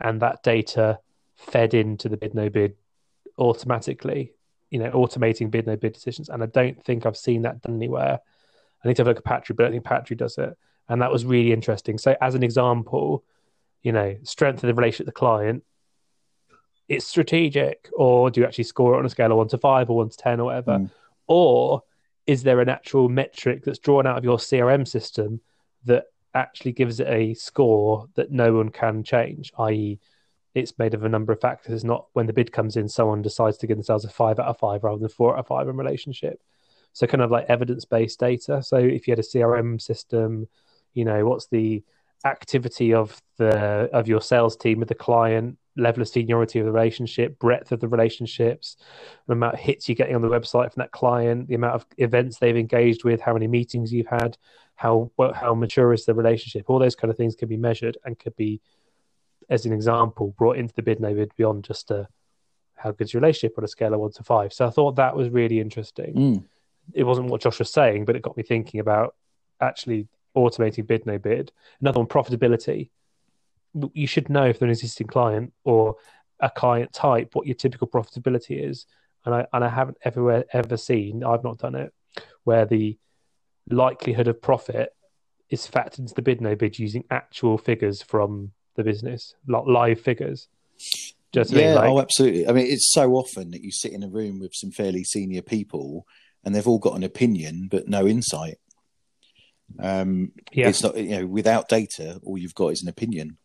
and 0.00 0.20
that 0.20 0.42
data 0.42 0.98
fed 1.36 1.74
into 1.74 2.08
the 2.08 2.16
bid 2.16 2.34
no 2.34 2.48
bid 2.48 2.74
automatically 3.38 4.32
you 4.70 4.78
know 4.78 4.90
automating 4.90 5.50
bid 5.50 5.66
no 5.66 5.76
bid 5.76 5.92
decisions. 5.92 6.28
And 6.28 6.42
i 6.42 6.46
don't 6.46 6.82
think 6.84 7.06
i've 7.06 7.16
seen 7.16 7.42
that 7.42 7.62
done 7.62 7.76
anywhere 7.76 8.20
i 8.84 8.88
need 8.88 8.94
to 8.94 9.00
have 9.00 9.06
a 9.06 9.10
look 9.10 9.18
at 9.18 9.24
patry 9.24 9.56
but 9.56 9.66
i 9.66 9.70
think 9.70 9.84
patry 9.84 10.16
does 10.16 10.38
it 10.38 10.56
and 10.88 11.02
that 11.02 11.12
was 11.12 11.24
really 11.24 11.52
interesting 11.52 11.98
so 11.98 12.16
as 12.20 12.34
an 12.34 12.42
example 12.42 13.24
you 13.82 13.92
know 13.92 14.16
strength 14.22 14.62
of 14.62 14.68
the 14.68 14.74
relationship 14.74 15.06
with 15.06 15.14
the 15.14 15.18
client 15.18 15.62
it's 16.88 17.06
strategic 17.06 17.88
or 17.94 18.30
do 18.30 18.40
you 18.40 18.46
actually 18.46 18.64
score 18.64 18.94
it 18.94 18.98
on 18.98 19.06
a 19.06 19.10
scale 19.10 19.30
of 19.30 19.38
1 19.38 19.48
to 19.48 19.58
5 19.58 19.90
or 19.90 19.96
1 19.96 20.08
to 20.10 20.16
10 20.16 20.40
or 20.40 20.44
whatever 20.46 20.72
mm. 20.72 20.90
or 21.26 21.82
is 22.26 22.44
there 22.44 22.60
an 22.60 22.68
actual 22.68 23.08
metric 23.08 23.64
that's 23.64 23.80
drawn 23.80 24.06
out 24.06 24.16
of 24.16 24.22
your 24.22 24.38
CRM 24.38 24.86
system 24.86 25.40
that 25.84 26.04
actually 26.34 26.70
gives 26.70 27.00
it 27.00 27.08
a 27.08 27.34
score 27.34 28.06
that 28.14 28.30
no 28.30 28.52
one 28.54 28.68
can 28.68 29.02
change, 29.02 29.52
i.e., 29.58 29.98
it's 30.54 30.78
made 30.78 30.94
of 30.94 31.04
a 31.04 31.08
number 31.08 31.32
of 31.32 31.40
factors. 31.40 31.74
It's 31.74 31.82
not 31.84 32.06
when 32.12 32.26
the 32.26 32.32
bid 32.32 32.52
comes 32.52 32.76
in, 32.76 32.88
someone 32.88 33.20
decides 33.20 33.56
to 33.58 33.66
give 33.66 33.76
themselves 33.76 34.04
a 34.04 34.10
five 34.10 34.38
out 34.38 34.46
of 34.46 34.58
five 34.58 34.84
rather 34.84 34.98
than 34.98 35.08
four 35.08 35.34
out 35.34 35.40
of 35.40 35.46
five 35.48 35.68
in 35.68 35.76
relationship. 35.76 36.40
So 36.92 37.06
kind 37.06 37.22
of 37.22 37.30
like 37.30 37.46
evidence 37.48 37.84
based 37.84 38.18
data. 38.18 38.62
So 38.62 38.76
if 38.76 39.06
you 39.06 39.12
had 39.12 39.18
a 39.18 39.22
CRM 39.22 39.80
system, 39.80 40.48
you 40.94 41.04
know, 41.04 41.24
what's 41.26 41.46
the 41.48 41.82
activity 42.24 42.92
of 42.92 43.20
the 43.38 43.88
of 43.92 44.08
your 44.08 44.20
sales 44.20 44.56
team 44.56 44.80
with 44.80 44.88
the 44.88 44.94
client, 44.94 45.56
level 45.76 46.02
of 46.02 46.08
seniority 46.08 46.58
of 46.58 46.66
the 46.66 46.72
relationship, 46.72 47.38
breadth 47.38 47.72
of 47.72 47.80
the 47.80 47.88
relationships, 47.88 48.76
the 49.26 49.32
amount 49.32 49.54
of 49.54 49.60
hits 49.60 49.88
you're 49.88 49.96
getting 49.96 50.14
on 50.14 50.22
the 50.22 50.28
website 50.28 50.72
from 50.72 50.80
that 50.80 50.90
client, 50.90 51.48
the 51.48 51.54
amount 51.54 51.74
of 51.74 51.86
events 51.98 52.38
they've 52.38 52.56
engaged 52.56 53.04
with, 53.04 53.20
how 53.20 53.32
many 53.32 53.46
meetings 53.46 53.92
you've 53.92 54.06
had, 54.06 54.36
how 54.74 55.10
how 55.34 55.54
mature 55.54 55.92
is 55.92 56.04
the 56.04 56.14
relationship. 56.14 56.68
All 56.68 56.78
those 56.78 56.96
kind 56.96 57.10
of 57.10 57.16
things 57.16 57.36
can 57.36 57.48
be 57.48 57.56
measured 57.56 57.96
and 58.04 58.18
could 58.18 58.36
be, 58.36 58.60
as 59.48 59.64
an 59.64 59.72
example, 59.72 60.34
brought 60.36 60.56
into 60.56 60.74
the 60.74 60.82
bid 60.82 61.00
no 61.00 61.26
beyond 61.36 61.64
just 61.64 61.90
a 61.90 62.08
how 62.74 62.92
good's 62.92 63.12
your 63.12 63.20
relationship 63.20 63.58
on 63.58 63.64
a 63.64 63.68
scale 63.68 63.92
of 63.92 64.00
one 64.00 64.12
to 64.12 64.22
five. 64.22 64.52
So 64.52 64.66
I 64.66 64.70
thought 64.70 64.96
that 64.96 65.14
was 65.14 65.28
really 65.28 65.60
interesting. 65.60 66.14
Mm. 66.14 66.44
It 66.92 67.04
wasn't 67.04 67.28
what 67.28 67.40
Josh 67.40 67.58
was 67.58 67.72
saying, 67.72 68.04
but 68.04 68.16
it 68.16 68.22
got 68.22 68.36
me 68.36 68.42
thinking 68.42 68.80
about 68.80 69.14
actually 69.60 70.08
automating 70.36 70.86
bid 70.86 71.06
no 71.06 71.18
bid. 71.18 71.52
Another 71.80 71.98
one, 71.98 72.08
profitability 72.08 72.90
you 73.92 74.06
should 74.06 74.28
know 74.28 74.44
if 74.44 74.58
they're 74.58 74.66
an 74.66 74.72
existing 74.72 75.06
client 75.06 75.52
or 75.64 75.96
a 76.40 76.50
client 76.50 76.92
type 76.92 77.34
what 77.34 77.46
your 77.46 77.54
typical 77.54 77.86
profitability 77.86 78.68
is. 78.68 78.86
And 79.24 79.34
I 79.34 79.46
and 79.52 79.62
I 79.64 79.68
haven't 79.68 79.98
ever 80.02 80.44
ever 80.52 80.76
seen 80.76 81.22
I've 81.22 81.44
not 81.44 81.58
done 81.58 81.74
it 81.74 81.92
where 82.44 82.64
the 82.64 82.98
likelihood 83.68 84.28
of 84.28 84.40
profit 84.40 84.94
is 85.50 85.66
factored 85.66 86.00
into 86.00 86.14
the 86.14 86.22
bid 86.22 86.40
no 86.40 86.54
bid 86.54 86.78
using 86.78 87.04
actual 87.10 87.58
figures 87.58 88.02
from 88.02 88.52
the 88.76 88.84
business, 88.84 89.34
like 89.46 89.66
live 89.66 90.00
figures. 90.00 90.48
Just 91.32 91.52
yeah, 91.52 91.72
oh, 91.72 91.74
like, 91.74 91.90
oh, 91.90 92.00
absolutely. 92.00 92.48
I 92.48 92.52
mean, 92.52 92.66
it's 92.66 92.92
so 92.92 93.12
often 93.12 93.50
that 93.50 93.62
you 93.62 93.70
sit 93.70 93.92
in 93.92 94.02
a 94.02 94.08
room 94.08 94.40
with 94.40 94.52
some 94.54 94.72
fairly 94.72 95.04
senior 95.04 95.42
people, 95.42 96.06
and 96.44 96.54
they've 96.54 96.68
all 96.68 96.78
got 96.78 96.96
an 96.96 97.02
opinion 97.02 97.68
but 97.70 97.88
no 97.88 98.06
insight. 98.06 98.58
Um, 99.78 100.32
yeah. 100.52 100.68
It's 100.68 100.82
not 100.82 100.96
you 100.96 101.20
know 101.20 101.26
without 101.26 101.68
data, 101.68 102.20
all 102.24 102.38
you've 102.38 102.54
got 102.54 102.68
is 102.68 102.82
an 102.82 102.88
opinion. 102.88 103.36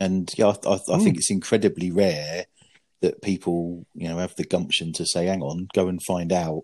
And 0.00 0.32
yeah, 0.36 0.46
I, 0.46 0.68
I, 0.68 0.78
I 0.94 0.98
think 0.98 1.16
it's 1.16 1.30
incredibly 1.30 1.90
rare 1.90 2.46
that 3.00 3.22
people, 3.22 3.86
you 3.94 4.08
know, 4.08 4.18
have 4.18 4.34
the 4.36 4.44
gumption 4.44 4.92
to 4.94 5.06
say, 5.06 5.26
"Hang 5.26 5.42
on, 5.42 5.68
go 5.74 5.88
and 5.88 6.02
find 6.02 6.32
out 6.32 6.62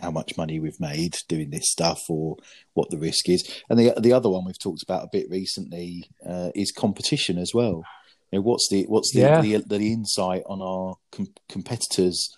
how 0.00 0.10
much 0.10 0.36
money 0.36 0.60
we've 0.60 0.80
made 0.80 1.16
doing 1.28 1.50
this 1.50 1.70
stuff 1.70 2.00
or 2.08 2.36
what 2.74 2.90
the 2.90 2.98
risk 2.98 3.28
is." 3.28 3.62
And 3.68 3.78
the 3.78 3.92
the 3.98 4.12
other 4.12 4.30
one 4.30 4.44
we've 4.44 4.58
talked 4.58 4.82
about 4.82 5.04
a 5.04 5.10
bit 5.12 5.28
recently 5.28 6.08
uh, 6.26 6.50
is 6.54 6.70
competition 6.70 7.38
as 7.38 7.52
well. 7.52 7.82
You 8.30 8.38
know, 8.38 8.42
what's 8.42 8.68
the 8.70 8.84
what's 8.84 9.12
the 9.12 9.20
yeah. 9.20 9.40
the, 9.40 9.56
the, 9.66 9.92
insight 9.92 10.42
on 10.46 10.62
our 10.62 10.96
com- 11.10 11.34
competitors 11.48 12.30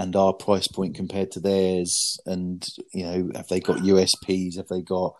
and 0.00 0.16
our 0.16 0.32
price 0.32 0.66
point 0.68 0.94
compared 0.94 1.30
to 1.32 1.40
theirs? 1.40 2.18
And 2.26 2.66
you 2.92 3.04
know, 3.04 3.30
have 3.36 3.48
they 3.48 3.60
got 3.60 3.78
USPs? 3.78 4.56
Have 4.56 4.68
they 4.68 4.82
got 4.82 5.14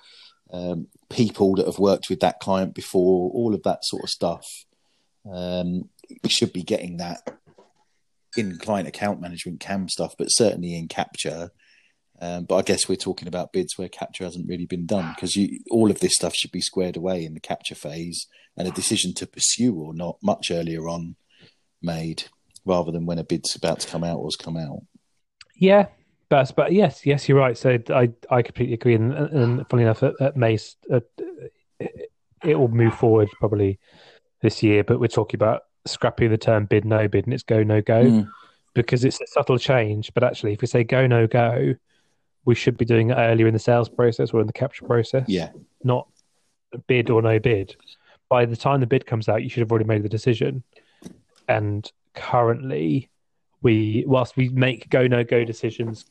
um, 0.52 0.88
people 1.08 1.54
that 1.56 1.66
have 1.66 1.78
worked 1.78 2.08
with 2.08 2.20
that 2.20 2.40
client 2.40 2.74
before, 2.74 3.30
all 3.30 3.54
of 3.54 3.62
that 3.62 3.84
sort 3.84 4.04
of 4.04 4.10
stuff. 4.10 4.46
Um, 5.30 5.90
we 6.22 6.30
should 6.30 6.52
be 6.52 6.62
getting 6.62 6.96
that 6.96 7.20
in 8.36 8.58
client 8.58 8.88
account 8.88 9.20
management 9.20 9.60
CAM 9.60 9.88
stuff, 9.88 10.14
but 10.18 10.28
certainly 10.28 10.76
in 10.76 10.88
capture. 10.88 11.50
Um, 12.20 12.44
but 12.44 12.56
I 12.56 12.62
guess 12.62 12.88
we're 12.88 12.96
talking 12.96 13.28
about 13.28 13.52
bids 13.52 13.78
where 13.78 13.88
capture 13.88 14.24
hasn't 14.24 14.48
really 14.48 14.66
been 14.66 14.86
done 14.86 15.14
because 15.14 15.38
all 15.70 15.90
of 15.90 16.00
this 16.00 16.14
stuff 16.14 16.34
should 16.34 16.52
be 16.52 16.60
squared 16.60 16.96
away 16.96 17.24
in 17.24 17.34
the 17.34 17.40
capture 17.40 17.74
phase 17.74 18.26
and 18.56 18.68
a 18.68 18.72
decision 18.72 19.14
to 19.14 19.26
pursue 19.26 19.74
or 19.74 19.94
not 19.94 20.18
much 20.22 20.50
earlier 20.50 20.86
on 20.88 21.16
made 21.80 22.24
rather 22.64 22.92
than 22.92 23.06
when 23.06 23.18
a 23.18 23.24
bid's 23.24 23.54
about 23.54 23.80
to 23.80 23.88
come 23.88 24.04
out 24.04 24.18
or 24.18 24.26
has 24.26 24.36
come 24.36 24.56
out. 24.56 24.82
Yeah, 25.56 25.86
but 26.28 26.52
but 26.56 26.72
yes, 26.72 27.04
yes, 27.04 27.28
you're 27.28 27.38
right. 27.38 27.56
So 27.56 27.78
I 27.90 28.10
I 28.30 28.42
completely 28.42 28.74
agree. 28.74 28.94
And, 28.94 29.12
and 29.12 29.68
funny 29.68 29.82
enough, 29.82 30.02
at, 30.02 30.14
at 30.20 30.36
Mace, 30.36 30.76
uh, 30.92 31.00
it 31.78 32.58
will 32.58 32.68
move 32.68 32.94
forward 32.94 33.28
probably 33.38 33.78
this 34.40 34.62
year. 34.62 34.84
But 34.84 35.00
we're 35.00 35.08
talking 35.08 35.36
about 35.36 35.62
scrapping 35.86 36.30
the 36.30 36.38
term 36.38 36.66
bid 36.66 36.84
no 36.84 37.08
bid, 37.08 37.26
and 37.26 37.34
it's 37.34 37.42
go 37.42 37.62
no 37.62 37.82
go 37.82 38.04
mm. 38.04 38.28
because 38.74 39.04
it's 39.04 39.20
a 39.20 39.26
subtle 39.26 39.58
change. 39.58 40.12
But 40.14 40.24
actually, 40.24 40.52
if 40.54 40.60
we 40.60 40.66
say 40.66 40.84
go 40.84 41.06
no 41.06 41.26
go, 41.26 41.74
we 42.44 42.54
should 42.54 42.76
be 42.76 42.84
doing 42.84 43.10
it 43.10 43.14
earlier 43.14 43.46
in 43.46 43.54
the 43.54 43.58
sales 43.60 43.88
process 43.88 44.30
or 44.30 44.40
in 44.40 44.46
the 44.46 44.52
capture 44.52 44.86
process. 44.86 45.24
Yeah. 45.28 45.50
Not 45.84 46.08
bid 46.86 47.10
or 47.10 47.22
no 47.22 47.38
bid. 47.38 47.76
By 48.28 48.44
the 48.46 48.56
time 48.56 48.80
the 48.80 48.86
bid 48.86 49.06
comes 49.06 49.28
out, 49.28 49.42
you 49.42 49.48
should 49.48 49.60
have 49.60 49.70
already 49.70 49.86
made 49.86 50.02
the 50.02 50.08
decision. 50.08 50.62
And 51.48 51.90
currently, 52.14 53.10
we 53.62 54.04
whilst 54.06 54.36
we 54.36 54.48
make 54.48 54.88
go 54.88 55.06
no 55.06 55.24
go 55.24 55.44
decisions 55.44 56.06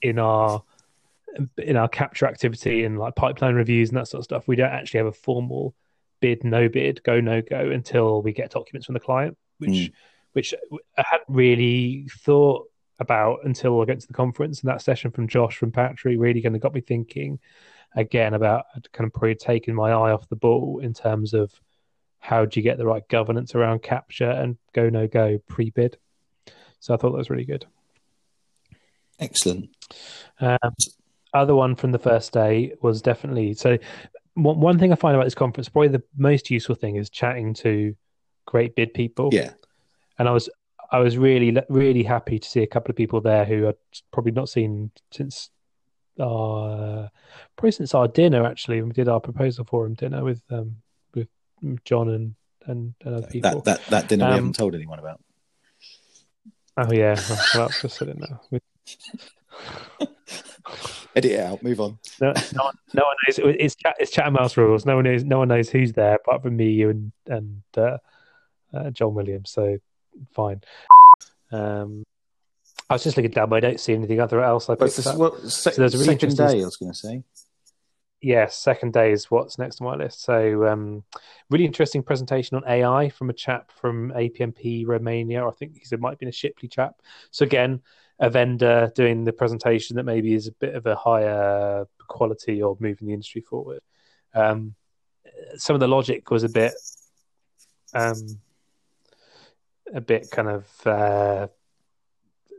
in 0.00 0.18
our 0.18 0.62
in 1.56 1.76
our 1.76 1.88
capture 1.88 2.26
activity 2.26 2.84
and 2.84 2.98
like 2.98 3.14
pipeline 3.14 3.54
reviews 3.54 3.88
and 3.88 3.98
that 3.98 4.08
sort 4.08 4.20
of 4.20 4.24
stuff, 4.24 4.46
we 4.46 4.56
don't 4.56 4.70
actually 4.70 4.98
have 4.98 5.06
a 5.06 5.12
formal 5.12 5.74
bid 6.20 6.44
no 6.44 6.68
bid 6.68 7.02
go 7.02 7.20
no 7.20 7.42
go 7.42 7.70
until 7.70 8.22
we 8.22 8.32
get 8.32 8.50
documents 8.50 8.86
from 8.86 8.94
the 8.94 9.00
client, 9.00 9.36
which 9.58 9.70
Mm. 9.70 9.92
which 10.32 10.54
I 10.96 11.04
hadn't 11.06 11.28
really 11.28 12.06
thought 12.20 12.66
about 13.00 13.40
until 13.44 13.80
I 13.80 13.84
get 13.86 14.00
to 14.00 14.06
the 14.06 14.12
conference. 14.12 14.60
And 14.60 14.70
that 14.70 14.82
session 14.82 15.10
from 15.10 15.26
Josh 15.28 15.56
from 15.56 15.72
Patry 15.72 16.16
really 16.18 16.42
kind 16.42 16.54
of 16.54 16.62
got 16.62 16.74
me 16.74 16.80
thinking 16.80 17.38
again 17.96 18.34
about 18.34 18.64
kind 18.92 19.06
of 19.06 19.12
probably 19.12 19.34
taking 19.34 19.74
my 19.74 19.90
eye 19.90 20.12
off 20.12 20.28
the 20.28 20.36
ball 20.36 20.80
in 20.82 20.94
terms 20.94 21.34
of 21.34 21.52
how 22.22 22.44
do 22.44 22.60
you 22.60 22.62
get 22.62 22.78
the 22.78 22.86
right 22.86 23.06
governance 23.08 23.56
around 23.56 23.82
capture 23.82 24.30
and 24.30 24.56
go 24.72 24.88
no 24.88 25.08
go 25.08 25.38
pre 25.48 25.70
bid. 25.70 25.98
So 26.78 26.94
I 26.94 26.96
thought 26.96 27.10
that 27.10 27.18
was 27.18 27.30
really 27.30 27.44
good. 27.44 27.66
Excellent. 29.18 29.70
Um, 30.40 30.72
other 31.34 31.56
one 31.56 31.74
from 31.74 31.90
the 31.90 31.98
first 31.98 32.32
day 32.32 32.74
was 32.80 33.02
definitely 33.02 33.54
so. 33.54 33.76
One, 34.34 34.60
one 34.60 34.78
thing 34.78 34.92
I 34.92 34.94
find 34.94 35.16
about 35.16 35.24
this 35.24 35.34
conference, 35.34 35.68
probably 35.68 35.88
the 35.88 36.04
most 36.16 36.48
useful 36.48 36.76
thing, 36.76 36.94
is 36.94 37.10
chatting 37.10 37.54
to 37.54 37.94
great 38.46 38.76
bid 38.76 38.94
people. 38.94 39.30
Yeah. 39.32 39.50
and 40.18 40.28
I 40.28 40.32
was 40.32 40.48
I 40.92 41.00
was 41.00 41.18
really 41.18 41.56
really 41.68 42.04
happy 42.04 42.38
to 42.38 42.48
see 42.48 42.62
a 42.62 42.68
couple 42.68 42.92
of 42.92 42.96
people 42.96 43.20
there 43.20 43.44
who 43.44 43.66
I'd 43.66 43.74
probably 44.12 44.32
not 44.32 44.48
seen 44.48 44.92
since 45.10 45.50
our 46.20 47.10
probably 47.56 47.72
since 47.72 47.94
our 47.94 48.06
dinner 48.06 48.46
actually. 48.46 48.80
when 48.80 48.90
We 48.90 48.94
did 48.94 49.08
our 49.08 49.20
proposal 49.20 49.64
forum 49.64 49.94
dinner 49.94 50.22
with 50.22 50.40
um 50.50 50.76
John 51.84 52.08
and 52.10 52.34
and, 52.66 52.94
and 53.04 53.14
other 53.16 53.26
people. 53.26 53.60
That 53.62 53.64
that 53.64 53.86
that 53.90 54.08
dinner 54.08 54.24
we 54.26 54.30
Um, 54.30 54.36
haven't 54.36 54.56
told 54.56 54.74
anyone 54.74 54.98
about. 54.98 55.20
Oh 56.76 56.92
yeah, 56.92 57.20
well, 57.54 57.68
just 57.80 57.96
said 57.96 58.08
it 58.08 58.18
now. 58.18 58.40
We- 58.50 58.60
Edit 61.14 61.32
it 61.32 61.40
out. 61.40 61.62
Move 61.62 61.80
on. 61.80 61.98
No, 62.20 62.32
no, 62.54 62.64
one, 62.64 62.74
no 62.94 63.02
one 63.04 63.16
knows. 63.26 63.56
It's 63.60 63.74
chat. 63.76 63.96
It's 64.00 64.10
Chatham 64.10 64.34
House 64.36 64.56
rules. 64.56 64.86
No 64.86 64.94
one 64.96 65.04
knows. 65.04 65.24
No 65.24 65.38
one 65.38 65.48
knows 65.48 65.68
who's 65.68 65.92
there 65.92 66.14
apart 66.14 66.42
from 66.42 66.56
me, 66.56 66.70
you, 66.70 66.88
and 66.90 67.12
and 67.26 67.62
uh, 67.76 67.98
uh, 68.72 68.90
John 68.90 69.12
Williams. 69.14 69.50
So 69.50 69.76
fine. 70.32 70.62
Um, 71.50 72.04
I 72.88 72.94
was 72.94 73.02
just 73.04 73.16
looking 73.18 73.30
down. 73.32 73.50
But 73.50 73.56
I 73.56 73.60
don't 73.60 73.78
see 73.80 73.92
anything 73.92 74.20
other 74.20 74.42
else. 74.42 74.70
I 74.70 74.74
But 74.74 74.86
picked 74.86 74.98
it's 75.00 75.06
up. 75.06 75.18
well, 75.18 75.36
se- 75.48 75.72
there's 75.76 75.94
a 75.94 75.98
really 75.98 76.06
second 76.18 76.36
day, 76.36 76.62
I 76.62 76.64
was 76.64 76.76
going 76.78 76.92
to 76.92 76.98
say. 76.98 77.22
Yes, 78.22 78.56
second 78.56 78.92
day 78.92 79.10
is 79.10 79.32
what's 79.32 79.58
next 79.58 79.80
on 79.80 79.88
my 79.88 79.96
list. 79.96 80.22
So, 80.22 80.64
um, 80.68 81.02
really 81.50 81.64
interesting 81.64 82.04
presentation 82.04 82.56
on 82.56 82.62
AI 82.68 83.08
from 83.08 83.30
a 83.30 83.32
chap 83.32 83.72
from 83.72 84.12
APMP 84.12 84.86
Romania. 84.86 85.44
I 85.44 85.50
think 85.50 85.76
he 85.76 85.96
might 85.96 86.10
have 86.10 86.18
been 86.20 86.28
a 86.28 86.32
Shipley 86.32 86.68
chap. 86.68 86.94
So 87.32 87.44
again, 87.44 87.82
a 88.20 88.30
vendor 88.30 88.92
doing 88.94 89.24
the 89.24 89.32
presentation 89.32 89.96
that 89.96 90.04
maybe 90.04 90.34
is 90.34 90.46
a 90.46 90.52
bit 90.52 90.76
of 90.76 90.86
a 90.86 90.94
higher 90.94 91.84
quality 92.06 92.62
or 92.62 92.76
moving 92.78 93.08
the 93.08 93.12
industry 93.12 93.40
forward. 93.40 93.80
Um, 94.34 94.76
some 95.56 95.74
of 95.74 95.80
the 95.80 95.88
logic 95.88 96.30
was 96.30 96.44
a 96.44 96.48
bit, 96.48 96.74
um, 97.92 98.38
a 99.92 100.00
bit 100.00 100.30
kind 100.30 100.48
of 100.48 100.86
uh, 100.86 101.48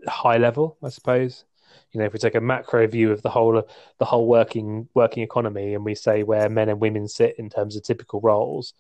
high 0.10 0.38
level, 0.38 0.78
I 0.84 0.90
suppose. 0.90 1.46
You 1.94 2.00
know, 2.00 2.06
if 2.06 2.14
we 2.14 2.20
take 2.20 2.36
a 2.36 2.42
macro 2.42 2.88
view 2.88 3.12
of 3.12 3.22
the 3.22 3.30
whole 3.30 3.64
the 4.00 4.06
whole 4.06 4.28
working 4.28 4.90
working 4.94 5.24
economy, 5.24 5.76
and 5.76 5.86
we 5.86 5.96
say 5.96 6.24
where 6.24 6.50
men 6.50 6.70
and 6.70 6.82
women 6.82 7.08
sit 7.08 7.38
in 7.38 7.50
terms 7.50 7.76
of 7.76 7.84
typical 7.84 8.20
roles, 8.20 8.74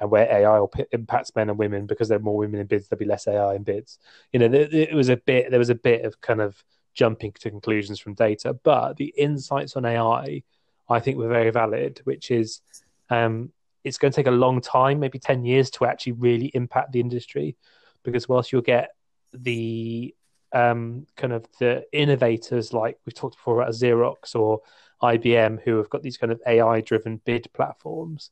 and 0.00 0.10
where 0.10 0.30
AI 0.30 0.64
p- 0.72 0.84
impacts 0.92 1.34
men 1.34 1.48
and 1.48 1.58
women 1.58 1.86
because 1.86 2.08
there 2.08 2.18
are 2.18 2.22
more 2.22 2.36
women 2.36 2.60
in 2.60 2.66
bids, 2.66 2.88
there'll 2.88 2.98
be 2.98 3.06
less 3.06 3.26
AI 3.26 3.54
in 3.54 3.62
bids. 3.62 3.98
You 4.32 4.40
know, 4.40 4.48
there, 4.48 4.68
it 4.70 4.94
was 4.94 5.08
a 5.08 5.16
bit 5.16 5.50
there 5.50 5.58
was 5.58 5.70
a 5.70 5.74
bit 5.74 6.04
of 6.04 6.20
kind 6.20 6.40
of 6.40 6.62
jumping 6.94 7.32
to 7.32 7.50
conclusions 7.50 8.00
from 8.00 8.14
data, 8.14 8.52
but 8.52 8.96
the 8.96 9.14
insights 9.16 9.76
on 9.76 9.84
AI, 9.84 10.42
I 10.88 11.00
think, 11.00 11.16
were 11.16 11.28
very 11.28 11.50
valid. 11.50 12.00
Which 12.04 12.30
is, 12.30 12.60
um, 13.08 13.50
it's 13.82 13.98
going 13.98 14.12
to 14.12 14.16
take 14.16 14.26
a 14.26 14.30
long 14.30 14.60
time, 14.60 15.00
maybe 15.00 15.18
ten 15.18 15.44
years, 15.44 15.70
to 15.70 15.86
actually 15.86 16.12
really 16.12 16.46
impact 16.54 16.92
the 16.92 17.00
industry, 17.00 17.56
because 18.02 18.28
whilst 18.28 18.52
you'll 18.52 18.62
get 18.62 18.90
the 19.32 20.14
um, 20.52 21.06
kind 21.16 21.32
of 21.32 21.46
the 21.58 21.84
innovators 21.92 22.72
like 22.72 22.98
we've 23.04 23.14
talked 23.14 23.36
before 23.36 23.60
about 23.60 23.74
Xerox 23.74 24.34
or 24.34 24.60
IBM 25.02 25.60
who 25.62 25.76
have 25.76 25.90
got 25.90 26.02
these 26.02 26.16
kind 26.16 26.32
of 26.32 26.40
AI 26.46 26.80
driven 26.80 27.20
bid 27.24 27.48
platforms, 27.52 28.30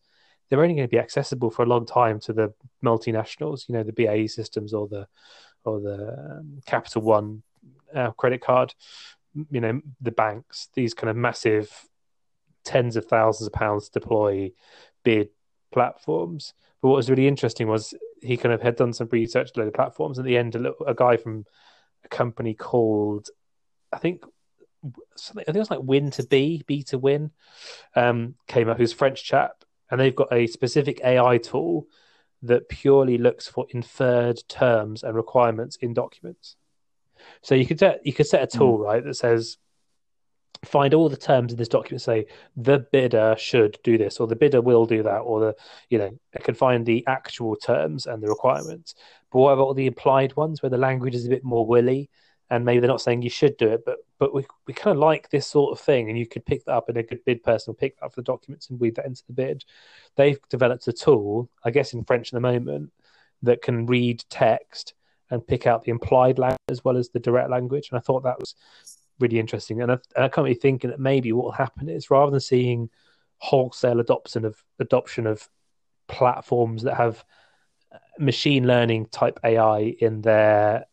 they're 0.48 0.62
only 0.62 0.74
going 0.74 0.88
to 0.88 0.90
be 0.90 0.98
accessible 0.98 1.50
for 1.50 1.62
a 1.62 1.66
long 1.66 1.86
time 1.86 2.20
to 2.20 2.32
the 2.32 2.52
multinationals, 2.84 3.68
you 3.68 3.74
know, 3.74 3.82
the 3.82 3.92
BAE 3.92 4.26
systems 4.26 4.72
or 4.72 4.88
the 4.88 5.06
or 5.64 5.80
the 5.80 6.38
um, 6.38 6.60
Capital 6.66 7.02
One 7.02 7.42
uh, 7.94 8.12
credit 8.12 8.40
card, 8.40 8.72
you 9.50 9.60
know, 9.60 9.80
the 10.00 10.12
banks, 10.12 10.68
these 10.74 10.94
kind 10.94 11.10
of 11.10 11.16
massive 11.16 11.70
tens 12.64 12.96
of 12.96 13.06
thousands 13.06 13.48
of 13.48 13.52
pounds 13.52 13.88
to 13.88 13.98
deploy 13.98 14.52
bid 15.04 15.30
platforms. 15.72 16.54
But 16.80 16.88
what 16.88 16.96
was 16.96 17.10
really 17.10 17.26
interesting 17.26 17.68
was 17.68 17.94
he 18.22 18.36
kind 18.36 18.52
of 18.52 18.62
had 18.62 18.76
done 18.76 18.92
some 18.92 19.08
research 19.10 19.50
on 19.56 19.66
the 19.66 19.72
platforms. 19.72 20.18
At 20.18 20.24
the 20.24 20.36
end, 20.36 20.54
a, 20.54 20.58
little, 20.58 20.86
a 20.86 20.94
guy 20.94 21.16
from 21.16 21.44
a 22.06 22.08
company 22.08 22.54
called, 22.54 23.28
I 23.92 23.98
think, 23.98 24.24
something. 25.16 25.42
I 25.42 25.52
think 25.52 25.56
it 25.56 25.60
was 25.60 25.70
like 25.70 25.82
Win 25.82 26.10
to 26.12 26.24
Be, 26.24 26.62
Be 26.66 26.82
to 26.84 26.98
Win, 26.98 27.30
um, 27.94 28.34
came 28.46 28.68
up. 28.68 28.78
Who's 28.78 28.92
a 28.92 28.96
French 28.96 29.24
chap, 29.24 29.64
and 29.90 30.00
they've 30.00 30.16
got 30.16 30.32
a 30.32 30.46
specific 30.46 31.00
AI 31.04 31.38
tool 31.38 31.86
that 32.42 32.68
purely 32.68 33.18
looks 33.18 33.48
for 33.48 33.66
inferred 33.70 34.40
terms 34.48 35.02
and 35.02 35.14
requirements 35.14 35.76
in 35.76 35.94
documents. 35.94 36.56
So 37.42 37.54
you 37.54 37.66
could 37.66 37.78
set 37.78 38.04
you 38.04 38.12
could 38.12 38.26
set 38.26 38.42
a 38.42 38.58
tool 38.58 38.78
right 38.78 39.02
that 39.04 39.14
says 39.14 39.58
find 40.64 40.94
all 40.94 41.08
the 41.08 41.16
terms 41.16 41.52
in 41.52 41.58
this 41.58 41.68
document 41.68 42.02
say 42.02 42.26
the 42.56 42.78
bidder 42.78 43.34
should 43.38 43.78
do 43.82 43.98
this 43.98 44.18
or 44.18 44.26
the 44.26 44.36
bidder 44.36 44.60
will 44.60 44.86
do 44.86 45.02
that 45.02 45.18
or 45.18 45.40
the 45.40 45.56
you 45.90 45.98
know 45.98 46.18
it 46.32 46.44
can 46.44 46.54
find 46.54 46.86
the 46.86 47.04
actual 47.06 47.56
terms 47.56 48.06
and 48.06 48.22
the 48.22 48.28
requirements 48.28 48.94
but 49.36 49.42
what 49.42 49.52
about 49.52 49.76
the 49.76 49.86
implied 49.86 50.34
ones 50.34 50.62
where 50.62 50.70
the 50.70 50.78
language 50.78 51.14
is 51.14 51.26
a 51.26 51.30
bit 51.30 51.44
more 51.44 51.66
willy 51.66 52.08
and 52.48 52.64
maybe 52.64 52.80
they're 52.80 52.88
not 52.88 53.00
saying 53.00 53.20
you 53.20 53.30
should 53.30 53.56
do 53.58 53.68
it 53.68 53.82
but 53.84 53.98
but 54.18 54.32
we, 54.32 54.46
we 54.66 54.72
kind 54.72 54.96
of 54.96 55.00
like 55.00 55.28
this 55.28 55.46
sort 55.46 55.72
of 55.72 55.84
thing 55.84 56.08
and 56.08 56.18
you 56.18 56.26
could 56.26 56.46
pick 56.46 56.64
that 56.64 56.72
up 56.72 56.88
and 56.88 56.96
a 56.96 57.02
good 57.02 57.22
bid 57.26 57.42
person 57.42 57.70
will 57.70 57.76
pick 57.76 57.98
that 57.98 58.06
up 58.06 58.14
for 58.14 58.22
the 58.22 58.24
documents 58.24 58.70
and 58.70 58.80
weave 58.80 58.94
that 58.94 59.04
into 59.04 59.22
the 59.26 59.32
bid 59.32 59.62
they've 60.16 60.40
developed 60.48 60.88
a 60.88 60.92
tool 60.92 61.50
i 61.64 61.70
guess 61.70 61.92
in 61.92 62.02
french 62.04 62.28
at 62.28 62.32
the 62.32 62.40
moment 62.40 62.90
that 63.42 63.60
can 63.60 63.84
read 63.84 64.24
text 64.30 64.94
and 65.30 65.46
pick 65.46 65.66
out 65.66 65.82
the 65.82 65.90
implied 65.90 66.38
language 66.38 66.56
as 66.70 66.84
well 66.84 66.96
as 66.96 67.10
the 67.10 67.20
direct 67.20 67.50
language 67.50 67.90
and 67.90 67.98
i 67.98 68.00
thought 68.00 68.22
that 68.22 68.38
was 68.38 68.54
really 69.20 69.38
interesting. 69.38 69.82
And 69.82 69.92
I, 69.92 69.98
and 70.14 70.24
I 70.24 70.28
can't 70.28 70.46
be 70.46 70.54
thinking 70.54 70.90
that 70.90 71.00
maybe 71.00 71.32
what 71.32 71.44
will 71.44 71.52
happen 71.52 71.88
is 71.88 72.10
rather 72.10 72.30
than 72.30 72.40
seeing 72.40 72.90
wholesale 73.38 74.00
adoption 74.00 74.44
of 74.44 74.62
adoption 74.78 75.26
of 75.26 75.48
platforms 76.08 76.82
that 76.84 76.94
have 76.94 77.24
machine 78.18 78.66
learning 78.66 79.06
type 79.06 79.38
AI 79.44 79.94
in 80.00 80.22
their 80.22 80.86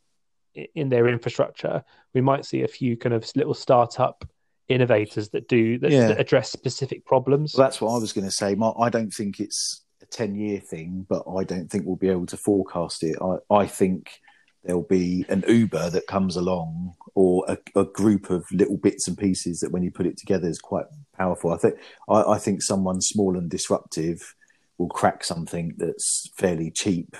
in 0.75 0.89
their 0.89 1.07
infrastructure, 1.07 1.83
we 2.13 2.21
might 2.21 2.45
see 2.45 2.61
a 2.61 2.67
few 2.67 2.95
kind 2.95 3.15
of 3.15 3.29
little 3.35 3.55
startup 3.55 4.23
innovators 4.67 5.29
that 5.29 5.47
do 5.47 5.79
that, 5.79 5.91
Yeah. 5.91 6.09
that 6.09 6.19
address 6.19 6.51
specific 6.51 7.05
problems. 7.05 7.55
Well, 7.55 7.65
that's 7.65 7.81
what 7.81 7.93
I 7.93 7.97
was 7.97 8.13
going 8.13 8.25
to 8.27 8.31
say. 8.31 8.53
My, 8.55 8.71
I 8.79 8.89
don't 8.89 9.09
think 9.11 9.39
it's 9.39 9.83
a 10.01 10.05
10 10.05 10.35
year 10.35 10.59
thing, 10.59 11.05
but 11.09 11.23
I 11.27 11.43
don't 11.43 11.69
think 11.69 11.85
we'll 11.85 11.95
be 11.95 12.09
able 12.09 12.27
to 12.27 12.37
forecast 12.37 13.03
it. 13.03 13.17
I, 13.19 13.55
I 13.55 13.65
think 13.65 14.19
there'll 14.63 14.83
be 14.83 15.25
an 15.27 15.43
Uber 15.47 15.89
that 15.89 16.07
comes 16.07 16.35
along 16.35 16.93
or 17.15 17.45
a, 17.47 17.57
a 17.79 17.85
group 17.85 18.29
of 18.29 18.45
little 18.51 18.77
bits 18.77 19.07
and 19.07 19.17
pieces 19.17 19.59
that 19.59 19.71
when 19.71 19.83
you 19.83 19.91
put 19.91 20.05
it 20.05 20.17
together 20.17 20.47
is 20.47 20.59
quite 20.59 20.85
powerful. 21.17 21.51
I 21.51 21.57
think, 21.57 21.75
I, 22.07 22.21
I 22.23 22.37
think 22.37 22.61
someone 22.61 23.01
small 23.01 23.37
and 23.37 23.49
disruptive 23.49 24.35
will 24.77 24.89
crack 24.89 25.23
something 25.23 25.73
that's 25.77 26.29
fairly 26.35 26.71
cheap, 26.71 27.15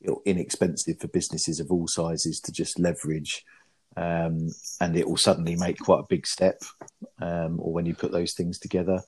know, 0.00 0.22
inexpensive 0.24 1.00
for 1.00 1.08
businesses 1.08 1.60
of 1.60 1.70
all 1.70 1.86
sizes 1.88 2.40
to 2.40 2.52
just 2.52 2.78
leverage. 2.78 3.44
Um, 3.96 4.50
and 4.80 4.96
it 4.96 5.08
will 5.08 5.16
suddenly 5.16 5.56
make 5.56 5.78
quite 5.78 6.00
a 6.00 6.06
big 6.08 6.26
step, 6.26 6.62
um, 7.20 7.58
or 7.60 7.72
when 7.72 7.86
you 7.86 7.94
put 7.94 8.12
those 8.12 8.34
things 8.34 8.58
together. 8.58 9.02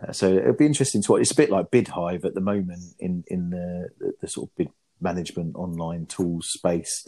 Uh, 0.00 0.12
so 0.12 0.32
it'll 0.32 0.54
be 0.54 0.66
interesting 0.66 1.02
to 1.02 1.12
watch. 1.12 1.22
It's 1.22 1.32
a 1.32 1.36
bit 1.36 1.50
like 1.50 1.70
BidHive 1.70 2.24
at 2.24 2.34
the 2.34 2.40
moment 2.40 2.94
in 2.98 3.24
in 3.28 3.50
the, 3.50 3.88
the, 3.98 4.12
the 4.20 4.28
sort 4.28 4.48
of 4.48 4.56
bid 4.56 4.68
management 5.00 5.54
online 5.54 6.06
tools 6.06 6.48
space. 6.48 7.06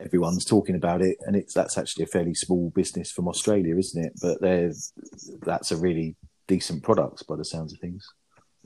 Everyone's 0.00 0.44
talking 0.44 0.74
about 0.74 1.00
it, 1.02 1.16
and 1.26 1.36
it's 1.36 1.54
that's 1.54 1.78
actually 1.78 2.04
a 2.04 2.08
fairly 2.08 2.34
small 2.34 2.70
business 2.70 3.10
from 3.10 3.28
Australia, 3.28 3.76
isn't 3.76 4.04
it? 4.04 4.12
But 4.20 4.40
that's 5.44 5.70
a 5.70 5.76
really 5.76 6.16
decent 6.46 6.82
product 6.82 7.26
by 7.28 7.36
the 7.36 7.44
sounds 7.44 7.72
of 7.72 7.78
things. 7.78 8.08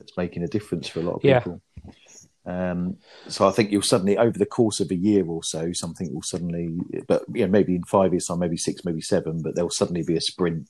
It's 0.03 0.17
making 0.17 0.43
a 0.43 0.47
difference 0.47 0.87
for 0.87 0.99
a 0.99 1.03
lot 1.03 1.15
of 1.15 1.21
people. 1.21 1.61
Yeah. 2.45 2.71
Um, 2.71 2.97
so 3.29 3.47
I 3.47 3.51
think 3.51 3.71
you'll 3.71 3.81
suddenly, 3.81 4.17
over 4.17 4.37
the 4.37 4.45
course 4.45 4.79
of 4.81 4.91
a 4.91 4.95
year 4.95 5.25
or 5.25 5.43
so, 5.43 5.71
something 5.73 6.13
will 6.13 6.21
suddenly, 6.23 6.75
but 7.07 7.23
yeah, 7.33 7.45
maybe 7.45 7.75
in 7.75 7.83
five 7.83 8.11
years' 8.13 8.25
time, 8.25 8.39
maybe 8.39 8.57
six, 8.57 8.83
maybe 8.83 9.01
seven, 9.01 9.41
but 9.41 9.55
there'll 9.55 9.69
suddenly 9.69 10.03
be 10.03 10.17
a 10.17 10.21
sprint. 10.21 10.67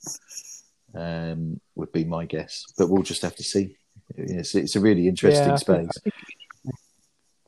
Um, 0.95 1.59
would 1.73 1.91
be 1.91 2.03
my 2.03 2.25
guess, 2.25 2.63
but 2.77 2.87
we'll 2.87 3.01
just 3.01 3.23
have 3.23 3.35
to 3.37 3.43
see. 3.43 3.77
It's, 4.15 4.53
it's 4.53 4.75
a 4.75 4.79
really 4.79 5.07
interesting 5.07 5.49
Yeah, 5.49 5.55
space, 5.55 5.89
think- 6.03 6.13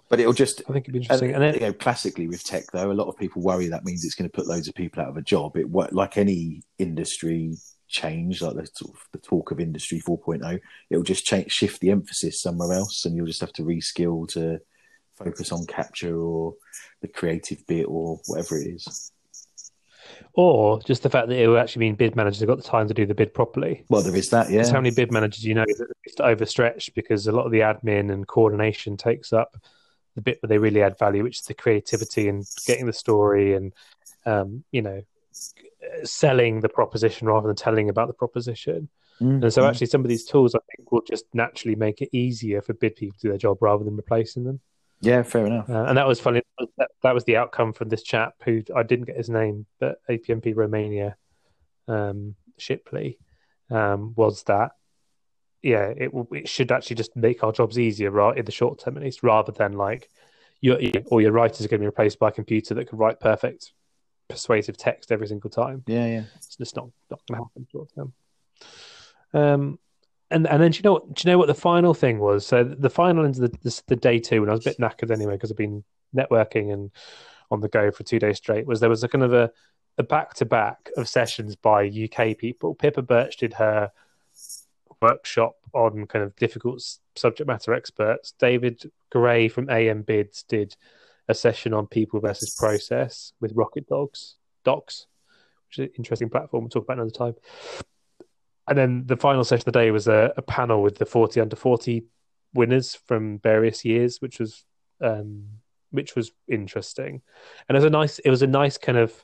but 0.10 0.20
it'll 0.20 0.34
just. 0.34 0.62
I 0.68 0.74
think 0.74 0.86
it'd 0.86 0.94
be 0.94 1.00
interesting. 1.02 1.34
And 1.34 1.44
then, 1.44 1.54
you 1.54 1.60
know, 1.60 1.74
classically 1.74 2.28
with 2.28 2.44
tech, 2.44 2.64
though, 2.74 2.92
a 2.92 2.94
lot 2.94 3.08
of 3.08 3.18
people 3.18 3.44
worry 3.44 3.68
that 3.68 3.86
means 3.86 4.04
it's 4.04 4.16
going 4.16 4.28
to 4.28 4.36
put 4.36 4.48
loads 4.48 4.68
of 4.68 4.74
people 4.74 5.04
out 5.04 5.10
of 5.10 5.18
a 5.18 5.22
job. 5.22 5.58
It 5.58 5.72
like 5.94 6.18
any 6.18 6.64
industry 6.80 7.54
change, 7.88 8.42
like 8.42 8.56
the, 8.56 8.68
sort 8.74 8.94
of 8.94 9.02
the 9.12 9.20
talk 9.20 9.52
of 9.52 9.60
industry 9.60 10.02
4.0, 10.02 10.60
it'll 10.90 11.04
just 11.04 11.26
change, 11.26 11.52
shift 11.52 11.80
the 11.82 11.92
emphasis 11.92 12.42
somewhere 12.42 12.74
else, 12.74 13.06
and 13.06 13.16
you'll 13.16 13.26
just 13.26 13.42
have 13.42 13.54
to 13.54 13.64
reskill 13.64 14.28
to 14.30 14.60
focus 15.16 15.52
on 15.52 15.66
capture 15.66 16.18
or 16.18 16.56
the 17.02 17.08
creative 17.08 17.66
bit 17.68 17.86
or 17.88 18.20
whatever 18.28 18.58
it 18.58 18.68
is. 18.68 19.12
or 20.34 20.82
just 20.82 21.04
the 21.04 21.10
fact 21.10 21.30
that 21.30 21.40
it 21.40 21.48
will 21.48 21.58
actually 21.58 21.82
mean 21.82 21.96
bid 21.96 22.16
managers 22.16 22.40
have 22.40 22.50
got 22.50 22.58
the 22.58 22.64
time 22.64 22.88
to 22.88 22.94
do 22.94 23.06
the 23.06 23.16
bid 23.16 23.34
properly. 23.34 23.84
Well, 23.90 24.02
there 24.02 24.16
is 24.16 24.30
that, 24.30 24.50
yeah. 24.50 24.68
How 24.68 24.82
many 24.82 24.92
bid 24.92 25.12
managers 25.12 25.44
you 25.44 25.54
know 25.54 25.66
that 25.66 25.82
are 25.82 25.94
just 26.06 26.22
overstretched 26.22 26.96
because 26.96 27.28
a 27.28 27.32
lot 27.32 27.46
of 27.46 27.52
the 27.52 27.60
admin 27.60 28.12
and 28.12 28.28
coordination 28.28 28.98
takes 28.98 29.32
up 29.32 29.56
the 30.16 30.22
bit 30.22 30.42
where 30.42 30.48
they 30.48 30.58
really 30.58 30.82
add 30.82 30.98
value, 30.98 31.24
which 31.24 31.40
is 31.40 31.46
the 31.46 31.54
creativity 31.54 32.28
and 32.28 32.46
getting 32.66 32.86
the 32.86 32.94
story 32.94 33.54
and 33.54 33.74
um, 34.26 34.64
you 34.72 34.82
know 34.82 35.02
selling 36.04 36.62
the 36.62 36.70
proposition 36.70 37.28
rather 37.28 37.48
than 37.48 37.56
telling 37.56 37.90
about 37.90 38.08
the 38.08 38.14
proposition. 38.14 38.90
Mm, 39.22 39.44
And 39.44 39.54
so 39.54 39.66
actually 39.66 39.88
some 39.88 40.02
of 40.02 40.10
these 40.10 40.26
tools 40.26 40.56
I 40.56 40.60
think 40.76 40.92
will 40.92 41.02
just 41.02 41.26
naturally 41.34 41.76
make 41.76 42.02
it 42.02 42.10
easier 42.12 42.62
for 42.62 42.74
bid 42.74 42.96
people 42.96 43.16
to 43.16 43.28
do 43.28 43.30
their 43.30 43.38
job 43.38 43.58
rather 43.62 43.84
than 43.84 43.96
replacing 43.96 44.44
them. 44.44 44.60
yeah, 45.02 45.24
fair 45.24 45.46
enough. 45.46 45.70
Uh, 45.70 45.86
and 45.86 45.98
that 45.98 46.08
was 46.08 46.20
funny. 46.20 46.42
That, 46.78 46.90
that 47.04 47.14
was 47.14 47.24
the 47.24 47.38
outcome 47.38 47.74
from 47.74 47.90
this 47.90 48.04
chap 48.04 48.34
who 48.44 48.64
I 48.76 48.84
didn't 48.84 49.06
get 49.06 49.18
his 49.18 49.30
name, 49.30 49.66
but 49.80 50.00
APMP 50.10 50.56
Romania 50.56 51.16
um, 51.88 52.36
Shipley 52.58 53.20
um, 53.70 54.14
was 54.16 54.44
that. 54.44 54.72
Yeah, 55.62 55.88
it. 55.88 56.12
It 56.32 56.48
should 56.48 56.72
actually 56.72 56.98
just 56.98 57.16
make 57.16 57.44
our 57.44 57.52
jobs 57.52 57.80
easier, 57.80 58.12
right, 58.12 58.38
in 58.38 58.46
the 58.46 58.52
short 58.52 58.80
term 58.80 58.98
at 58.98 59.04
least, 59.04 59.24
rather 59.24 59.52
than 59.52 59.74
like 59.74 60.10
your 60.62 60.80
or 61.08 61.22
your 61.22 61.32
writers 61.32 61.66
are 61.66 61.70
going 61.70 61.80
to 61.80 61.84
be 61.84 61.88
replaced 61.88 62.20
by 62.20 62.30
a 62.30 62.32
computer 62.32 62.74
that 62.76 62.88
can 62.88 62.98
write 62.98 63.20
perfect, 63.20 63.74
persuasive 64.28 64.78
text 64.78 65.12
every 65.12 65.28
single 65.28 65.50
time. 65.50 65.84
Yeah, 65.88 66.06
yeah. 66.06 66.24
It's 66.36 66.56
just 66.56 66.76
not 66.76 66.90
not 67.10 67.22
going 67.28 67.40
to 67.40 67.46
happen 67.46 67.68
short 67.72 67.90
term. 67.94 68.14
Um, 69.34 69.80
and 70.32 70.48
and 70.48 70.62
then 70.62 70.72
do 70.72 70.78
you 70.78 70.84
know 70.84 70.94
what? 70.94 71.14
Do 71.14 71.28
you 71.28 71.34
know 71.34 71.38
what 71.38 71.48
the 71.48 71.54
final 71.54 71.94
thing 71.94 72.20
was? 72.20 72.46
So 72.46 72.64
the 72.64 72.90
final 72.90 73.26
into 73.26 73.42
the 73.42 73.50
the, 73.62 73.82
the 73.88 73.96
day 73.96 74.20
two, 74.20 74.42
and 74.42 74.50
I 74.50 74.54
was 74.54 74.66
a 74.66 74.70
bit 74.70 74.80
knackered 74.80 75.12
anyway 75.12 75.34
because 75.34 75.52
I've 75.52 75.58
been 75.58 75.84
networking 76.16 76.74
and 76.74 76.92
on 77.52 77.62
the 77.62 77.70
go 77.70 77.92
for 77.92 78.04
two 78.04 78.20
days 78.20 78.38
straight. 78.38 78.66
Was 78.66 78.80
there 78.80 78.90
was 78.90 79.04
a 79.04 79.08
kind 79.08 79.24
of 79.24 79.34
a 79.34 79.52
a 79.98 80.04
back 80.04 80.34
to 80.36 80.46
back 80.46 80.90
of 80.98 81.08
sessions 81.08 81.56
by 81.56 81.86
UK 81.88 82.38
people. 82.38 82.76
Pippa 82.76 83.02
Birch 83.02 83.38
did 83.38 83.54
her 83.54 83.92
workshop 85.02 85.56
on 85.74 86.06
kind 86.08 86.24
of 86.24 86.36
difficult 86.36 86.84
subject 87.16 87.48
matter 87.48 87.74
experts. 87.74 88.34
David 88.40 88.92
Gray 89.12 89.48
from 89.48 89.70
AM 89.70 90.02
Bids 90.02 90.44
did 90.44 90.76
a 91.28 91.34
session 91.34 91.74
on 91.74 91.88
people 91.88 92.20
versus 92.20 92.56
process 92.56 93.34
with 93.40 93.54
Rocket 93.56 93.88
Dogs 93.88 94.36
Docs, 94.64 95.08
which 95.68 95.80
is 95.80 95.90
an 95.90 95.94
interesting 95.98 96.30
platform. 96.30 96.64
We'll 96.64 96.70
talk 96.70 96.84
about 96.84 96.98
another 96.98 97.12
time. 97.12 97.36
And 98.68 98.78
then 98.78 99.04
the 99.06 99.18
final 99.18 99.44
session 99.44 99.68
of 99.68 99.74
the 99.74 99.80
day 99.80 99.92
was 99.92 100.08
a, 100.08 100.34
a 100.38 100.42
panel 100.42 100.82
with 100.82 100.98
the 100.98 101.06
40 101.06 101.40
under 101.40 101.56
40 101.56 102.06
winners 102.54 102.96
from 102.96 103.40
various 103.40 103.86
years, 103.86 104.22
which 104.22 104.40
was 104.40 104.66
um, 105.02 105.46
which 105.92 106.16
was 106.16 106.32
interesting. 106.48 107.22
And 107.68 107.76
it 107.76 107.80
was 107.80 107.86
a 107.86 107.90
nice 107.90 108.20
it 108.20 108.30
was 108.30 108.42
a 108.42 108.48
nice 108.48 108.78
kind 108.78 108.98
of 108.98 109.24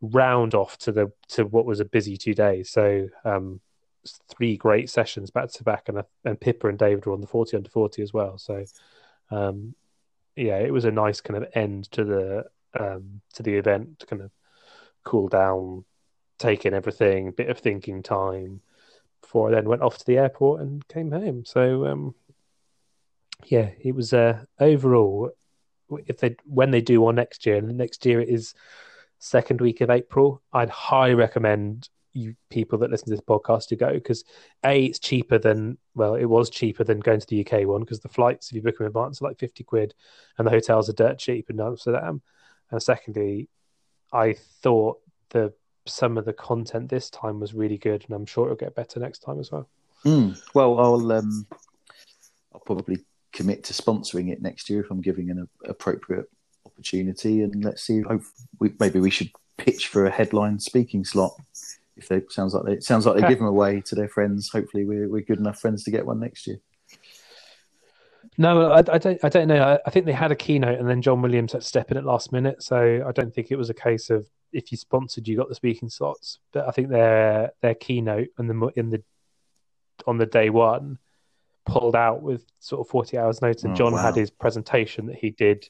round 0.00 0.54
off 0.54 0.78
to 0.78 0.92
the 0.92 1.12
to 1.28 1.44
what 1.44 1.66
was 1.66 1.80
a 1.80 1.84
busy 1.84 2.16
two 2.16 2.34
days. 2.34 2.70
So 2.70 3.08
um, 3.24 3.60
three 4.28 4.56
great 4.56 4.90
sessions 4.90 5.30
back 5.30 5.50
to 5.52 5.64
back, 5.64 5.88
and 5.88 6.02
and 6.24 6.40
Pippa 6.40 6.68
and 6.68 6.78
David 6.78 7.04
were 7.06 7.12
on 7.12 7.20
the 7.20 7.26
40 7.26 7.56
under 7.58 7.70
40 7.70 8.02
as 8.02 8.12
well. 8.12 8.38
So 8.38 8.64
um, 9.30 9.74
yeah, 10.36 10.58
it 10.58 10.72
was 10.72 10.84
a 10.84 10.90
nice 10.90 11.20
kind 11.20 11.42
of 11.42 11.50
end 11.54 11.90
to 11.92 12.04
the 12.04 12.44
um, 12.78 13.20
to 13.34 13.42
the 13.42 13.54
event 13.54 14.00
to 14.00 14.06
kind 14.06 14.22
of 14.22 14.30
cool 15.04 15.28
down, 15.28 15.84
take 16.38 16.66
in 16.66 16.74
everything, 16.74 17.30
bit 17.30 17.50
of 17.50 17.58
thinking 17.58 18.02
time 18.02 18.60
before 19.20 19.48
I 19.48 19.54
then 19.54 19.68
went 19.68 19.82
off 19.82 19.98
to 19.98 20.06
the 20.06 20.18
airport 20.18 20.60
and 20.60 20.86
came 20.88 21.12
home. 21.12 21.44
So 21.44 21.86
um, 21.86 22.14
yeah, 23.44 23.70
it 23.80 23.94
was 23.94 24.12
uh, 24.12 24.44
overall 24.58 25.30
if 26.06 26.18
they 26.18 26.36
when 26.44 26.70
they 26.70 26.80
do 26.80 27.00
one 27.00 27.14
next 27.14 27.46
year, 27.46 27.56
and 27.56 27.76
next 27.76 28.04
year 28.06 28.20
it 28.20 28.28
is 28.28 28.54
second 29.18 29.60
week 29.60 29.80
of 29.80 29.90
April, 29.90 30.42
I'd 30.52 30.70
highly 30.70 31.14
recommend 31.14 31.88
you 32.14 32.34
people 32.48 32.78
that 32.78 32.90
listen 32.90 33.06
to 33.06 33.10
this 33.10 33.20
podcast 33.20 33.66
to 33.66 33.76
go 33.76 33.92
because 33.92 34.24
a 34.64 34.84
it's 34.84 34.98
cheaper 34.98 35.36
than 35.36 35.76
well 35.94 36.14
it 36.14 36.24
was 36.24 36.48
cheaper 36.48 36.84
than 36.84 37.00
going 37.00 37.20
to 37.20 37.26
the 37.26 37.44
UK 37.44 37.66
one 37.66 37.80
because 37.80 38.00
the 38.00 38.08
flights 38.08 38.48
if 38.48 38.56
you 38.56 38.62
book 38.62 38.78
them 38.78 38.86
in 38.86 38.88
advance 38.88 39.20
are 39.20 39.26
like 39.26 39.38
fifty 39.38 39.64
quid 39.64 39.92
and 40.38 40.46
the 40.46 40.50
hotels 40.50 40.88
are 40.88 40.94
dirt 40.94 41.18
cheap 41.18 41.50
in 41.50 41.60
Amsterdam, 41.60 42.22
and 42.70 42.82
secondly, 42.82 43.48
I 44.12 44.34
thought 44.62 45.00
the 45.30 45.52
some 45.86 46.16
of 46.16 46.24
the 46.24 46.32
content 46.32 46.88
this 46.88 47.10
time 47.10 47.40
was 47.40 47.54
really 47.54 47.78
good, 47.78 48.04
and 48.06 48.14
I'm 48.14 48.26
sure 48.26 48.46
it'll 48.46 48.56
get 48.56 48.74
better 48.74 49.00
next 49.00 49.20
time 49.20 49.38
as 49.38 49.52
well. 49.52 49.68
Mm. 50.04 50.40
Well, 50.54 50.78
I'll 50.78 51.12
um, 51.12 51.46
I'll 52.52 52.60
probably 52.60 53.04
commit 53.32 53.64
to 53.64 53.72
sponsoring 53.72 54.30
it 54.30 54.42
next 54.42 54.70
year 54.70 54.80
if 54.80 54.90
I'm 54.90 55.00
giving 55.00 55.30
an 55.30 55.48
appropriate 55.64 56.26
opportunity, 56.66 57.42
and 57.42 57.64
let's 57.64 57.82
see. 57.82 58.00
Hope 58.00 58.22
we, 58.58 58.72
maybe 58.78 59.00
we 59.00 59.10
should 59.10 59.30
pitch 59.56 59.88
for 59.88 60.06
a 60.06 60.10
headline 60.10 60.58
speaking 60.58 61.04
slot. 61.04 61.36
If 61.96 62.08
they 62.08 62.22
sounds 62.28 62.54
like 62.54 62.64
they, 62.64 62.80
sounds 62.80 63.06
like 63.06 63.20
they 63.20 63.28
give 63.28 63.38
them 63.38 63.46
away 63.48 63.80
to 63.82 63.94
their 63.94 64.08
friends. 64.08 64.48
Hopefully, 64.50 64.84
we're 64.84 65.08
we're 65.08 65.22
good 65.22 65.38
enough 65.38 65.60
friends 65.60 65.84
to 65.84 65.90
get 65.90 66.06
one 66.06 66.20
next 66.20 66.46
year. 66.46 66.58
No, 68.36 68.72
I, 68.72 68.78
I 68.78 68.98
don't. 68.98 69.22
I 69.22 69.28
don't 69.28 69.48
know. 69.48 69.62
I, 69.62 69.78
I 69.86 69.90
think 69.90 70.06
they 70.06 70.12
had 70.12 70.32
a 70.32 70.36
keynote, 70.36 70.80
and 70.80 70.88
then 70.88 71.02
John 71.02 71.22
Williams 71.22 71.52
had 71.52 71.60
to 71.60 71.66
step 71.66 71.90
in 71.90 71.96
at 71.96 72.04
last 72.04 72.32
minute. 72.32 72.62
So 72.62 73.04
I 73.06 73.12
don't 73.12 73.32
think 73.32 73.50
it 73.50 73.56
was 73.56 73.70
a 73.70 73.74
case 73.74 74.10
of 74.10 74.26
if 74.52 74.72
you 74.72 74.78
sponsored, 74.78 75.28
you 75.28 75.36
got 75.36 75.48
the 75.48 75.54
speaking 75.54 75.88
slots. 75.88 76.38
But 76.52 76.66
I 76.66 76.72
think 76.72 76.88
their 76.88 77.52
their 77.62 77.74
keynote 77.74 78.28
and 78.38 78.50
the 78.50 78.72
in 78.76 78.90
the 78.90 79.02
on 80.06 80.18
the 80.18 80.26
day 80.26 80.50
one 80.50 80.98
pulled 81.64 81.94
out 81.94 82.22
with 82.22 82.44
sort 82.58 82.80
of 82.80 82.90
forty 82.90 83.18
hours 83.18 83.40
notice. 83.40 83.62
And 83.62 83.74
Oh, 83.74 83.76
John 83.76 83.92
wow. 83.92 84.02
had 84.02 84.16
his 84.16 84.30
presentation 84.30 85.06
that 85.06 85.16
he 85.16 85.30
did 85.30 85.68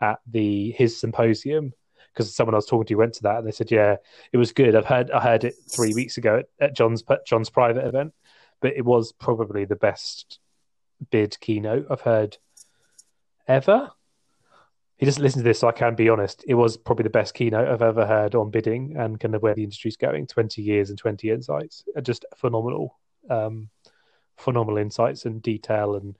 at 0.00 0.18
the 0.30 0.72
his 0.72 0.98
symposium 1.00 1.72
because 2.14 2.34
someone 2.34 2.54
I 2.54 2.58
was 2.58 2.66
talking 2.66 2.86
to 2.86 2.94
went 2.94 3.14
to 3.14 3.22
that 3.24 3.38
and 3.38 3.46
they 3.46 3.52
said, 3.52 3.70
yeah, 3.70 3.96
it 4.32 4.36
was 4.36 4.52
good. 4.52 4.76
I've 4.76 4.86
heard 4.86 5.10
I 5.10 5.20
heard 5.20 5.44
it 5.44 5.54
three 5.68 5.94
weeks 5.94 6.16
ago 6.16 6.38
at, 6.38 6.46
at 6.60 6.76
John's 6.76 7.02
John's 7.26 7.50
private 7.50 7.86
event, 7.86 8.14
but 8.60 8.76
it 8.76 8.84
was 8.84 9.12
probably 9.12 9.64
the 9.64 9.76
best 9.76 10.38
bid 11.10 11.38
keynote 11.40 11.86
I've 11.90 12.00
heard 12.00 12.38
ever. 13.48 13.90
He 14.96 15.06
doesn't 15.06 15.22
listen 15.22 15.40
to 15.40 15.44
this, 15.44 15.58
so 15.58 15.68
I 15.68 15.72
can 15.72 15.96
be 15.96 16.08
honest. 16.08 16.44
It 16.46 16.54
was 16.54 16.76
probably 16.76 17.02
the 17.02 17.10
best 17.10 17.34
keynote 17.34 17.68
I've 17.68 17.82
ever 17.82 18.06
heard 18.06 18.36
on 18.36 18.50
bidding 18.50 18.96
and 18.96 19.18
kind 19.18 19.34
of 19.34 19.42
where 19.42 19.54
the 19.54 19.64
industry's 19.64 19.96
going. 19.96 20.28
Twenty 20.28 20.62
years 20.62 20.88
and 20.88 20.98
twenty 20.98 21.30
insights, 21.30 21.84
are 21.96 22.00
just 22.00 22.24
phenomenal, 22.36 22.98
um, 23.28 23.70
phenomenal 24.36 24.78
insights 24.78 25.24
and 25.24 25.42
detail 25.42 25.96
and 25.96 26.16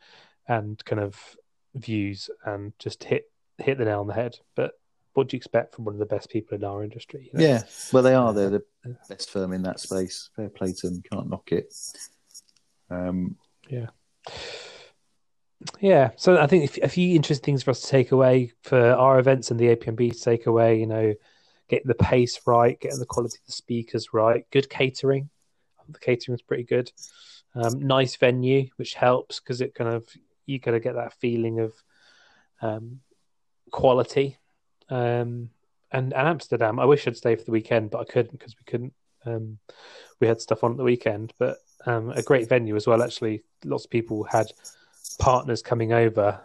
and 0.48 0.84
kind 0.84 1.00
of 1.00 1.36
views 1.74 2.30
and 2.44 2.72
just 2.78 3.04
hit 3.04 3.30
hit 3.58 3.78
the 3.78 3.84
nail 3.84 4.00
on 4.00 4.08
the 4.08 4.14
head. 4.14 4.38
But 4.56 4.72
what 5.14 5.28
do 5.28 5.36
you 5.36 5.38
expect 5.38 5.74
from 5.74 5.84
one 5.84 5.94
of 5.94 5.98
the 6.00 6.06
best 6.06 6.30
people 6.30 6.56
in 6.56 6.64
our 6.64 6.84
industry? 6.84 7.30
you 7.32 7.38
know? 7.38 7.44
Yeah, 7.44 7.62
well, 7.92 8.02
they 8.02 8.14
are. 8.14 8.32
They're 8.32 8.50
the 8.50 8.64
best 9.08 9.30
firm 9.30 9.52
in 9.52 9.62
that 9.62 9.80
space. 9.80 10.30
Fair 10.36 10.48
play 10.48 10.72
to 10.72 10.90
them. 10.90 11.02
Can't 11.10 11.30
knock 11.30 11.50
it. 11.52 11.72
Um, 12.90 13.36
Yeah, 15.80 16.10
so 16.16 16.38
I 16.38 16.46
think 16.46 16.64
if, 16.64 16.78
a 16.82 16.88
few 16.88 17.14
interesting 17.14 17.44
things 17.44 17.62
for 17.62 17.70
us 17.70 17.80
to 17.80 17.88
take 17.88 18.12
away 18.12 18.52
for 18.62 18.78
our 18.78 19.18
events 19.18 19.50
and 19.50 19.58
the 19.58 19.74
APMP 19.74 20.12
to 20.12 20.20
take 20.20 20.46
away, 20.46 20.78
you 20.78 20.86
know, 20.86 21.14
getting 21.68 21.88
the 21.88 21.94
pace 21.94 22.40
right, 22.46 22.78
getting 22.78 22.98
the 22.98 23.06
quality 23.06 23.38
of 23.40 23.46
the 23.46 23.52
speakers 23.52 24.12
right, 24.12 24.44
good 24.50 24.68
catering. 24.68 25.30
The 25.88 25.98
catering 25.98 26.32
was 26.32 26.42
pretty 26.42 26.64
good. 26.64 26.90
Um, 27.54 27.78
nice 27.86 28.16
venue, 28.16 28.68
which 28.76 28.94
helps 28.94 29.38
because 29.38 29.60
it 29.60 29.74
kind 29.74 29.94
of 29.94 30.06
you 30.46 30.60
kind 30.60 30.76
of 30.76 30.82
get 30.82 30.94
that 30.94 31.14
feeling 31.20 31.60
of 31.60 31.72
um, 32.60 33.00
quality. 33.70 34.38
Um, 34.90 35.50
and, 35.92 36.12
and 36.12 36.28
Amsterdam, 36.28 36.78
I 36.78 36.84
wish 36.84 37.06
I'd 37.06 37.16
stay 37.16 37.36
for 37.36 37.44
the 37.44 37.52
weekend, 37.52 37.90
but 37.90 38.00
I 38.00 38.04
couldn't 38.04 38.38
because 38.38 38.54
we 38.58 38.64
couldn't. 38.70 38.92
Um, 39.26 39.58
we 40.20 40.26
had 40.26 40.40
stuff 40.40 40.64
on 40.64 40.72
at 40.72 40.76
the 40.76 40.84
weekend, 40.84 41.32
but 41.38 41.58
um, 41.86 42.10
a 42.10 42.22
great 42.22 42.48
venue 42.48 42.76
as 42.76 42.86
well. 42.86 43.02
Actually, 43.02 43.42
lots 43.64 43.84
of 43.84 43.90
people 43.90 44.24
had 44.24 44.46
partners 45.18 45.62
coming 45.62 45.92
over 45.92 46.40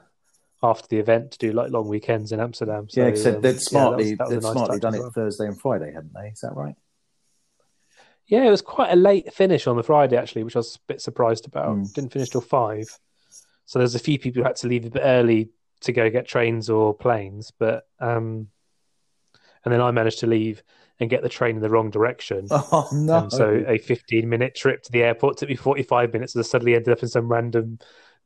after 0.61 0.87
the 0.87 0.97
event 0.97 1.31
to 1.31 1.37
do 1.37 1.51
like 1.51 1.71
long 1.71 1.87
weekends 1.87 2.31
in 2.31 2.39
Amsterdam. 2.39 2.89
So, 2.89 3.01
yeah, 3.01 3.07
um, 3.07 3.41
they'd 3.41 3.53
yeah, 3.53 3.59
smartly, 3.59 4.15
that 4.15 4.29
was- 4.29 4.29
that 4.29 4.35
was 4.35 4.43
they'd 4.43 4.47
nice 4.47 4.53
smartly 4.53 4.79
done 4.79 4.93
as 4.93 4.99
it 4.99 5.03
well. 5.03 5.11
Thursday 5.11 5.45
and 5.47 5.59
Friday, 5.59 5.91
hadn't 5.93 6.13
they? 6.13 6.27
Is 6.27 6.41
that 6.41 6.55
right? 6.55 6.75
Yeah, 8.27 8.45
it 8.45 8.51
was 8.51 8.61
quite 8.61 8.91
a 8.91 8.95
late 8.95 9.33
finish 9.33 9.65
on 9.65 9.75
the 9.75 9.83
Friday 9.83 10.15
actually, 10.15 10.43
which 10.43 10.55
I 10.55 10.59
was 10.59 10.75
a 10.75 10.79
bit 10.87 11.01
surprised 11.01 11.47
about. 11.47 11.75
Mm. 11.77 11.93
Didn't 11.93 12.13
finish 12.13 12.29
till 12.29 12.41
five, 12.41 12.85
So 13.65 13.79
there's 13.79 13.95
a 13.95 13.99
few 13.99 14.19
people 14.19 14.41
who 14.41 14.47
had 14.47 14.55
to 14.57 14.67
leave 14.67 14.85
a 14.85 14.89
bit 14.89 15.01
early 15.03 15.49
to 15.81 15.91
go 15.91 16.09
get 16.09 16.27
trains 16.27 16.69
or 16.69 16.93
planes, 16.93 17.51
but 17.57 17.87
um, 17.99 18.47
and 19.63 19.73
then 19.73 19.81
I 19.81 19.91
managed 19.91 20.19
to 20.19 20.27
leave 20.27 20.63
and 20.99 21.09
get 21.09 21.23
the 21.23 21.29
train 21.29 21.55
in 21.55 21.61
the 21.61 21.69
wrong 21.69 21.89
direction. 21.89 22.47
Oh 22.71 22.87
no! 22.91 23.23
And 23.23 23.31
so 23.31 23.63
a 23.67 23.77
15 23.77 24.27
minute 24.27 24.55
trip 24.55 24.83
to 24.83 24.91
the 24.91 25.03
airport 25.03 25.37
took 25.37 25.49
me 25.49 25.55
45 25.55 26.13
minutes, 26.13 26.35
and 26.35 26.43
I 26.43 26.47
suddenly 26.47 26.75
ended 26.75 26.91
up 26.91 27.03
in 27.03 27.09
some 27.09 27.27
random 27.27 27.79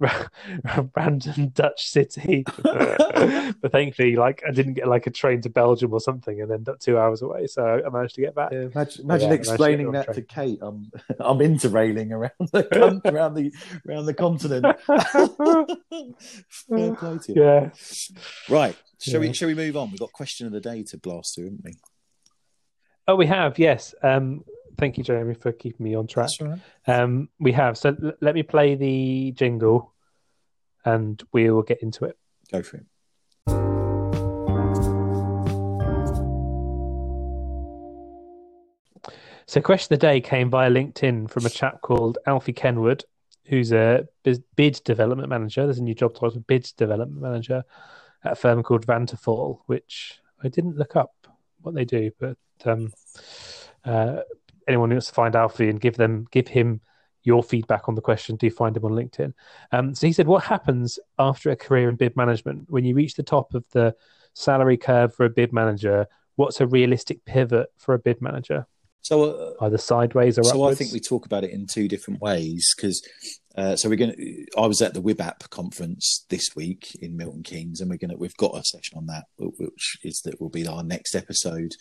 random 0.95 1.49
Dutch 1.49 1.87
city. 1.87 2.43
but 2.63 3.71
thankfully, 3.71 4.15
like 4.15 4.43
I 4.47 4.51
didn't 4.51 4.73
get 4.73 4.87
like 4.87 5.07
a 5.07 5.11
train 5.11 5.41
to 5.41 5.49
Belgium 5.49 5.93
or 5.93 5.99
something, 5.99 6.41
and 6.41 6.69
up 6.69 6.79
two 6.79 6.97
hours 6.97 7.21
away. 7.21 7.47
So 7.47 7.81
I 7.85 7.89
managed 7.89 8.15
to 8.15 8.21
get 8.21 8.35
back. 8.35 8.51
Yeah, 8.51 8.67
imagine, 8.73 9.05
imagine 9.05 9.29
yeah, 9.29 9.35
explaining 9.35 9.91
that 9.91 10.13
to 10.13 10.21
Kate. 10.21 10.59
I'm 10.61 10.91
I'm 11.19 11.39
interrailing 11.39 12.11
around 12.11 12.49
the 12.51 13.01
around 13.05 13.33
the 13.35 13.51
around 13.87 14.05
the 14.05 14.13
continent. 14.13 14.65
Fair 16.49 16.95
play 16.95 17.17
to 17.19 17.33
you. 17.33 17.43
Yeah. 17.43 17.69
Right. 18.49 18.75
Shall 18.99 19.15
yeah. 19.15 19.29
we 19.29 19.33
shall 19.33 19.47
we 19.47 19.55
move 19.55 19.77
on? 19.77 19.91
We've 19.91 19.99
got 19.99 20.11
question 20.13 20.47
of 20.47 20.53
the 20.53 20.61
day 20.61 20.83
to 20.83 20.97
blast 20.97 21.35
through, 21.35 21.45
haven't 21.45 21.63
we? 21.63 21.73
Oh, 23.07 23.15
we 23.15 23.25
have. 23.25 23.59
Yes. 23.59 23.93
Um, 24.01 24.43
thank 24.77 24.97
you, 24.97 25.03
Jeremy, 25.03 25.33
for 25.33 25.51
keeping 25.51 25.83
me 25.83 25.95
on 25.95 26.07
track. 26.07 26.29
Right. 26.39 26.59
Um, 26.87 27.29
we 27.39 27.51
have. 27.51 27.77
So 27.77 27.89
l- 27.89 28.13
let 28.21 28.35
me 28.35 28.43
play 28.43 28.75
the 28.75 29.31
jingle, 29.35 29.92
and 30.85 31.21
we 31.31 31.49
will 31.49 31.63
get 31.63 31.81
into 31.81 32.05
it. 32.05 32.17
Go 32.51 32.61
for 32.63 32.77
it. 32.77 32.85
So, 39.45 39.61
question 39.61 39.93
of 39.93 39.99
the 39.99 40.07
day 40.07 40.21
came 40.21 40.49
via 40.49 40.69
LinkedIn 40.69 41.29
from 41.29 41.45
a 41.45 41.49
chap 41.49 41.81
called 41.81 42.17
Alfie 42.25 42.53
Kenward, 42.53 43.03
who's 43.45 43.71
a 43.71 44.07
bid 44.55 44.81
development 44.83 45.29
manager. 45.29 45.65
There's 45.65 45.79
a 45.79 45.83
new 45.83 45.93
job 45.93 46.13
title, 46.13 46.43
bid 46.47 46.71
development 46.77 47.21
manager, 47.21 47.63
at 48.23 48.31
a 48.31 48.35
firm 48.35 48.63
called 48.63 48.87
Vattenfall, 48.87 49.59
which 49.67 50.19
I 50.43 50.47
didn't 50.47 50.77
look 50.77 50.95
up 50.95 51.11
what 51.61 51.75
they 51.75 51.85
do, 51.85 52.11
but 52.19 52.37
um, 52.65 52.91
uh, 53.85 54.21
anyone 54.67 54.89
who 54.89 54.95
wants 54.95 55.07
to 55.07 55.13
find 55.13 55.35
Alfie 55.35 55.69
and 55.69 55.79
give 55.79 55.95
them 55.95 56.25
give 56.31 56.47
him 56.47 56.81
your 57.23 57.43
feedback 57.43 57.87
on 57.87 57.95
the 57.95 58.01
question, 58.01 58.35
do 58.35 58.49
find 58.49 58.75
him 58.75 58.85
on 58.85 58.91
LinkedIn. 58.91 59.33
Um, 59.71 59.95
so 59.95 60.07
he 60.07 60.13
said, 60.13 60.27
"What 60.27 60.43
happens 60.43 60.99
after 61.17 61.49
a 61.49 61.55
career 61.55 61.89
in 61.89 61.95
bid 61.95 62.15
management 62.15 62.69
when 62.69 62.85
you 62.85 62.95
reach 62.95 63.15
the 63.15 63.23
top 63.23 63.53
of 63.53 63.65
the 63.71 63.95
salary 64.33 64.77
curve 64.77 65.13
for 65.13 65.25
a 65.25 65.29
bid 65.29 65.53
manager? 65.53 66.07
What's 66.35 66.61
a 66.61 66.67
realistic 66.67 67.25
pivot 67.25 67.71
for 67.77 67.93
a 67.93 67.99
bid 67.99 68.21
manager?" 68.21 68.67
So 69.01 69.55
uh, 69.59 69.65
either 69.65 69.77
sideways 69.77 70.39
or 70.39 70.43
so 70.43 70.51
upwards? 70.51 70.79
I 70.79 70.83
think 70.83 70.93
we 70.93 71.01
talk 71.01 71.25
about 71.25 71.43
it 71.43 71.51
in 71.51 71.67
two 71.67 71.89
different 71.89 72.21
ways 72.21 72.73
because 72.75 73.05
uh, 73.55 73.75
so 73.75 73.87
we're 73.87 73.97
going 73.97 74.13
to. 74.13 74.45
I 74.57 74.65
was 74.65 74.81
at 74.81 74.93
the 74.93 75.01
WIBAP 75.01 75.49
conference 75.49 76.25
this 76.29 76.55
week 76.55 76.95
in 77.01 77.15
Milton 77.15 77.43
Keynes, 77.43 77.81
and 77.81 77.89
we're 77.89 77.97
going 77.97 78.11
to. 78.11 78.17
We've 78.17 78.35
got 78.37 78.57
a 78.57 78.63
session 78.63 78.97
on 78.97 79.05
that, 79.07 79.25
which 79.37 79.97
is 80.03 80.21
that 80.21 80.41
will 80.41 80.49
be 80.49 80.65
our 80.65 80.83
next 80.83 81.15
episode. 81.15 81.73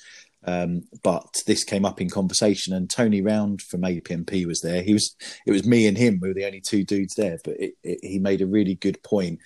Um, 0.45 0.83
but 1.03 1.27
this 1.47 1.65
came 1.65 1.85
up 1.85 2.01
in 2.01 2.11
conversation, 2.11 2.73
and 2.73 2.91
Tony 2.91 3.21
Round 3.21 3.63
from 3.63 3.83
APMP 3.83 4.47
was 4.47 4.61
there. 4.61 4.83
He 4.83 4.93
was. 4.93 5.15
It 5.47 5.53
was 5.53 5.67
me 5.67 5.87
and 5.87 5.97
him. 5.97 6.19
We 6.21 6.29
were 6.29 6.35
the 6.35 6.47
only 6.47 6.61
two 6.61 6.85
dudes 6.85 7.15
there, 7.15 7.39
but 7.45 7.55
it, 7.61 7.75
it, 7.83 7.99
he 8.03 8.19
made 8.19 8.41
a 8.41 8.47
really 8.47 8.75
good 8.75 9.03
point 9.03 9.39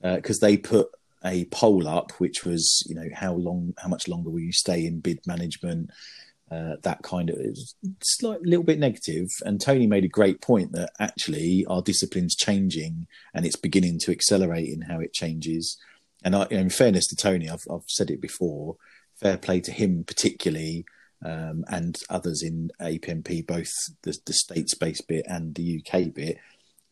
because 0.00 0.42
uh, 0.42 0.46
they 0.46 0.56
put 0.56 0.88
a 1.24 1.44
poll 1.46 1.86
up, 1.86 2.10
which 2.18 2.44
was, 2.44 2.84
you 2.88 2.96
know, 2.96 3.08
how 3.14 3.34
long, 3.34 3.72
how 3.78 3.88
much 3.88 4.08
longer 4.08 4.30
will 4.30 4.40
you 4.40 4.52
stay 4.52 4.84
in 4.84 4.98
bid 4.98 5.20
management? 5.24 5.90
uh, 6.52 6.76
that 6.82 7.02
kind 7.02 7.30
of 7.30 7.38
slight 8.02 8.42
little 8.42 8.64
bit 8.64 8.78
negative. 8.78 9.28
And 9.42 9.58
Tony 9.58 9.86
made 9.86 10.04
a 10.04 10.08
great 10.08 10.42
point 10.42 10.72
that 10.72 10.92
actually 11.00 11.64
our 11.66 11.80
discipline's 11.80 12.36
changing 12.36 13.06
and 13.32 13.46
it's 13.46 13.56
beginning 13.56 13.98
to 14.00 14.12
accelerate 14.12 14.68
in 14.68 14.82
how 14.82 15.00
it 15.00 15.14
changes. 15.14 15.78
And 16.22 16.36
I, 16.36 16.46
in 16.50 16.68
fairness 16.68 17.06
to 17.06 17.16
Tony, 17.16 17.48
I've, 17.48 17.64
I've 17.70 17.88
said 17.88 18.10
it 18.10 18.20
before. 18.20 18.76
Fair 19.22 19.38
play 19.38 19.60
to 19.60 19.72
him 19.72 20.04
particularly, 20.04 20.84
um, 21.24 21.64
and 21.68 21.98
others 22.10 22.42
in 22.42 22.70
APMP, 22.80 23.46
both 23.46 23.70
the, 24.02 24.16
the 24.26 24.32
states-based 24.32 25.06
bit 25.08 25.24
and 25.28 25.54
the 25.54 25.80
UK 25.80 26.12
bit. 26.12 26.38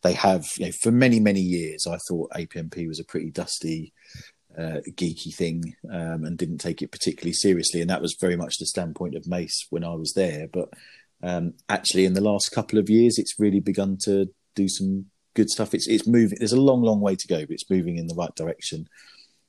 They 0.03 0.15
have, 0.15 0.47
you 0.57 0.67
know, 0.67 0.73
for 0.83 0.91
many 0.91 1.21
many 1.21 1.41
years, 1.41 1.87
I 1.87 1.99
thought 2.09 2.31
APMP 2.31 2.87
was 2.87 3.01
a 3.01 3.05
pretty 3.05 3.31
dusty 3.31 3.93
uh, 4.57 4.81
geeky 4.93 5.35
thing 5.35 5.75
um, 5.93 6.25
and 6.25 6.39
didn't 6.39 6.59
take 6.59 6.83
it 6.83 6.91
particularly 6.91 7.33
seriously. 7.33 7.81
And 7.81 7.91
that 7.91 8.03
was 8.03 8.17
very 8.21 8.37
much 8.37 8.59
the 8.59 8.67
standpoint 8.67 9.15
of 9.15 9.29
Mace 9.29 9.67
when 9.71 9.85
I 9.85 9.95
was 9.95 10.15
there. 10.15 10.49
But 10.53 10.71
um, 11.23 11.55
actually, 11.69 12.05
in 12.05 12.15
the 12.15 12.21
last 12.21 12.51
couple 12.51 12.79
of 12.79 12.89
years, 12.89 13.19
it's 13.19 13.39
really 13.39 13.61
begun 13.61 13.99
to 14.05 14.31
do 14.55 14.69
some 14.69 15.07
good 15.35 15.51
stuff. 15.51 15.75
It's 15.75 15.89
it's 15.89 16.07
moving. 16.07 16.39
There's 16.39 16.53
a 16.53 16.61
long, 16.61 16.83
long 16.83 17.01
way 17.01 17.17
to 17.17 17.29
go, 17.29 17.41
but 17.41 17.51
it's 17.51 17.71
moving 17.71 17.99
in 17.99 18.07
the 18.07 18.15
right 18.15 18.35
direction, 18.35 18.89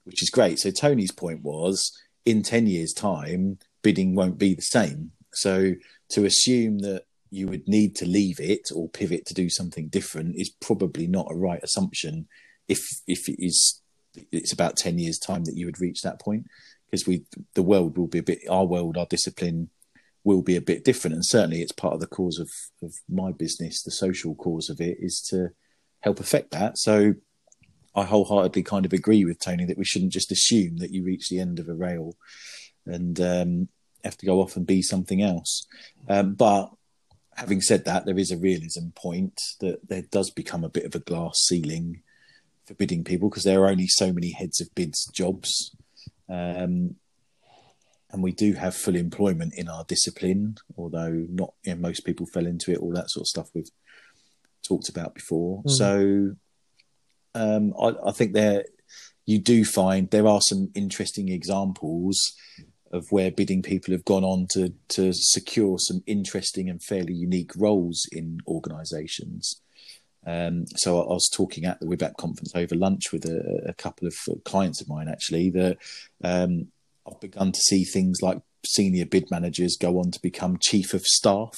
which 0.04 0.22
is 0.22 0.30
great. 0.30 0.60
So 0.60 0.72
Tony's 0.72 1.12
point 1.12 1.41
was, 1.41 1.91
in 2.25 2.43
ten 2.43 2.67
years' 2.67 2.93
time, 2.93 3.60
bidding 3.81 4.15
won't 4.15 4.38
be 4.38 4.53
the 4.53 4.62
same. 4.62 5.12
So 5.34 5.73
to 6.10 6.25
assume 6.25 6.79
that 6.79 7.03
you 7.31 7.47
would 7.47 7.67
need 7.67 7.95
to 7.95 8.05
leave 8.05 8.39
it 8.39 8.69
or 8.75 8.89
pivot 8.89 9.25
to 9.25 9.34
do 9.34 9.49
something 9.49 9.88
different 9.88 10.36
is 10.36 10.49
probably 10.49 11.07
not 11.07 11.31
a 11.31 11.36
right 11.36 11.63
assumption 11.63 12.27
if 12.67 12.86
if 13.07 13.27
it 13.29 13.43
is 13.43 13.81
it's 14.31 14.51
about 14.51 14.75
10 14.75 14.99
years 14.99 15.17
time 15.17 15.45
that 15.45 15.55
you 15.55 15.65
would 15.65 15.79
reach 15.79 16.01
that 16.01 16.19
point 16.19 16.45
because 16.86 17.07
we 17.07 17.23
the 17.55 17.63
world 17.63 17.97
will 17.97 18.07
be 18.07 18.19
a 18.19 18.23
bit 18.23 18.39
our 18.49 18.65
world 18.65 18.97
our 18.97 19.05
discipline 19.05 19.69
will 20.23 20.41
be 20.41 20.57
a 20.57 20.62
bit 20.62 20.84
different 20.84 21.15
and 21.15 21.25
certainly 21.25 21.62
it's 21.62 21.71
part 21.71 21.93
of 21.93 22.01
the 22.01 22.07
cause 22.07 22.38
of 22.38 22.49
of 22.84 22.93
my 23.10 23.31
business 23.31 23.81
the 23.81 23.91
social 23.91 24.36
cause 24.36 24.69
of 24.69 24.81
it 24.81 24.97
is 24.99 25.21
to 25.21 25.49
help 26.01 26.19
affect 26.19 26.51
that 26.51 26.77
so 26.77 27.13
i 27.95 28.04
wholeheartedly 28.04 28.63
kind 28.63 28.86
of 28.86 28.93
agree 28.93 29.25
with 29.25 29.39
tony 29.39 29.65
that 29.65 29.77
we 29.77 29.86
shouldn't 29.86 30.13
just 30.13 30.32
assume 30.32 30.77
that 30.77 30.91
you 30.91 31.04
reach 31.04 31.30
the 31.30 31.39
end 31.39 31.60
of 31.60 31.67
a 31.67 31.73
rail 31.73 32.15
and 32.86 33.19
um, 33.21 33.67
have 34.04 34.17
to 34.17 34.25
go 34.25 34.41
off 34.41 34.56
and 34.56 34.65
be 34.65 34.82
something 34.82 35.21
else 35.21 35.67
um, 36.10 36.34
but 36.34 36.71
having 37.36 37.62
said 37.62 37.86
that 37.86 38.06
there 38.06 38.17
is 38.17 38.32
a 38.32 38.38
realism 38.38 38.89
point 38.95 39.39
that 39.60 39.88
there 39.88 40.04
does 40.12 40.30
become 40.30 40.63
a 40.63 40.69
bit 40.69 40.86
of 40.86 40.95
a 40.95 40.99
glass 40.99 41.38
ceiling 41.47 42.01
for 42.65 42.73
bidding 42.75 43.04
people 43.04 43.30
because 43.30 43.43
there 43.43 43.62
are 43.63 43.69
only 43.69 43.88
so 43.88 44.12
many 44.12 44.32
heads 44.32 44.62
of 44.62 44.73
bids 44.75 45.06
jobs. 45.13 45.75
Um, 46.30 46.95
and 48.12 48.21
we 48.21 48.32
do 48.34 48.54
have 48.54 48.75
full 48.75 48.95
employment 48.95 49.54
in 49.56 49.69
our 49.69 49.86
discipline, 49.86 50.58
although 50.77 51.25
not 51.30 51.54
you 51.63 51.73
know, 51.73 51.82
most 51.82 52.01
people 52.01 52.25
fell 52.25 52.45
into 52.45 52.71
it, 52.71 52.80
all 52.80 52.91
that 52.93 53.10
sort 53.10 53.23
of 53.23 53.27
stuff 53.27 53.49
we've 53.54 53.69
talked 54.67 54.89
about 54.89 55.15
before. 55.15 55.63
Mm. 55.63 55.69
So 55.69 56.32
um, 57.36 57.74
I, 57.80 57.94
I, 58.06 58.12
think 58.12 58.34
there 58.34 58.65
you 59.26 59.39
do 59.39 59.63
find 59.63 60.10
there 60.10 60.28
are 60.28 60.41
some 60.41 60.72
interesting 60.76 61.30
examples 61.30 62.17
of 62.91 63.06
where 63.10 63.32
bidding 63.32 63.62
people 63.62 63.94
have 63.94 64.06
gone 64.06 64.24
on 64.24 64.48
to 64.52 64.74
to 64.89 65.13
secure 65.13 65.78
some 65.80 66.04
interesting 66.06 66.70
and 66.70 66.84
fairly 66.84 67.13
unique 67.13 67.52
roles 67.56 68.06
in 68.12 68.39
organisations. 68.48 69.62
Um, 70.26 70.65
so 70.76 71.02
I 71.02 71.13
was 71.13 71.30
talking 71.34 71.65
at 71.65 71.80
the 71.80 71.88
WIBAP 71.88 72.15
conference 72.17 72.52
over 72.54 72.76
lunch 72.76 73.12
with 73.12 73.26
a, 73.26 73.70
a 73.70 73.74
couple 73.74 74.08
of 74.08 74.13
clients 74.44 74.80
of 74.80 74.88
mine 74.88 75.08
actually 75.08 75.50
that 75.52 75.78
um, 76.24 76.67
I've 77.08 77.20
begun 77.20 77.52
to 77.52 77.60
see 77.60 77.84
things 77.84 78.22
like 78.22 78.39
senior 78.63 79.06
bid 79.06 79.32
managers 79.32 79.78
go 79.80 80.00
on 80.00 80.12
to 80.12 80.22
become 80.22 80.60
chief 80.62 80.94
of 80.94 81.02
staff 81.06 81.56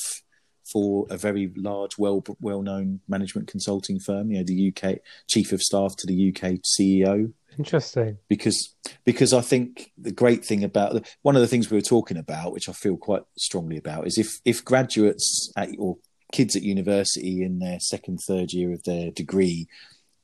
for 0.71 1.05
a 1.09 1.17
very 1.17 1.51
large, 1.55 1.97
well 1.97 2.23
well 2.39 2.61
known 2.61 3.01
management 3.07 3.47
consulting 3.47 3.99
firm. 3.99 4.31
You 4.31 4.37
know, 4.37 4.43
the 4.43 4.73
UK 4.75 4.99
chief 5.27 5.51
of 5.51 5.61
staff 5.61 5.95
to 5.97 6.07
the 6.07 6.29
UK 6.29 6.59
CEO. 6.61 7.33
Interesting. 7.57 8.17
Because 8.29 8.75
because 9.03 9.33
I 9.33 9.41
think 9.41 9.91
the 9.97 10.11
great 10.11 10.43
thing 10.43 10.63
about 10.63 11.07
one 11.21 11.35
of 11.35 11.41
the 11.41 11.47
things 11.47 11.69
we 11.69 11.77
were 11.77 11.81
talking 11.81 12.17
about, 12.17 12.53
which 12.53 12.69
I 12.69 12.73
feel 12.73 12.97
quite 12.97 13.23
strongly 13.37 13.77
about, 13.77 14.07
is 14.07 14.17
if 14.17 14.39
if 14.45 14.63
graduates 14.63 15.51
at, 15.55 15.69
or 15.77 15.97
kids 16.31 16.55
at 16.55 16.63
university 16.63 17.43
in 17.43 17.59
their 17.59 17.79
second, 17.79 18.19
third 18.27 18.53
year 18.53 18.73
of 18.73 18.83
their 18.83 19.11
degree 19.11 19.67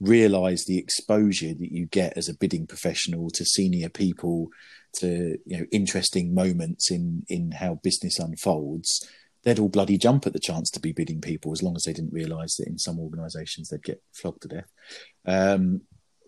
realize 0.01 0.63
the 0.65 0.77
exposure 0.77 1.53
that 1.53 1.71
you 1.71 1.85
get 1.85 2.17
as 2.17 2.29
a 2.29 2.33
bidding 2.33 2.65
professional 2.65 3.29
to 3.29 3.43
senior 3.45 3.89
people 3.89 4.47
to 4.93 5.37
you 5.45 5.57
know 5.57 5.65
interesting 5.71 6.33
moments 6.33 6.89
in 6.89 7.23
in 7.27 7.51
how 7.51 7.75
business 7.83 8.17
unfolds 8.17 9.07
they'd 9.43 9.59
all 9.59 9.69
bloody 9.69 9.97
jump 9.97 10.27
at 10.27 10.33
the 10.33 10.39
chance 10.39 10.69
to 10.69 10.79
be 10.79 10.91
bidding 10.91 11.21
people 11.21 11.51
as 11.51 11.63
long 11.63 11.75
as 11.75 11.83
they 11.83 11.93
didn't 11.93 12.13
realize 12.13 12.55
that 12.55 12.67
in 12.67 12.77
some 12.77 12.99
organizations 12.99 13.69
they'd 13.69 13.83
get 13.83 14.01
flogged 14.13 14.41
to 14.41 14.47
death 14.47 14.71
um, 15.25 15.81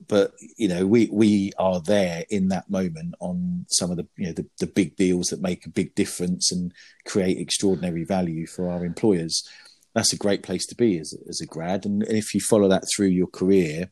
but 0.07 0.31
you 0.57 0.67
know 0.67 0.87
we 0.87 1.09
we 1.11 1.51
are 1.59 1.79
there 1.81 2.25
in 2.29 2.47
that 2.47 2.69
moment 2.69 3.13
on 3.19 3.65
some 3.69 3.91
of 3.91 3.97
the 3.97 4.07
you 4.17 4.27
know 4.27 4.33
the, 4.33 4.47
the 4.59 4.67
big 4.67 4.95
deals 4.95 5.27
that 5.27 5.41
make 5.41 5.65
a 5.65 5.69
big 5.69 5.93
difference 5.95 6.51
and 6.51 6.73
create 7.05 7.37
extraordinary 7.37 8.03
value 8.03 8.47
for 8.47 8.69
our 8.69 8.83
employers 8.83 9.47
that's 9.93 10.13
a 10.13 10.17
great 10.17 10.43
place 10.43 10.65
to 10.67 10.75
be 10.75 10.97
as, 10.99 11.13
as 11.27 11.41
a 11.41 11.45
grad. 11.45 11.85
And, 11.85 12.03
and 12.03 12.17
if 12.17 12.33
you 12.33 12.39
follow 12.39 12.67
that 12.69 12.85
through 12.95 13.07
your 13.07 13.27
career, 13.27 13.91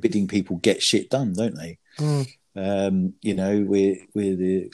bidding 0.00 0.26
people 0.26 0.56
get 0.56 0.82
shit 0.82 1.10
done, 1.10 1.34
don't 1.34 1.54
they? 1.54 1.78
Mm. 1.98 2.28
Um, 2.56 3.14
you 3.20 3.34
know, 3.34 3.64
we're 3.66 3.96
we're 4.14 4.36
the 4.36 4.72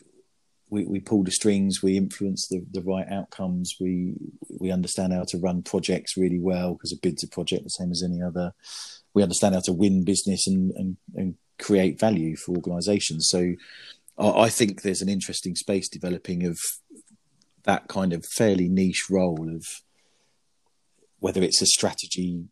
we, 0.72 0.86
we 0.86 1.00
pull 1.00 1.22
the 1.22 1.30
strings, 1.30 1.82
we 1.82 1.98
influence 1.98 2.48
the, 2.48 2.64
the 2.70 2.80
right 2.80 3.06
outcomes, 3.10 3.76
we 3.78 4.14
we 4.58 4.70
understand 4.70 5.12
how 5.12 5.24
to 5.24 5.36
run 5.36 5.62
projects 5.62 6.16
really 6.16 6.40
well 6.40 6.72
because 6.72 6.92
a 6.92 6.96
bid's 6.96 7.22
a 7.22 7.28
project 7.28 7.64
the 7.64 7.68
same 7.68 7.92
as 7.92 8.02
any 8.02 8.22
other. 8.22 8.54
we 9.12 9.22
understand 9.22 9.54
how 9.54 9.60
to 9.60 9.72
win 9.72 10.02
business 10.02 10.46
and 10.46 10.72
and, 10.72 10.96
and 11.14 11.34
create 11.58 12.00
value 12.00 12.36
for 12.36 12.56
organisations. 12.56 13.28
So 13.28 13.52
I, 14.16 14.44
I 14.44 14.48
think 14.48 14.80
there's 14.80 15.02
an 15.02 15.10
interesting 15.10 15.56
space 15.56 15.90
developing 15.90 16.46
of 16.46 16.58
that 17.64 17.88
kind 17.88 18.14
of 18.14 18.24
fairly 18.24 18.68
niche 18.68 19.04
role 19.10 19.54
of 19.54 19.66
whether 21.18 21.42
it's 21.42 21.60
a 21.60 21.66
strategy 21.66 22.44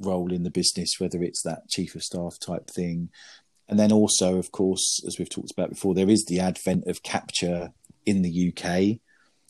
role 0.00 0.32
in 0.32 0.42
the 0.42 0.50
business, 0.50 0.98
whether 0.98 1.22
it's 1.22 1.42
that 1.42 1.68
chief 1.68 1.94
of 1.94 2.02
staff 2.02 2.38
type 2.40 2.70
thing. 2.70 3.10
And 3.68 3.78
then 3.78 3.92
also, 3.92 4.38
of 4.38 4.50
course, 4.50 5.02
as 5.06 5.18
we've 5.18 5.28
talked 5.28 5.50
about 5.50 5.70
before, 5.70 5.94
there 5.94 6.08
is 6.08 6.24
the 6.24 6.40
advent 6.40 6.86
of 6.86 7.02
capture 7.02 7.72
in 8.06 8.22
the 8.22 8.52
UK. 8.52 9.00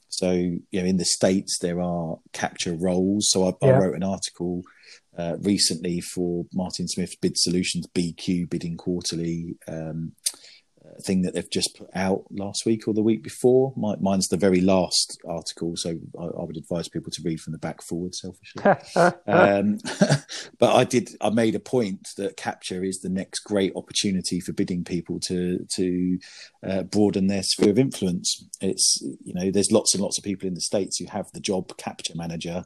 So, 0.08 0.32
you 0.32 0.60
know, 0.72 0.84
in 0.84 0.96
the 0.96 1.04
States, 1.04 1.58
there 1.60 1.80
are 1.80 2.18
capture 2.32 2.74
roles. 2.74 3.30
So 3.30 3.46
I, 3.46 3.52
yeah. 3.62 3.74
I 3.74 3.78
wrote 3.78 3.94
an 3.94 4.02
article 4.02 4.62
uh, 5.16 5.36
recently 5.40 6.00
for 6.00 6.46
Martin 6.52 6.88
Smith 6.88 7.14
Bid 7.20 7.36
Solutions, 7.36 7.86
BQ, 7.88 8.50
Bidding 8.50 8.76
Quarterly, 8.76 9.56
um, 9.68 10.12
thing 11.02 11.22
that 11.22 11.34
they've 11.34 11.50
just 11.50 11.76
put 11.76 11.88
out 11.94 12.24
last 12.30 12.66
week 12.66 12.86
or 12.86 12.94
the 12.94 13.02
week 13.02 13.22
before. 13.22 13.72
My, 13.76 13.96
mine's 14.00 14.28
the 14.28 14.36
very 14.36 14.60
last 14.60 15.20
article, 15.26 15.74
so 15.76 15.90
I, 16.18 16.24
I, 16.24 16.44
would 16.44 16.56
advise 16.56 16.88
people 16.88 17.10
to 17.12 17.22
read 17.22 17.40
from 17.40 17.52
the 17.52 17.58
back 17.58 17.82
forward. 17.82 18.14
Selfishly, 18.14 18.62
um, 19.26 19.78
but 20.58 20.74
I 20.74 20.84
did. 20.84 21.10
I 21.20 21.30
made 21.30 21.54
a 21.54 21.60
point 21.60 22.08
that 22.16 22.36
capture 22.36 22.84
is 22.84 23.00
the 23.00 23.08
next 23.08 23.40
great 23.40 23.72
opportunity 23.76 24.40
for 24.40 24.52
bidding 24.52 24.84
people 24.84 25.20
to 25.20 25.64
to 25.76 26.18
uh, 26.66 26.82
broaden 26.84 27.26
their 27.26 27.42
sphere 27.42 27.70
of 27.70 27.78
influence. 27.78 28.44
It's 28.60 29.00
you 29.24 29.34
know 29.34 29.50
there's 29.50 29.72
lots 29.72 29.94
and 29.94 30.02
lots 30.02 30.18
of 30.18 30.24
people 30.24 30.48
in 30.48 30.54
the 30.54 30.60
states 30.60 30.98
who 30.98 31.06
have 31.06 31.30
the 31.32 31.40
job 31.40 31.76
capture 31.76 32.14
manager. 32.16 32.64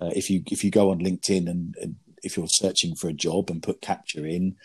Uh, 0.00 0.10
if 0.14 0.30
you 0.30 0.42
if 0.50 0.64
you 0.64 0.70
go 0.70 0.90
on 0.90 1.00
LinkedIn 1.00 1.48
and, 1.48 1.74
and 1.80 1.96
if 2.22 2.36
you're 2.36 2.48
searching 2.48 2.94
for 2.94 3.08
a 3.08 3.12
job 3.12 3.50
and 3.50 3.62
put 3.62 3.80
capture 3.80 4.26
in, 4.26 4.56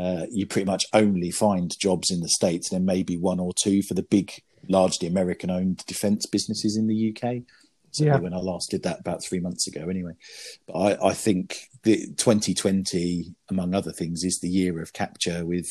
uh, 0.00 0.26
you 0.30 0.46
pretty 0.46 0.64
much 0.64 0.86
only 0.94 1.30
find 1.30 1.78
jobs 1.78 2.10
in 2.10 2.20
the 2.20 2.28
states. 2.28 2.70
There 2.70 2.80
may 2.80 3.02
be 3.02 3.18
one 3.18 3.38
or 3.38 3.52
two 3.52 3.82
for 3.82 3.94
the 3.94 4.02
big, 4.02 4.32
largely 4.68 5.06
American-owned 5.06 5.84
defence 5.86 6.24
businesses 6.24 6.76
in 6.76 6.86
the 6.86 7.14
UK. 7.14 7.42
So 7.90 8.04
yeah. 8.04 8.16
when 8.16 8.32
I 8.32 8.38
last 8.38 8.70
did 8.70 8.84
that 8.84 9.00
about 9.00 9.22
three 9.22 9.40
months 9.40 9.66
ago, 9.66 9.88
anyway. 9.88 10.12
But 10.66 10.74
I, 10.74 11.08
I 11.08 11.12
think 11.12 11.68
the 11.82 12.06
2020, 12.16 13.34
among 13.50 13.74
other 13.74 13.92
things, 13.92 14.24
is 14.24 14.38
the 14.40 14.48
year 14.48 14.80
of 14.80 14.92
capture 14.92 15.44
with 15.44 15.68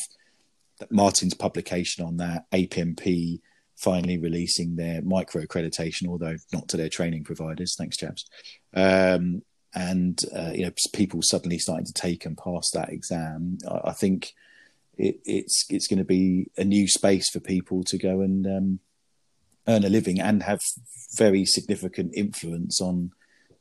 Martin's 0.90 1.34
publication 1.34 2.04
on 2.04 2.18
that, 2.18 2.44
APMP 2.52 3.40
finally 3.76 4.18
releasing 4.18 4.76
their 4.76 5.00
micro 5.02 5.42
accreditation, 5.42 6.06
although 6.06 6.36
not 6.52 6.68
to 6.68 6.76
their 6.76 6.90
training 6.90 7.24
providers. 7.24 7.74
Thanks, 7.76 7.96
chaps. 7.96 8.26
Um, 8.74 9.42
and 9.74 10.20
uh, 10.36 10.50
you 10.54 10.64
know 10.64 10.72
people 10.92 11.20
suddenly 11.22 11.58
starting 11.58 11.86
to 11.86 11.92
take 11.92 12.24
and 12.24 12.36
pass 12.36 12.70
that 12.72 12.90
exam, 12.90 13.58
I, 13.68 13.90
I 13.90 13.92
think 13.92 14.32
it, 14.96 15.20
it's 15.24 15.66
it's 15.70 15.86
going 15.86 15.98
to 15.98 16.04
be 16.04 16.50
a 16.56 16.64
new 16.64 16.88
space 16.88 17.30
for 17.30 17.40
people 17.40 17.82
to 17.84 17.98
go 17.98 18.20
and 18.20 18.46
um, 18.46 18.80
earn 19.68 19.84
a 19.84 19.88
living 19.88 20.20
and 20.20 20.42
have 20.42 20.60
very 21.14 21.44
significant 21.44 22.12
influence 22.14 22.80
on 22.80 23.12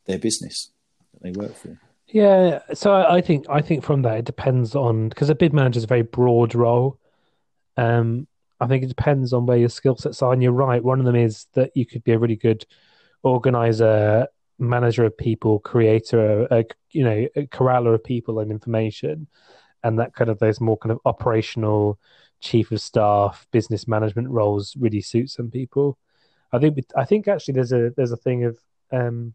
their 0.05 0.20
business 0.20 0.72
that 1.14 1.24
they 1.24 1.32
work 1.32 1.55
for. 1.55 1.80
Yeah, 2.07 2.62
so 2.74 2.93
I 2.93 3.22
think 3.22 3.45
I 3.49 3.62
think 3.62 3.84
from 3.84 4.01
that 4.01 4.18
it 4.18 4.26
depends 4.26 4.76
on 4.76 5.10
because 5.10 5.30
a 5.30 5.36
bid 5.36 5.53
manager 5.53 5.78
is 5.78 5.84
a 5.84 5.88
very 5.88 6.01
broad 6.01 6.55
role. 6.55 6.99
Um, 7.78 8.28
I 8.60 8.68
think 8.68 8.84
it 8.84 8.88
depends 8.88 9.32
on 9.32 9.45
where 9.45 9.57
your 9.57 9.70
skill 9.70 9.95
sets 9.95 10.22
are, 10.22 10.34
and 10.34 10.41
you're 10.41 10.51
right. 10.51 10.84
One 10.84 10.99
of 10.99 11.05
them 11.05 11.16
is 11.16 11.45
that 11.53 11.72
you 11.76 11.86
could 11.86 12.03
be 12.03 12.14
a 12.14 12.20
really 12.20 12.36
good 12.36 12.66
organizer 13.22 14.28
manager 14.60 15.05
of 15.05 15.18
people, 15.18 15.60
creator, 15.60 16.47
a, 16.51 16.66
you 16.91 17.03
know, 17.03 17.28
a 17.36 17.47
corraller 17.47 17.93
of 17.95 18.03
people 18.03 18.39
and 18.39 18.51
information, 18.51 19.28
and 19.84 19.99
that 19.99 20.14
kind 20.14 20.30
of 20.30 20.39
those 20.39 20.60
more 20.60 20.78
kind 20.78 20.91
of 20.91 20.99
operational, 21.05 21.99
chief 22.41 22.72
of 22.72 22.82
staff, 22.82 23.47
business 23.51 23.88
management 23.88 24.30
roles 24.30 24.76
really 24.78 25.01
suit 25.01 25.30
some 25.30 25.49
people. 25.49 25.97
I 26.51 26.60
think 26.60 26.80
I 26.95 27.05
think 27.05 27.28
actually 27.28 27.55
there's 27.55 27.72
a 27.72 27.91
there's 27.95 28.12
a 28.12 28.18
thing 28.18 28.45
of 28.45 28.57
um, 28.91 29.34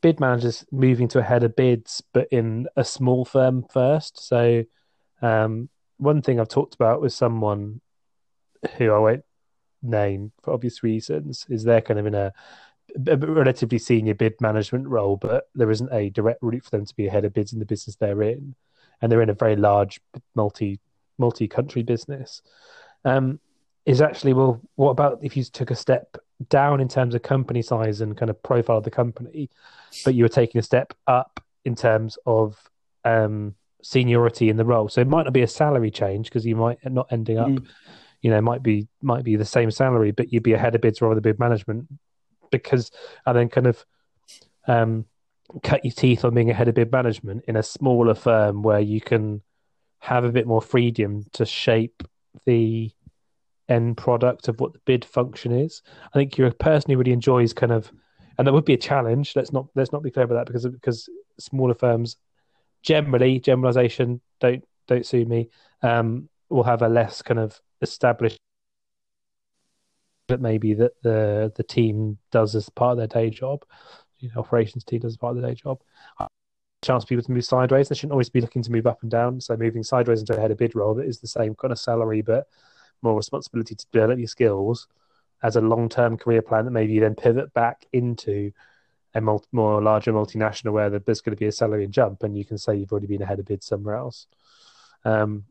bid 0.00 0.18
managers 0.20 0.64
moving 0.72 1.08
to 1.08 1.18
a 1.18 1.22
head 1.22 1.44
of 1.44 1.56
bids, 1.56 2.02
but 2.12 2.28
in 2.30 2.68
a 2.76 2.84
small 2.84 3.24
firm 3.24 3.64
first. 3.72 4.26
So 4.26 4.64
um, 5.20 5.68
one 5.98 6.22
thing 6.22 6.40
I've 6.40 6.48
talked 6.48 6.74
about 6.74 7.00
with 7.00 7.12
someone 7.12 7.80
who 8.76 8.92
I 8.92 8.98
won't 8.98 9.24
name 9.82 10.32
for 10.42 10.52
obvious 10.52 10.82
reasons 10.82 11.46
is 11.48 11.64
they're 11.64 11.80
kind 11.80 12.00
of 12.00 12.06
in 12.06 12.14
a 12.14 12.32
a 13.06 13.16
relatively 13.16 13.78
senior 13.78 14.14
bid 14.14 14.40
management 14.40 14.86
role, 14.88 15.16
but 15.16 15.48
there 15.54 15.70
isn't 15.70 15.92
a 15.92 16.10
direct 16.10 16.42
route 16.42 16.64
for 16.64 16.70
them 16.70 16.84
to 16.84 16.94
be 16.94 17.06
ahead 17.06 17.24
of 17.24 17.32
bids 17.32 17.52
in 17.52 17.58
the 17.58 17.64
business 17.64 17.96
they're 17.96 18.22
in, 18.22 18.54
and 19.00 19.10
they're 19.10 19.22
in 19.22 19.30
a 19.30 19.34
very 19.34 19.56
large 19.56 20.00
multi 20.34 20.80
multi 21.18 21.48
country 21.48 21.82
business. 21.82 22.42
Um, 23.04 23.40
is 23.84 24.00
actually 24.00 24.32
well, 24.32 24.60
what 24.76 24.90
about 24.90 25.18
if 25.22 25.36
you 25.36 25.44
took 25.44 25.70
a 25.70 25.76
step 25.76 26.16
down 26.48 26.80
in 26.80 26.88
terms 26.88 27.14
of 27.14 27.22
company 27.22 27.62
size 27.62 28.00
and 28.00 28.16
kind 28.16 28.30
of 28.30 28.42
profile 28.42 28.78
of 28.78 28.84
the 28.84 28.90
company, 28.90 29.50
but 30.04 30.14
you 30.14 30.24
were 30.24 30.28
taking 30.28 30.58
a 30.58 30.62
step 30.62 30.94
up 31.06 31.42
in 31.64 31.74
terms 31.74 32.18
of 32.26 32.56
um, 33.04 33.54
seniority 33.82 34.48
in 34.48 34.56
the 34.56 34.64
role? 34.64 34.88
So 34.88 35.00
it 35.00 35.08
might 35.08 35.24
not 35.24 35.32
be 35.32 35.42
a 35.42 35.48
salary 35.48 35.90
change 35.90 36.26
because 36.26 36.46
you 36.46 36.56
might 36.56 36.78
not 36.84 37.06
ending 37.10 37.38
up. 37.38 37.48
Mm. 37.48 37.66
You 38.20 38.30
know, 38.30 38.40
might 38.40 38.62
be 38.62 38.86
might 39.00 39.24
be 39.24 39.34
the 39.34 39.44
same 39.44 39.72
salary, 39.72 40.12
but 40.12 40.32
you'd 40.32 40.44
be 40.44 40.52
ahead 40.52 40.76
of 40.76 40.80
bids 40.80 41.02
rather 41.02 41.16
than 41.16 41.22
bid 41.22 41.40
management 41.40 41.88
because 42.52 42.92
and 43.26 43.36
then 43.36 43.48
kind 43.48 43.66
of 43.66 43.84
um, 44.68 45.06
cut 45.62 45.84
your 45.84 45.92
teeth 45.92 46.24
on 46.24 46.34
being 46.34 46.50
a 46.50 46.54
head 46.54 46.68
of 46.68 46.74
bid 46.74 46.92
management 46.92 47.44
in 47.48 47.56
a 47.56 47.62
smaller 47.62 48.14
firm 48.14 48.62
where 48.62 48.80
you 48.80 49.00
can 49.00 49.42
have 49.98 50.24
a 50.24 50.32
bit 50.32 50.46
more 50.46 50.62
freedom 50.62 51.24
to 51.32 51.44
shape 51.44 52.02
the 52.46 52.90
end 53.68 53.96
product 53.96 54.48
of 54.48 54.60
what 54.60 54.72
the 54.72 54.80
bid 54.84 55.04
function 55.04 55.52
is. 55.52 55.82
I 56.14 56.18
think 56.18 56.36
you're 56.36 56.48
a 56.48 56.54
person 56.54 56.90
who 56.90 56.98
really 56.98 57.12
enjoys 57.12 57.52
kind 57.52 57.72
of, 57.72 57.90
and 58.38 58.46
that 58.46 58.52
would 58.52 58.64
be 58.64 58.74
a 58.74 58.78
challenge. 58.78 59.34
Let's 59.34 59.52
not 59.52 59.66
let's 59.74 59.92
not 59.92 60.02
be 60.02 60.10
clear 60.10 60.24
about 60.24 60.34
that 60.36 60.46
because 60.46 60.66
because 60.66 61.08
smaller 61.38 61.74
firms 61.74 62.16
generally 62.82 63.38
generalization 63.38 64.20
don't 64.40 64.64
don't 64.88 65.06
sue 65.06 65.24
me 65.24 65.48
um, 65.82 66.28
will 66.48 66.64
have 66.64 66.82
a 66.82 66.88
less 66.88 67.22
kind 67.22 67.40
of 67.40 67.60
established 67.80 68.38
that 70.28 70.40
maybe 70.40 70.74
that 70.74 70.92
the 71.02 71.52
the 71.56 71.62
team 71.62 72.18
does 72.30 72.54
as 72.54 72.68
part 72.68 72.92
of 72.92 72.98
their 72.98 73.06
day 73.06 73.30
job, 73.30 73.64
you 74.18 74.30
know, 74.34 74.40
operations 74.40 74.84
team 74.84 75.00
does 75.00 75.14
as 75.14 75.16
part 75.16 75.36
of 75.36 75.42
their 75.42 75.50
day 75.50 75.54
job. 75.54 75.80
Chance 76.82 77.04
for 77.04 77.08
people 77.08 77.22
to 77.22 77.32
move 77.32 77.44
sideways. 77.44 77.88
They 77.88 77.94
shouldn't 77.94 78.12
always 78.12 78.30
be 78.30 78.40
looking 78.40 78.62
to 78.62 78.72
move 78.72 78.86
up 78.86 79.02
and 79.02 79.10
down. 79.10 79.40
So 79.40 79.56
moving 79.56 79.84
sideways 79.84 80.20
into 80.20 80.36
a 80.36 80.40
head 80.40 80.50
of 80.50 80.58
bid 80.58 80.74
role 80.74 80.94
that 80.94 81.06
is 81.06 81.20
the 81.20 81.28
same 81.28 81.54
kind 81.54 81.70
of 81.70 81.78
salary, 81.78 82.22
but 82.22 82.48
more 83.02 83.16
responsibility 83.16 83.74
to 83.74 83.86
develop 83.92 84.18
your 84.18 84.28
skills 84.28 84.88
as 85.42 85.56
a 85.56 85.60
long 85.60 85.88
term 85.88 86.16
career 86.16 86.42
plan 86.42 86.64
that 86.64 86.70
maybe 86.70 86.92
you 86.92 87.00
then 87.00 87.14
pivot 87.14 87.52
back 87.52 87.86
into 87.92 88.52
a 89.14 89.20
multi, 89.20 89.46
more 89.52 89.82
larger 89.82 90.12
multinational 90.12 90.72
where 90.72 90.90
there's 90.90 91.20
going 91.20 91.36
to 91.36 91.40
be 91.40 91.46
a 91.46 91.52
salary 91.52 91.86
jump 91.86 92.22
and 92.22 92.36
you 92.36 92.44
can 92.44 92.58
say 92.58 92.74
you've 92.74 92.92
already 92.92 93.06
been 93.06 93.22
ahead 93.22 93.38
of 93.38 93.46
bid 93.46 93.62
somewhere 93.62 93.96
else. 93.96 94.26
Um, 95.04 95.44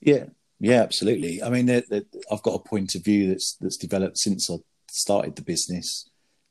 yeah, 0.00 0.24
yeah, 0.58 0.82
absolutely. 0.82 1.42
I 1.42 1.50
mean, 1.50 1.68
I've 1.70 2.42
got 2.42 2.54
a 2.54 2.68
point 2.68 2.94
of 2.94 3.04
view 3.04 3.28
that's 3.28 3.56
that's 3.60 3.76
developed 3.76 4.18
since 4.18 4.50
I 4.50 4.56
started 4.90 5.36
the 5.36 5.42
business, 5.42 6.08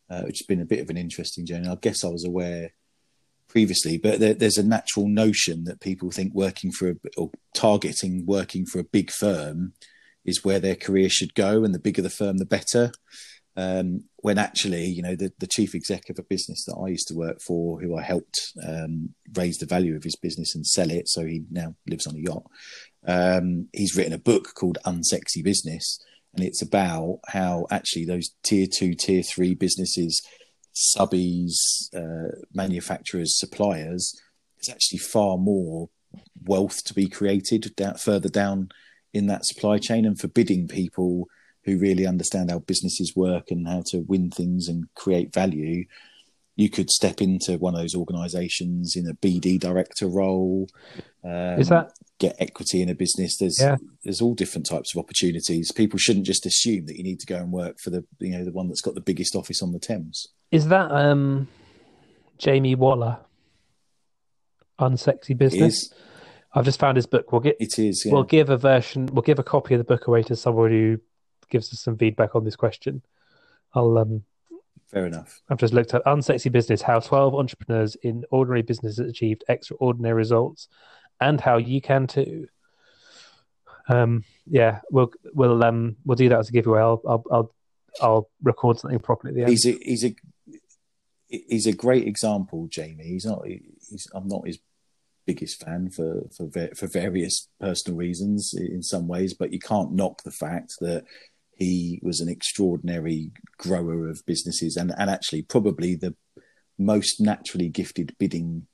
uh, 0.09 0.21
which 0.21 0.39
has 0.39 0.47
been 0.47 0.61
a 0.61 0.65
bit 0.65 0.79
of 0.79 0.89
an 0.89 0.97
interesting 0.97 1.45
journey. 1.45 1.67
I 1.67 1.75
guess 1.75 2.03
I 2.03 2.09
was 2.09 2.25
aware 2.25 2.73
previously, 3.47 3.97
but 3.97 4.19
there, 4.19 4.33
there's 4.33 4.57
a 4.57 4.63
natural 4.63 5.07
notion 5.07 5.63
that 5.63 5.79
people 5.79 6.11
think 6.11 6.33
working 6.33 6.71
for 6.71 6.89
a, 6.89 6.95
or 7.17 7.31
targeting 7.53 8.25
working 8.25 8.65
for 8.65 8.79
a 8.79 8.83
big 8.83 9.09
firm 9.11 9.73
is 10.23 10.43
where 10.43 10.59
their 10.59 10.75
career 10.75 11.09
should 11.09 11.33
go, 11.35 11.63
and 11.63 11.73
the 11.73 11.79
bigger 11.79 12.01
the 12.01 12.09
firm, 12.09 12.37
the 12.37 12.45
better. 12.45 12.91
Um, 13.57 14.03
when 14.17 14.37
actually, 14.37 14.85
you 14.85 15.01
know, 15.01 15.15
the, 15.15 15.31
the 15.39 15.47
chief 15.47 15.75
exec 15.75 16.09
of 16.09 16.19
a 16.19 16.23
business 16.23 16.65
that 16.65 16.75
I 16.75 16.89
used 16.89 17.07
to 17.07 17.15
work 17.15 17.39
for, 17.39 17.79
who 17.79 17.97
I 17.97 18.01
helped 18.01 18.51
um, 18.67 19.13
raise 19.33 19.57
the 19.57 19.65
value 19.65 19.95
of 19.95 20.03
his 20.03 20.17
business 20.17 20.55
and 20.55 20.67
sell 20.67 20.91
it, 20.91 21.07
so 21.07 21.25
he 21.25 21.43
now 21.49 21.75
lives 21.87 22.05
on 22.05 22.15
a 22.15 22.19
yacht. 22.19 22.43
Um, 23.07 23.67
he's 23.73 23.95
written 23.95 24.13
a 24.13 24.17
book 24.17 24.53
called 24.55 24.77
Unsexy 24.85 25.43
Business, 25.43 25.99
and 26.33 26.43
it's 26.43 26.61
about 26.61 27.19
how 27.27 27.67
actually 27.71 28.05
those 28.05 28.31
tier 28.43 28.67
two, 28.67 28.93
tier 28.93 29.23
three 29.23 29.53
businesses, 29.53 30.21
subbies, 30.73 31.53
uh, 31.95 32.35
manufacturers, 32.53 33.37
suppliers, 33.37 34.19
there's 34.57 34.73
actually 34.73 34.99
far 34.99 35.37
more 35.37 35.89
wealth 36.43 36.83
to 36.85 36.93
be 36.93 37.07
created 37.07 37.75
down, 37.75 37.95
further 37.95 38.29
down 38.29 38.69
in 39.13 39.27
that 39.27 39.45
supply 39.45 39.77
chain, 39.77 40.05
and 40.05 40.19
forbidding 40.19 40.67
people 40.67 41.27
who 41.63 41.77
really 41.77 42.05
understand 42.05 42.51
how 42.51 42.59
businesses 42.59 43.15
work 43.15 43.49
and 43.49 43.67
how 43.67 43.81
to 43.87 43.99
win 44.07 44.29
things 44.29 44.67
and 44.67 44.85
create 44.93 45.33
value 45.33 45.85
you 46.55 46.69
could 46.69 46.89
step 46.89 47.21
into 47.21 47.57
one 47.57 47.75
of 47.75 47.81
those 47.81 47.95
organizations 47.95 48.95
in 48.95 49.07
a 49.07 49.13
BD 49.13 49.59
director 49.59 50.07
role. 50.07 50.67
Um, 51.23 51.59
Is 51.59 51.69
that 51.69 51.91
get 52.19 52.35
equity 52.39 52.81
in 52.81 52.89
a 52.89 52.95
business? 52.95 53.37
There's 53.37 53.59
yeah. 53.59 53.75
there's 54.03 54.21
all 54.21 54.33
different 54.33 54.67
types 54.67 54.95
of 54.95 54.99
opportunities. 54.99 55.71
People 55.71 55.99
shouldn't 55.99 56.25
just 56.25 56.45
assume 56.45 56.85
that 56.85 56.95
you 56.95 57.03
need 57.03 57.19
to 57.19 57.25
go 57.25 57.37
and 57.37 57.51
work 57.51 57.77
for 57.79 57.89
the 57.89 58.05
you 58.19 58.31
know 58.31 58.45
the 58.45 58.51
one 58.51 58.67
that's 58.67 58.81
got 58.81 58.95
the 58.95 59.01
biggest 59.01 59.35
office 59.35 59.61
on 59.61 59.73
the 59.73 59.79
Thames. 59.79 60.27
Is 60.51 60.67
that 60.69 60.91
um, 60.91 61.47
Jamie 62.37 62.75
Waller? 62.75 63.19
Unsexy 64.79 65.37
Business. 65.37 65.93
I've 66.53 66.65
just 66.65 66.79
found 66.79 66.95
his 66.95 67.05
book. 67.05 67.31
We'll 67.31 67.41
get 67.41 67.57
It 67.59 67.77
is. 67.79 68.03
Yeah. 68.05 68.13
we'll 68.13 68.23
give 68.23 68.49
a 68.49 68.57
version. 68.57 69.07
We'll 69.07 69.23
give 69.23 69.39
a 69.39 69.43
copy 69.43 69.73
of 69.73 69.77
the 69.77 69.83
book 69.83 70.07
away 70.07 70.23
to 70.23 70.35
someone 70.35 70.71
who 70.71 70.99
gives 71.49 71.71
us 71.73 71.81
some 71.81 71.97
feedback 71.97 72.33
on 72.33 72.45
this 72.45 72.55
question. 72.55 73.01
I'll 73.73 73.97
um 73.97 74.23
Fair 74.87 75.05
enough. 75.05 75.41
I've 75.49 75.57
just 75.57 75.73
looked 75.73 75.93
at 75.93 76.05
Unsexy 76.05 76.51
Business, 76.51 76.81
how 76.81 76.99
12 76.99 77.35
entrepreneurs 77.35 77.95
in 77.95 78.23
ordinary 78.29 78.61
businesses 78.61 78.99
achieved 78.99 79.43
extraordinary 79.49 80.15
results, 80.15 80.67
and 81.19 81.41
how 81.41 81.57
you 81.57 81.81
can 81.81 82.07
too. 82.07 82.47
Um, 83.87 84.23
yeah, 84.47 84.81
we'll 84.91 85.11
we'll 85.33 85.63
um 85.63 85.97
we'll 86.05 86.15
do 86.15 86.29
that 86.29 86.39
as 86.39 86.49
a 86.49 86.51
giveaway. 86.51 86.79
I'll 86.79 87.01
I'll 87.07 87.23
I'll, 87.31 87.55
I'll 88.01 88.29
record 88.43 88.79
something 88.79 88.99
properly 88.99 89.31
at 89.31 89.35
the 89.35 89.41
end. 89.41 89.49
He's 89.49 89.65
a 89.65 89.71
he's 89.71 90.05
a 90.05 90.15
he's 91.27 91.67
a 91.67 91.73
great 91.73 92.07
example, 92.07 92.67
Jamie. 92.67 93.03
He's 93.03 93.25
not. 93.25 93.45
He's 93.45 94.07
I'm 94.13 94.27
not 94.27 94.47
his 94.47 94.59
biggest 95.25 95.63
fan 95.63 95.89
for 95.89 96.27
for 96.35 96.49
for 96.75 96.87
various 96.87 97.47
personal 97.59 97.97
reasons 97.97 98.53
in 98.53 98.83
some 98.83 99.07
ways, 99.07 99.33
but 99.33 99.51
you 99.51 99.59
can't 99.59 99.93
knock 99.93 100.23
the 100.23 100.31
fact 100.31 100.75
that 100.79 101.03
he 101.57 101.99
was 102.03 102.19
an 102.19 102.29
extraordinary 102.29 103.31
grower 103.57 104.07
of 104.09 104.21
businesses 104.25 104.75
and 104.75 104.93
and 104.97 105.09
actually 105.09 105.41
probably 105.41 105.95
the 105.95 106.15
most 106.77 107.19
naturally 107.21 107.69
gifted 107.69 108.15
bidding 108.19 108.67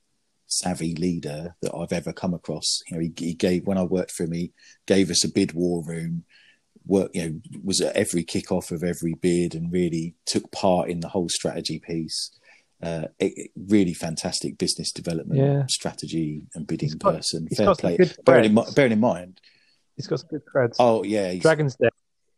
savvy 0.46 0.94
leader 0.94 1.54
that 1.62 1.74
I've 1.74 1.92
ever 1.92 2.12
come 2.12 2.34
across. 2.34 2.80
You 2.90 2.96
know, 2.96 3.02
he, 3.02 3.12
he 3.16 3.34
gave 3.34 3.66
when 3.66 3.78
I 3.78 3.84
worked 3.84 4.10
for 4.10 4.24
him, 4.24 4.32
he 4.32 4.52
gave 4.86 5.10
us 5.10 5.24
a 5.24 5.28
bid 5.32 5.52
war 5.52 5.82
room. 5.84 6.24
Work, 6.84 7.12
you 7.14 7.22
know, 7.30 7.40
was 7.62 7.80
at 7.80 7.94
every 7.94 8.24
kickoff 8.24 8.72
of 8.72 8.82
every 8.82 9.14
bid 9.14 9.54
and 9.54 9.72
really 9.72 10.16
took 10.26 10.50
part 10.50 10.90
in 10.90 10.98
the 10.98 11.08
whole 11.08 11.28
strategy 11.28 11.78
piece. 11.78 12.32
Uh, 12.82 13.04
it, 13.20 13.32
it- 13.36 13.50
really 13.68 13.94
fantastic 13.94 14.58
business 14.58 14.90
development 14.90 15.38
Yeah. 15.40 15.62
strategy 15.68 16.42
and 16.56 16.66
bidding 16.66 16.90
got- 16.98 17.14
person. 17.14 17.46
Fair 17.56 17.76
play. 17.76 17.96
Bearing 18.26 18.56
in, 18.56 18.64
bearing 18.74 18.90
in 18.92 18.98
mind, 19.00 19.40
He's 19.94 20.08
got 20.08 20.18
some 20.20 20.28
good 20.30 20.42
creds. 20.52 20.74
oh 20.80 21.04
yeah, 21.04 21.32
Dragon's 21.34 21.76
Den. 21.76 21.90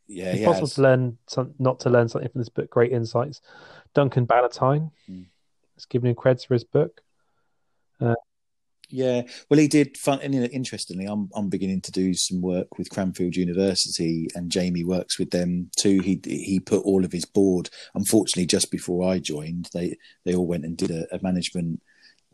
Yeah, 0.07 0.33
it's 0.33 0.45
possible 0.45 0.67
has. 0.67 0.75
to 0.75 0.83
learn 0.83 1.19
some, 1.27 1.55
not 1.59 1.81
to 1.81 1.91
learn 1.91 2.09
something 2.09 2.31
from 2.31 2.41
this 2.41 2.49
book. 2.49 2.71
Great 2.71 2.93
insights. 2.93 3.41
Duncan 3.95 4.27
Bannatyne. 4.27 4.91
Mm. 5.11 5.27
Let's 5.75 5.87
give 5.87 6.05
him 6.05 6.15
creds 6.15 6.47
for 6.47 6.55
his 6.55 6.65
book. 6.65 7.01
Yeah, 8.95 9.23
well, 9.51 9.59
he 9.59 9.67
did. 9.67 9.97
Fun, 9.97 10.21
and 10.23 10.35
you 10.35 10.41
know, 10.41 10.47
interestingly, 10.47 11.07
I'm 11.07 11.29
I'm 11.35 11.49
beginning 11.49 11.81
to 11.83 11.93
do 11.93 12.15
some 12.15 12.41
work 12.41 12.79
with 12.79 12.91
Cranfield 12.91 13.35
University, 13.35 14.29
and 14.35 14.53
Jamie 14.53 14.85
works 14.85 15.19
with 15.19 15.31
them 15.31 15.71
too. 15.77 16.01
He 16.01 16.21
he 16.25 16.61
put 16.61 16.85
all 16.85 17.05
of 17.05 17.13
his 17.13 17.25
board. 17.25 17.71
Unfortunately, 17.95 18.47
just 18.47 18.71
before 18.71 19.11
I 19.11 19.19
joined, 19.19 19.69
they 19.73 19.97
they 20.25 20.35
all 20.35 20.47
went 20.47 20.65
and 20.65 20.77
did 20.77 20.91
a, 20.91 21.13
a 21.13 21.19
management, 21.23 21.83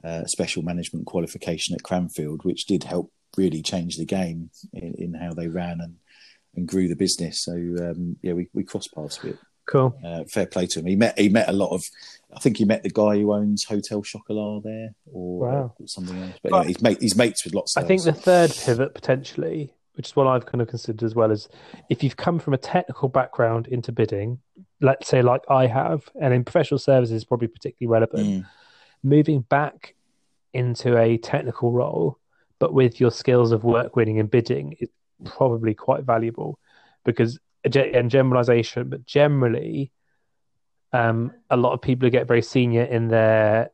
uh, 0.05 0.25
special 0.27 0.63
management 0.63 1.07
qualification 1.07 1.75
at 1.75 1.83
Cranfield, 1.83 2.45
which 2.45 2.67
did 2.67 2.85
help 2.85 3.11
really 3.37 3.63
change 3.63 3.97
the 3.97 4.05
game 4.05 4.51
in, 4.73 4.95
in 4.99 5.15
how 5.15 5.33
they 5.33 5.49
ran 5.49 5.81
and 5.81 5.97
and 6.55 6.67
grew 6.67 6.89
the 6.89 6.97
business. 6.97 7.43
So 7.43 7.53
um, 7.53 8.17
yeah, 8.23 8.33
we 8.33 8.49
we 8.53 8.65
crossed 8.65 8.95
paths 8.95 9.19
a 9.19 9.27
bit. 9.29 9.39
Cool. 9.67 9.97
Uh, 10.05 10.25
fair 10.25 10.47
play 10.47 10.67
to 10.67 10.81
him. 10.81 10.87
He 10.87 10.97
met 10.97 11.19
he 11.19 11.29
met 11.29 11.49
a 11.49 11.53
lot 11.53 11.71
of. 11.71 11.83
I 12.35 12.39
think 12.41 12.57
he 12.59 12.65
met 12.65 12.83
the 12.83 12.91
guy 12.91 13.19
who 13.19 13.33
owns 13.33 13.65
Hotel 13.65 14.03
Chocolat 14.03 14.63
there, 14.63 14.91
or, 15.13 15.39
Wow. 15.41 15.75
or 15.81 15.87
something 15.89 16.17
else. 16.21 16.35
But 16.43 16.51
But- 16.51 16.63
yeah, 16.63 16.69
he's 16.69 16.83
mate 16.83 16.99
he's 17.01 17.17
mates 17.17 17.45
with 17.45 17.55
lots. 17.55 17.77
Of 17.77 17.85
I 17.85 17.87
think 17.87 18.03
the 18.03 18.13
third 18.13 18.51
pivot 18.65 18.95
potentially, 18.95 19.73
which 19.95 20.09
is 20.09 20.17
what 20.17 20.27
I've 20.27 20.47
kind 20.47 20.61
of 20.63 20.69
considered 20.69 21.05
as 21.05 21.15
well, 21.15 21.31
is 21.31 21.49
if 21.89 22.03
you've 22.03 22.17
come 22.17 22.39
from 22.39 22.55
a 22.55 22.59
technical 22.59 23.09
background 23.09 23.67
into 23.69 23.93
bidding, 23.93 24.39
let's 24.81 25.09
say 25.09 25.23
like 25.23 25.43
I 25.49 25.67
have, 25.67 26.09
and 26.21 26.33
in 26.35 26.45
professional 26.45 26.79
services 26.79 27.15
is 27.17 27.25
probably 27.25 27.49
particularly 27.49 27.91
relevant, 27.93 28.27
Mm, 28.45 28.47
moving 29.03 29.41
back 29.43 29.95
into 30.53 30.97
a 30.99 31.17
technical 31.19 31.71
role, 31.73 32.19
but 32.59 32.73
with 32.75 33.01
your 33.01 33.11
skills 33.13 33.53
of 33.53 33.63
work 33.65 33.95
winning 33.97 34.19
and 34.19 34.31
bidding 34.31 34.77
is 34.81 34.89
probably 35.25 35.75
quite 35.75 36.05
valuable 36.05 36.59
because 37.05 37.39
and 37.65 38.11
generalization, 38.11 38.89
but 38.89 39.05
generally, 39.05 39.93
um, 40.93 41.33
a 41.51 41.57
lot 41.57 41.73
of 41.73 41.83
people 41.83 42.07
who 42.07 42.11
get 42.11 42.27
very 42.27 42.43
senior 42.43 42.85
in 42.85 43.09
their 43.09 43.71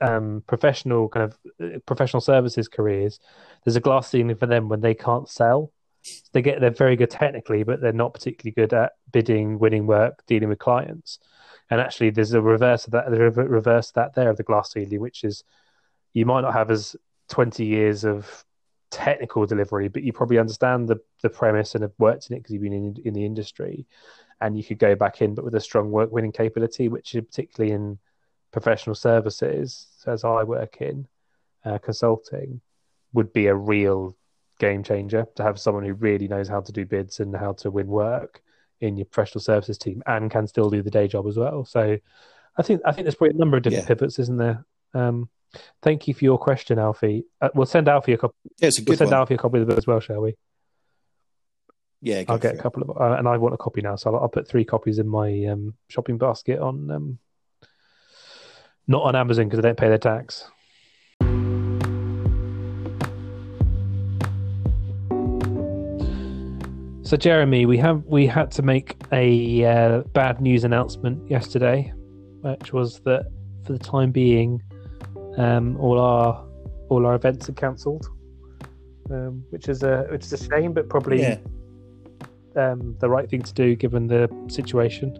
um, 0.00 0.42
professional 0.46 1.08
kind 1.08 1.24
of 1.24 1.38
uh, 1.62 1.78
professional 1.86 2.20
services 2.20 2.68
careers, 2.68 3.20
there's 3.64 3.76
a 3.76 3.80
glass 3.80 4.08
ceiling 4.08 4.36
for 4.36 4.46
them 4.46 4.68
when 4.68 4.80
they 4.80 4.94
can't 4.94 5.28
sell. 5.28 5.72
They 6.32 6.42
get 6.42 6.60
they're 6.60 6.70
very 6.70 6.96
good 6.96 7.10
technically, 7.10 7.62
but 7.62 7.80
they're 7.80 7.92
not 7.92 8.12
particularly 8.12 8.52
good 8.52 8.72
at 8.72 8.92
bidding, 9.12 9.58
winning 9.60 9.86
work, 9.86 10.24
dealing 10.26 10.48
with 10.48 10.58
clients. 10.58 11.20
And 11.70 11.80
actually, 11.80 12.10
there's 12.10 12.32
a 12.32 12.42
reverse 12.42 12.86
of 12.86 12.92
that. 12.92 13.06
A 13.06 13.10
reverse 13.10 13.90
of 13.90 13.94
that 13.94 14.14
there 14.14 14.28
of 14.28 14.36
the 14.36 14.42
glass 14.42 14.72
ceiling, 14.72 15.00
which 15.00 15.22
is 15.22 15.44
you 16.12 16.26
might 16.26 16.40
not 16.40 16.54
have 16.54 16.70
as 16.70 16.96
20 17.28 17.64
years 17.64 18.04
of 18.04 18.44
technical 18.92 19.46
delivery, 19.46 19.88
but 19.88 20.04
you 20.04 20.12
probably 20.12 20.38
understand 20.38 20.88
the 20.88 21.00
the 21.22 21.30
premise 21.30 21.74
and 21.74 21.82
have 21.82 21.94
worked 21.98 22.30
in 22.30 22.36
it 22.36 22.40
because 22.40 22.52
you've 22.52 22.62
been 22.62 22.72
in 22.72 22.96
in 23.04 23.14
the 23.14 23.24
industry, 23.24 23.86
and 24.40 24.56
you 24.56 24.62
could 24.62 24.78
go 24.78 24.94
back 24.94 25.22
in, 25.22 25.34
but 25.34 25.44
with 25.44 25.54
a 25.56 25.60
strong 25.60 25.90
work 25.90 26.12
winning 26.12 26.32
capability, 26.32 26.88
which 26.88 27.14
is 27.14 27.24
particularly 27.24 27.72
in 27.72 27.98
professional 28.52 28.94
services, 28.94 29.88
as 30.06 30.22
I 30.24 30.44
work 30.44 30.80
in 30.80 31.08
uh, 31.64 31.78
consulting, 31.78 32.60
would 33.14 33.32
be 33.32 33.46
a 33.46 33.54
real 33.54 34.16
game 34.58 34.82
changer 34.84 35.26
to 35.36 35.42
have 35.42 35.58
someone 35.58 35.84
who 35.84 35.94
really 35.94 36.28
knows 36.28 36.48
how 36.48 36.60
to 36.60 36.72
do 36.72 36.84
bids 36.84 37.18
and 37.18 37.34
how 37.34 37.52
to 37.54 37.70
win 37.70 37.88
work 37.88 38.42
in 38.80 38.96
your 38.96 39.06
professional 39.06 39.40
services 39.40 39.78
team 39.78 40.02
and 40.06 40.30
can 40.30 40.46
still 40.46 40.70
do 40.70 40.82
the 40.82 40.90
day 40.90 41.08
job 41.08 41.26
as 41.26 41.36
well. 41.36 41.64
So 41.64 41.98
I 42.56 42.62
think 42.62 42.82
I 42.84 42.92
think 42.92 43.04
there's 43.06 43.14
probably 43.14 43.36
a 43.36 43.38
number 43.38 43.56
of 43.56 43.62
different 43.62 43.84
Yeah. 43.84 43.94
pivots, 43.94 44.18
isn't 44.18 44.36
there? 44.36 44.64
Um, 44.94 45.28
thank 45.82 46.08
you 46.08 46.14
for 46.14 46.24
your 46.24 46.38
question, 46.38 46.78
Alfie. 46.78 47.24
Uh, 47.40 47.48
we'll 47.54 47.66
send 47.66 47.88
Alfie 47.88 48.12
a 48.14 48.18
copy. 48.18 48.34
Yeah, 48.58 48.68
it's 48.68 48.78
a 48.78 48.82
good 48.82 48.90
We'll 48.90 48.98
send 48.98 49.10
one. 49.10 49.20
Alfie 49.20 49.34
a 49.34 49.38
copy 49.38 49.58
of 49.58 49.66
the 49.66 49.70
book 49.70 49.78
as 49.78 49.86
well, 49.86 50.00
shall 50.00 50.20
we? 50.20 50.34
Yeah, 52.00 52.24
I'll 52.28 52.38
get 52.38 52.54
a 52.54 52.58
it. 52.58 52.60
couple 52.60 52.82
of, 52.82 53.00
uh, 53.00 53.16
and 53.16 53.28
I 53.28 53.36
want 53.36 53.54
a 53.54 53.58
copy 53.58 53.80
now, 53.80 53.96
so 53.96 54.12
I'll, 54.14 54.22
I'll 54.22 54.28
put 54.28 54.48
three 54.48 54.64
copies 54.64 54.98
in 54.98 55.06
my 55.08 55.44
um, 55.44 55.74
shopping 55.88 56.18
basket 56.18 56.58
on, 56.58 56.90
um, 56.90 57.18
not 58.88 59.02
on 59.02 59.14
Amazon 59.14 59.44
because 59.44 59.58
they 59.62 59.68
don't 59.68 59.78
pay 59.78 59.88
their 59.88 59.98
tax. 59.98 60.50
So 67.04 67.16
Jeremy, 67.18 67.66
we 67.66 67.76
have 67.76 68.04
we 68.06 68.26
had 68.26 68.50
to 68.52 68.62
make 68.62 68.96
a 69.12 69.64
uh, 69.66 70.00
bad 70.14 70.40
news 70.40 70.64
announcement 70.64 71.30
yesterday, 71.30 71.92
which 72.40 72.72
was 72.72 73.00
that 73.00 73.26
for 73.66 73.74
the 73.74 73.78
time 73.78 74.12
being, 74.12 74.62
um, 75.38 75.76
all 75.78 76.00
our 76.00 76.44
all 76.88 77.06
our 77.06 77.14
events 77.14 77.48
are 77.48 77.54
cancelled, 77.54 78.06
um, 79.10 79.44
which 79.50 79.68
is 79.68 79.82
a 79.82 80.06
which 80.10 80.24
is 80.24 80.32
a 80.32 80.44
shame, 80.44 80.72
but 80.72 80.88
probably 80.88 81.20
Yeah, 81.20 81.38
um, 82.56 82.96
the 83.00 83.08
right 83.08 83.28
thing 83.28 83.42
to 83.42 83.52
do 83.52 83.74
given 83.74 84.06
the 84.06 84.28
situation. 84.48 85.16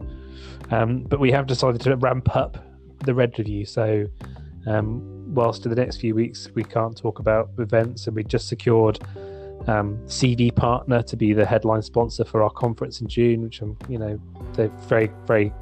Um, 0.71 1.03
but 1.05 1.21
we 1.21 1.31
have 1.33 1.47
decided 1.47 1.81
to 1.83 1.97
ramp 1.97 2.35
up 2.35 2.59
the 3.01 3.15
red 3.15 3.39
review. 3.39 3.65
So, 3.65 4.07
um, 4.67 5.35
whilst 5.35 5.65
in 5.65 5.71
the 5.71 5.77
next 5.77 5.97
few 5.97 6.15
weeks 6.15 6.49
we 6.55 6.65
can't 6.65 6.97
talk 6.97 7.19
about 7.19 7.51
events, 7.59 8.07
and 8.07 8.17
we 8.17 8.25
just 8.25 8.49
secured 8.49 8.99
um, 9.67 9.99
CD 10.09 10.51
Partner 10.51 11.03
to 11.03 11.17
be 11.17 11.33
the 11.33 11.47
headline 11.47 11.83
sponsor 11.83 12.25
for 12.25 12.43
our 12.43 12.51
conference 12.51 13.01
in 13.01 13.09
June, 13.09 13.43
which 13.43 13.61
I'm, 13.61 13.77
you 13.89 13.99
know, 13.99 14.21
they're 14.55 14.69
very 14.89 15.11
very 15.27 15.53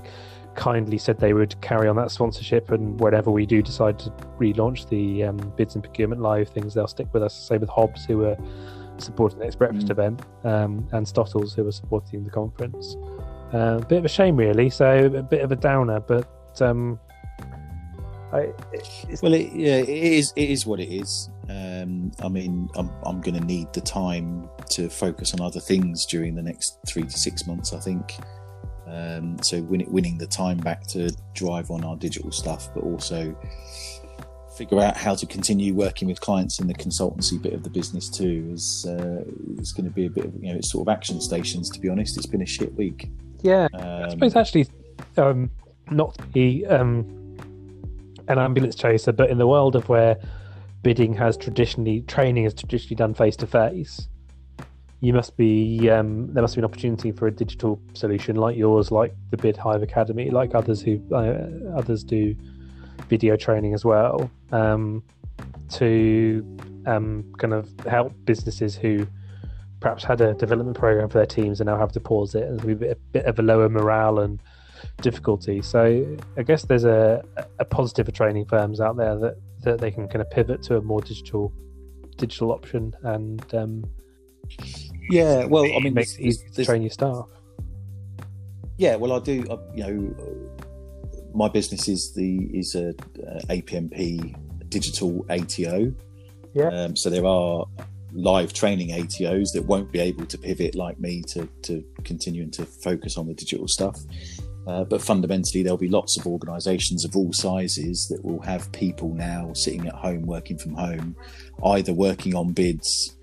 kindly 0.54 0.98
said 0.98 1.18
they 1.18 1.32
would 1.32 1.60
carry 1.60 1.88
on 1.88 1.96
that 1.96 2.10
sponsorship, 2.10 2.70
and 2.70 2.98
whenever 3.00 3.30
we 3.30 3.46
do 3.46 3.62
decide 3.62 3.98
to 4.00 4.10
relaunch 4.38 4.88
the 4.88 5.24
um, 5.24 5.36
bids 5.56 5.74
and 5.74 5.82
procurement 5.84 6.20
live 6.20 6.48
things, 6.48 6.74
they'll 6.74 6.86
stick 6.86 7.12
with 7.12 7.22
us. 7.22 7.34
Same 7.34 7.60
with 7.60 7.70
Hobbs, 7.70 8.04
who 8.04 8.24
are 8.24 8.36
supporting 8.98 9.38
the 9.38 9.44
next 9.44 9.56
breakfast 9.56 9.86
Mm. 9.86 9.90
event, 9.90 10.22
um, 10.44 10.88
and 10.92 11.06
Stotles, 11.06 11.54
who 11.54 11.66
are 11.66 11.72
supporting 11.72 12.24
the 12.24 12.30
conference. 12.30 12.96
Uh, 13.52 13.80
a 13.82 13.86
bit 13.86 13.98
of 13.98 14.04
a 14.04 14.08
shame, 14.08 14.36
really. 14.36 14.70
So 14.70 15.06
a 15.06 15.22
bit 15.22 15.40
of 15.40 15.50
a 15.52 15.56
downer, 15.56 16.00
but 16.00 16.28
um, 16.60 17.00
I, 18.32 18.52
it's, 18.72 19.22
well, 19.22 19.34
it, 19.34 19.52
yeah, 19.52 19.78
it 19.78 19.88
is. 19.88 20.32
It 20.36 20.50
is 20.50 20.66
what 20.66 20.78
it 20.78 20.88
is. 20.88 21.30
Um, 21.48 22.12
I 22.22 22.28
mean, 22.28 22.68
I'm 22.76 22.90
I'm 23.04 23.20
going 23.20 23.34
to 23.34 23.44
need 23.44 23.72
the 23.72 23.80
time 23.80 24.48
to 24.70 24.88
focus 24.88 25.34
on 25.34 25.40
other 25.40 25.58
things 25.58 26.06
during 26.06 26.36
the 26.36 26.42
next 26.42 26.78
three 26.86 27.02
to 27.02 27.18
six 27.18 27.46
months. 27.46 27.72
I 27.72 27.80
think. 27.80 28.14
Um, 28.90 29.42
so 29.42 29.62
win, 29.62 29.84
winning 29.88 30.18
the 30.18 30.26
time 30.26 30.58
back 30.58 30.86
to 30.88 31.10
drive 31.34 31.70
on 31.70 31.84
our 31.84 31.96
digital 31.96 32.32
stuff, 32.32 32.68
but 32.74 32.82
also 32.82 33.36
figure 34.56 34.80
out 34.80 34.96
how 34.96 35.14
to 35.14 35.24
continue 35.26 35.72
working 35.74 36.08
with 36.08 36.20
clients 36.20 36.58
in 36.58 36.66
the 36.66 36.74
consultancy 36.74 37.40
bit 37.40 37.52
of 37.52 37.62
the 37.62 37.70
business 37.70 38.10
too 38.10 38.50
is 38.52 38.84
uh, 38.86 39.22
is 39.58 39.72
going 39.72 39.84
to 39.86 39.90
be 39.94 40.06
a 40.06 40.10
bit 40.10 40.24
of 40.26 40.34
you 40.42 40.50
know 40.52 40.56
it's 40.58 40.70
sort 40.70 40.86
of 40.86 40.92
action 40.92 41.20
stations. 41.20 41.70
To 41.70 41.80
be 41.80 41.88
honest, 41.88 42.16
it's 42.16 42.26
been 42.26 42.42
a 42.42 42.46
shit 42.46 42.74
week. 42.74 43.08
yeah, 43.42 43.68
I 43.74 44.02
Um, 44.02 44.10
suppose 44.10 44.36
actually 44.36 44.66
um, 45.16 45.50
not 45.90 46.14
to 46.18 46.26
be 46.26 46.66
um, 46.66 47.06
an 48.28 48.38
ambulance 48.38 48.74
chaser, 48.74 49.12
but 49.12 49.30
in 49.30 49.38
the 49.38 49.46
world 49.46 49.76
of 49.76 49.88
where 49.88 50.16
bidding 50.82 51.14
has 51.14 51.36
traditionally 51.36 52.02
training 52.02 52.44
is 52.44 52.54
traditionally 52.54 52.96
done 52.96 53.14
face 53.14 53.36
to 53.36 53.46
face, 53.46 54.08
you 55.00 55.14
must 55.14 55.36
be 55.36 55.88
um, 55.88 56.32
there 56.34 56.42
must 56.42 56.54
be 56.54 56.60
an 56.60 56.64
opportunity 56.64 57.10
for 57.10 57.26
a 57.26 57.30
digital 57.30 57.80
solution 57.94 58.36
like 58.36 58.56
yours, 58.56 58.90
like 58.90 59.14
the 59.30 59.36
Bid 59.36 59.56
Hive 59.56 59.82
Academy, 59.82 60.30
like 60.30 60.54
others 60.54 60.82
who 60.82 61.00
uh, 61.12 61.76
others 61.76 62.04
do 62.04 62.34
video 63.08 63.36
training 63.36 63.74
as 63.74 63.84
well. 63.84 64.30
Um, 64.52 65.02
to 65.70 66.44
um, 66.86 67.32
kind 67.38 67.54
of 67.54 67.68
help 67.86 68.12
businesses 68.24 68.74
who 68.76 69.06
perhaps 69.80 70.04
had 70.04 70.20
a 70.20 70.34
development 70.34 70.76
program 70.76 71.08
for 71.08 71.18
their 71.18 71.26
teams 71.26 71.60
and 71.60 71.68
now 71.68 71.78
have 71.78 71.92
to 71.92 72.00
pause 72.00 72.34
it 72.34 72.42
and 72.42 72.60
be 72.66 72.72
a 72.72 72.76
bit, 72.76 72.90
a 72.90 72.96
bit 73.12 73.24
of 73.24 73.38
a 73.38 73.42
lower 73.42 73.68
morale 73.68 74.18
and 74.18 74.40
difficulty. 75.00 75.62
So 75.62 76.18
I 76.36 76.42
guess 76.42 76.64
there's 76.64 76.84
a, 76.84 77.24
a 77.58 77.64
positive 77.64 78.06
for 78.06 78.12
training 78.12 78.46
firms 78.46 78.80
out 78.80 78.96
there 78.96 79.16
that, 79.18 79.36
that 79.62 79.80
they 79.80 79.90
can 79.90 80.08
kind 80.08 80.20
of 80.20 80.30
pivot 80.30 80.62
to 80.64 80.76
a 80.76 80.82
more 80.82 81.00
digital 81.00 81.52
digital 82.16 82.52
option 82.52 82.94
and 83.02 83.54
um, 83.54 83.82
yeah, 85.10 85.44
well, 85.44 85.64
I 85.64 85.80
mean, 85.80 85.94
makes 85.94 86.18
easy 86.18 86.46
to 86.54 86.64
train 86.64 86.82
your 86.82 86.90
staff. 86.90 87.26
Yeah, 88.78 88.96
well, 88.96 89.12
I 89.12 89.18
do. 89.18 89.44
I, 89.50 89.76
you 89.76 89.82
know, 89.82 90.50
my 91.34 91.48
business 91.48 91.88
is 91.88 92.12
the 92.14 92.48
is 92.52 92.74
a, 92.74 92.94
a 93.50 93.60
APMP 93.60 94.68
digital 94.68 95.26
ATO. 95.28 95.92
Yeah. 96.54 96.68
Um, 96.68 96.96
so 96.96 97.10
there 97.10 97.26
are 97.26 97.66
live 98.12 98.52
training 98.52 98.88
ATOs 98.88 99.52
that 99.52 99.64
won't 99.66 99.92
be 99.92 100.00
able 100.00 100.26
to 100.26 100.38
pivot 100.38 100.74
like 100.74 100.98
me 100.98 101.22
to 101.28 101.46
to 101.62 101.84
continuing 102.04 102.50
to 102.52 102.64
focus 102.64 103.16
on 103.16 103.26
the 103.26 103.34
digital 103.34 103.68
stuff. 103.68 104.00
Uh, 104.66 104.84
but 104.84 105.00
fundamentally, 105.00 105.62
there'll 105.62 105.78
be 105.78 105.88
lots 105.88 106.18
of 106.18 106.26
organisations 106.26 107.04
of 107.04 107.16
all 107.16 107.32
sizes 107.32 108.06
that 108.08 108.24
will 108.24 108.40
have 108.40 108.70
people 108.72 109.12
now 109.14 109.52
sitting 109.54 109.86
at 109.86 109.94
home 109.94 110.22
working 110.26 110.56
from 110.58 110.74
home, 110.74 111.16
either 111.64 111.92
working 111.92 112.34
on 112.34 112.52
bids 112.52 113.16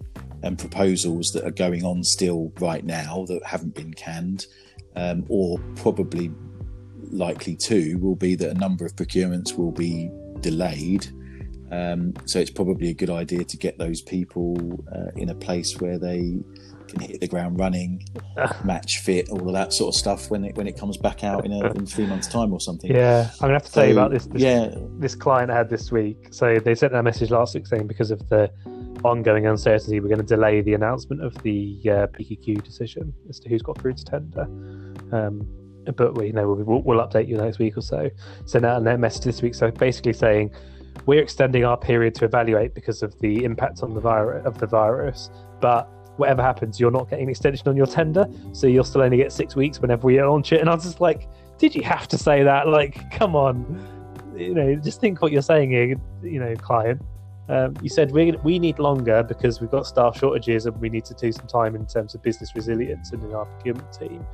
and 0.44 0.58
proposals 0.58 1.32
that 1.32 1.46
are 1.46 1.52
going 1.52 1.84
on 1.84 2.04
still 2.04 2.52
right 2.60 2.86
now 2.86 3.26
that 3.28 3.44
haven't 3.46 3.76
been 3.76 3.94
canned, 3.94 4.46
um, 4.96 5.26
or 5.30 5.60
probably 5.76 6.32
likely 7.12 7.56
to 7.56 7.96
will 7.98 8.16
be 8.16 8.36
that 8.36 8.50
a 8.50 8.54
number 8.54 8.86
of 8.86 8.96
procurements 8.96 9.58
will 9.58 9.72
be 9.72 10.10
delayed. 10.42 11.08
Um, 11.72 12.14
so 12.26 12.40
it's 12.40 12.52
probably 12.52 12.90
a 12.90 12.94
good 12.94 13.10
idea 13.10 13.44
to 13.44 13.58
get 13.58 13.78
those 13.78 14.02
people 14.02 14.84
uh, 14.94 15.12
in 15.16 15.30
a 15.30 15.36
place 15.36 15.80
where 15.80 15.98
they 15.98 16.40
can 16.88 17.02
hit 17.02 17.20
the 17.20 17.28
ground 17.28 17.60
running, 17.60 18.04
match 18.64 19.00
fit, 19.00 19.30
all 19.30 19.46
of 19.46 19.54
that 19.54 19.74
sort 19.74 19.94
of 19.94 20.00
stuff 20.00 20.32
when 20.32 20.46
it 20.46 20.56
when 20.56 20.68
it 20.68 20.78
comes 20.78 20.98
back 20.98 21.24
out 21.24 21.46
in, 21.46 21.52
a, 21.52 21.72
in 21.74 21.86
three 21.86 22.06
months' 22.06 22.28
time 22.28 22.54
or 22.54 22.60
something. 22.60 22.90
Yeah, 22.90 23.30
I'm 23.34 23.48
gonna 23.48 23.54
have 23.54 23.66
to 23.66 23.72
tell 23.72 23.86
you 23.86 23.92
about 23.92 24.12
this. 24.12 24.26
this 24.28 24.42
yeah, 24.42 24.74
this 24.98 25.16
client 25.16 25.52
I 25.52 25.58
had 25.58 25.70
this 25.70 25.92
week. 25.92 26.28
So 26.32 26.60
they 26.60 26.76
sent 26.76 26.96
a 26.96 27.04
message 27.04 27.32
last 27.32 27.54
week 27.54 27.68
saying 27.68 27.88
because 27.88 28.12
of 28.12 28.28
the 28.30 28.50
ongoing 29.04 29.48
uncertainty, 29.48 30.00
we're 30.00 30.08
going 30.08 30.20
to 30.20 30.24
delay 30.26 30.62
the 30.62 30.74
announcement 30.74 31.24
of 31.24 31.34
the 31.44 31.80
uh, 31.86 32.08
PQQ 32.08 32.64
decision 32.64 33.14
as 33.30 33.40
to 33.40 33.50
who's 33.50 33.62
got 33.62 33.80
through 33.80 33.94
to 33.94 34.04
tender. 34.04 34.44
Um, 35.12 35.48
but 35.96 36.16
we 36.18 36.28
you 36.28 36.34
know 36.34 36.54
we'll, 36.54 36.82
we'll, 36.82 37.08
update 37.08 37.28
you 37.28 37.38
next 37.38 37.60
week 37.60 37.78
or 37.78 37.82
so. 37.82 38.10
So 38.46 38.60
now 38.60 38.78
a 38.78 38.98
message 38.98 39.24
this 39.24 39.42
week. 39.42 39.56
So 39.56 39.72
basically 39.72 40.14
saying 40.14 40.52
we're 41.06 41.22
extending 41.22 41.64
our 41.64 41.78
period 41.78 42.16
to 42.16 42.26
evaluate 42.26 42.74
because 42.74 43.04
of 43.04 43.18
the 43.20 43.44
impact 43.46 43.84
on 43.84 43.94
the 43.94 44.02
virus 44.02 44.46
of 44.46 44.58
the 44.58 44.68
virus, 44.68 45.30
but 45.62 45.90
whatever 46.18 46.42
happens, 46.42 46.80
you're 46.80 46.92
not 46.92 47.10
getting 47.10 47.26
an 47.26 47.30
extension 47.30 47.68
on 47.68 47.78
your 47.78 47.86
tender, 47.86 48.26
so 48.52 48.68
you'll 48.68 48.84
still 48.84 49.02
only 49.02 49.18
get 49.18 49.32
six 49.32 49.56
weeks 49.56 49.80
whenever 49.80 50.06
we 50.06 50.22
launch 50.22 50.52
it. 50.52 50.60
And 50.60 50.70
I 50.70 50.76
was 50.76 50.84
just 50.84 51.00
like, 51.00 51.30
did 51.58 51.76
you 51.76 51.84
have 51.84 52.08
to 52.10 52.18
say 52.18 52.44
that? 52.44 52.68
Like, 52.68 53.12
come 53.12 53.36
on, 53.36 54.34
you 54.36 54.54
know, 54.54 54.76
just 54.76 55.00
think 55.00 55.22
what 55.22 55.32
you're 55.32 55.42
saying 55.42 55.72
here, 55.72 55.96
you 56.24 56.40
know, 56.40 56.56
client. 56.56 57.02
Um, 57.50 57.76
you 57.82 57.90
said 57.90 58.12
we 58.12 58.32
we 58.44 58.60
need 58.60 58.78
longer 58.80 59.24
because 59.24 59.62
we've 59.62 59.72
got 59.72 59.88
staff 59.88 60.18
shortages 60.18 60.66
and 60.66 60.76
we 60.82 60.90
need 60.90 61.06
to 61.06 61.14
do 61.14 61.32
some 61.32 61.48
time 61.48 61.76
in 61.76 61.86
terms 61.86 62.14
of 62.14 62.22
business 62.22 62.52
resilience 62.56 63.12
and 63.12 63.24
in 63.24 63.34
our 63.34 63.46
procurement 63.46 63.92
team. 63.94 64.26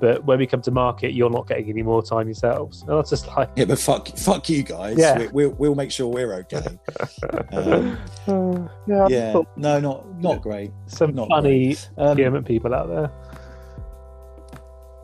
But 0.00 0.24
when 0.24 0.38
we 0.38 0.46
come 0.46 0.60
to 0.62 0.70
market, 0.70 1.14
you're 1.14 1.30
not 1.30 1.46
getting 1.46 1.70
any 1.70 1.82
more 1.82 2.02
time 2.02 2.26
yourselves. 2.26 2.82
And 2.82 2.90
that's 2.90 3.10
just 3.10 3.26
like 3.28 3.50
yeah, 3.54 3.64
but 3.66 3.78
fuck, 3.78 4.08
fuck 4.08 4.48
you 4.48 4.62
guys. 4.62 4.98
Yeah. 4.98 5.18
we, 5.18 5.46
will 5.46 5.52
we'll 5.52 5.74
make 5.74 5.92
sure 5.92 6.08
we're 6.08 6.34
okay. 6.34 6.78
um, 7.52 7.98
uh, 8.26 8.68
yeah, 8.86 9.06
yeah, 9.08 9.40
no, 9.56 9.80
not 9.80 10.20
not 10.20 10.42
great. 10.42 10.72
Some 10.86 11.14
Not 11.14 11.28
funny 11.28 11.76
Um, 11.96 12.16
procurement 12.16 12.46
people 12.46 12.74
out 12.74 12.88
there. 12.88 13.10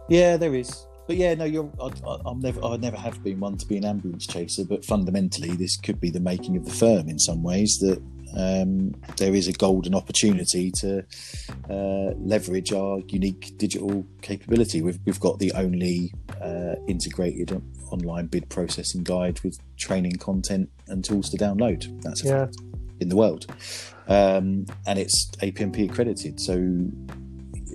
Yeah, 0.09 0.37
there 0.37 0.55
is. 0.55 0.87
But 1.11 1.17
yeah, 1.17 1.35
no, 1.35 1.45
you're. 1.45 1.69
I, 1.83 1.91
I, 2.09 2.19
I'm 2.25 2.39
never. 2.39 2.65
I 2.65 2.77
never 2.77 2.97
have 2.97 3.21
been 3.25 3.41
one 3.41 3.57
to 3.57 3.67
be 3.67 3.77
an 3.77 3.85
ambulance 3.85 4.29
chaser. 4.29 4.65
But 4.65 4.85
fundamentally, 4.85 5.51
this 5.57 5.77
could 5.77 6.01
be 6.01 6.09
the 6.09 6.21
making 6.21 6.57
of 6.57 6.65
the 6.65 6.71
firm 6.71 7.09
in 7.09 7.19
some 7.19 7.43
ways. 7.43 7.81
That 7.81 8.01
um, 8.37 8.93
there 9.17 9.35
is 9.35 9.49
a 9.49 9.53
golden 9.53 9.93
opportunity 9.93 10.71
to 10.71 11.05
uh, 11.69 12.15
leverage 12.17 12.73
our 12.73 13.01
unique 13.09 13.59
digital 13.59 14.07
capability. 14.23 14.83
We've 14.83 15.01
we've 15.05 15.19
got 15.19 15.41
the 15.41 15.51
only 15.55 16.15
uh, 16.41 16.77
integrated 16.87 17.61
online 17.91 18.27
bid 18.29 18.49
processing 18.49 19.03
guide 19.03 19.41
with 19.43 19.59
training 19.79 20.15
content 20.19 20.71
and 20.87 21.05
tools 21.05 21.29
to 21.31 21.37
download. 21.37 21.91
That's 22.03 22.23
a 22.23 22.29
Yeah. 22.29 22.45
fact 22.45 22.59
in 23.01 23.09
the 23.09 23.17
world, 23.17 23.47
um, 24.07 24.65
and 24.87 24.97
it's 24.97 25.29
APMP 25.43 25.91
accredited. 25.91 26.39
So 26.39 26.55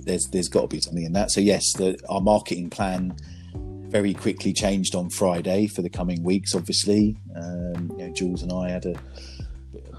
there's 0.06 0.26
there's 0.28 0.48
got 0.48 0.62
to 0.62 0.68
be 0.68 0.80
something 0.80 1.04
in 1.04 1.12
that. 1.12 1.30
So 1.30 1.40
yes, 1.40 1.72
the, 1.74 1.98
our 2.08 2.20
marketing 2.20 2.70
plan 2.70 3.14
very 3.88 4.14
quickly 4.14 4.52
changed 4.52 4.94
on 4.94 5.10
Friday 5.10 5.66
for 5.66 5.82
the 5.82 5.90
coming 5.90 6.22
weeks. 6.22 6.54
Obviously, 6.54 7.16
um, 7.36 7.92
you 7.98 8.06
know, 8.06 8.12
Jules 8.12 8.42
and 8.42 8.52
I 8.52 8.70
had 8.70 8.86
a, 8.86 8.94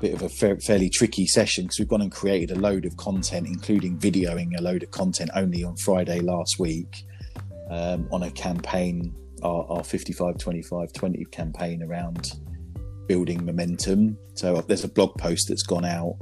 bit 0.02 0.14
of 0.14 0.22
a 0.22 0.30
fa- 0.30 0.60
fairly 0.60 0.90
tricky 0.90 1.26
session 1.26 1.66
because 1.66 1.80
we've 1.80 1.88
gone 1.88 2.02
and 2.02 2.12
created 2.12 2.56
a 2.56 2.60
load 2.60 2.86
of 2.86 2.96
content, 2.98 3.48
including 3.48 3.98
videoing 3.98 4.58
a 4.58 4.62
load 4.62 4.84
of 4.84 4.92
content 4.92 5.32
only 5.36 5.64
on 5.64 5.76
Friday 5.78 6.20
last 6.20 6.60
week 6.60 7.04
um, 7.72 8.08
on 8.12 8.24
a 8.24 8.32
campaign, 8.32 9.14
our, 9.42 9.66
our 9.70 9.84
55 9.84 10.38
25 10.38 10.94
20 10.94 11.26
campaign 11.26 11.82
around 11.82 12.34
building 13.08 13.44
momentum. 13.44 14.18
So 14.36 14.62
there's 14.62 14.84
a 14.84 14.90
blog 14.90 15.18
post 15.18 15.48
that's 15.48 15.64
gone 15.64 15.86
out 15.86 16.18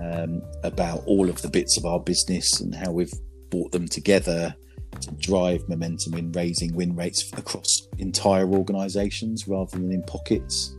um, 0.00 0.42
about 0.62 1.02
all 1.06 1.28
of 1.28 1.40
the 1.42 1.48
bits 1.48 1.76
of 1.76 1.84
our 1.84 2.00
business 2.00 2.60
and 2.60 2.74
how 2.74 2.90
we've 2.90 3.12
brought 3.50 3.72
them 3.72 3.88
together 3.88 4.54
to 5.00 5.10
drive 5.12 5.68
momentum 5.68 6.14
in 6.14 6.32
raising 6.32 6.74
win 6.74 6.94
rates 6.94 7.32
across 7.36 7.88
entire 7.98 8.48
organizations 8.48 9.48
rather 9.48 9.76
than 9.76 9.92
in 9.92 10.02
pockets. 10.04 10.74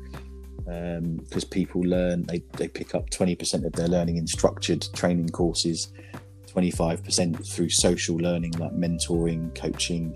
Because 0.66 1.43
people 1.43 1.82
learn, 1.82 2.24
they, 2.24 2.43
they 2.53 2.68
pick 2.68 2.95
up 2.95 3.09
20% 3.11 3.66
of 3.66 3.74
their 3.74 3.88
learning 3.88 4.18
in 4.18 4.26
structured 4.26 4.88
training 4.93 5.30
courses, 5.30 5.91
25% 6.47 7.47
through 7.47 7.70
social 7.70 8.16
learning 8.16 8.51
like 8.53 8.72
mentoring, 8.72 9.53
coaching, 9.53 10.16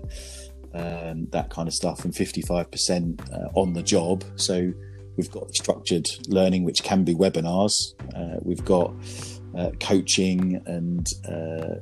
um, 0.74 1.26
that 1.30 1.50
kind 1.50 1.68
of 1.68 1.74
stuff, 1.74 2.04
and 2.04 2.12
55% 2.12 3.32
uh, 3.32 3.48
on 3.54 3.72
the 3.72 3.82
job. 3.82 4.24
So 4.36 4.72
we've 5.20 5.30
got 5.30 5.54
structured 5.54 6.08
learning, 6.28 6.64
which 6.64 6.82
can 6.82 7.04
be 7.04 7.14
webinars. 7.14 7.92
Uh, 8.16 8.40
we've 8.42 8.64
got 8.64 8.90
uh, 9.54 9.70
coaching 9.78 10.62
and 10.64 11.12
uh, 11.28 11.74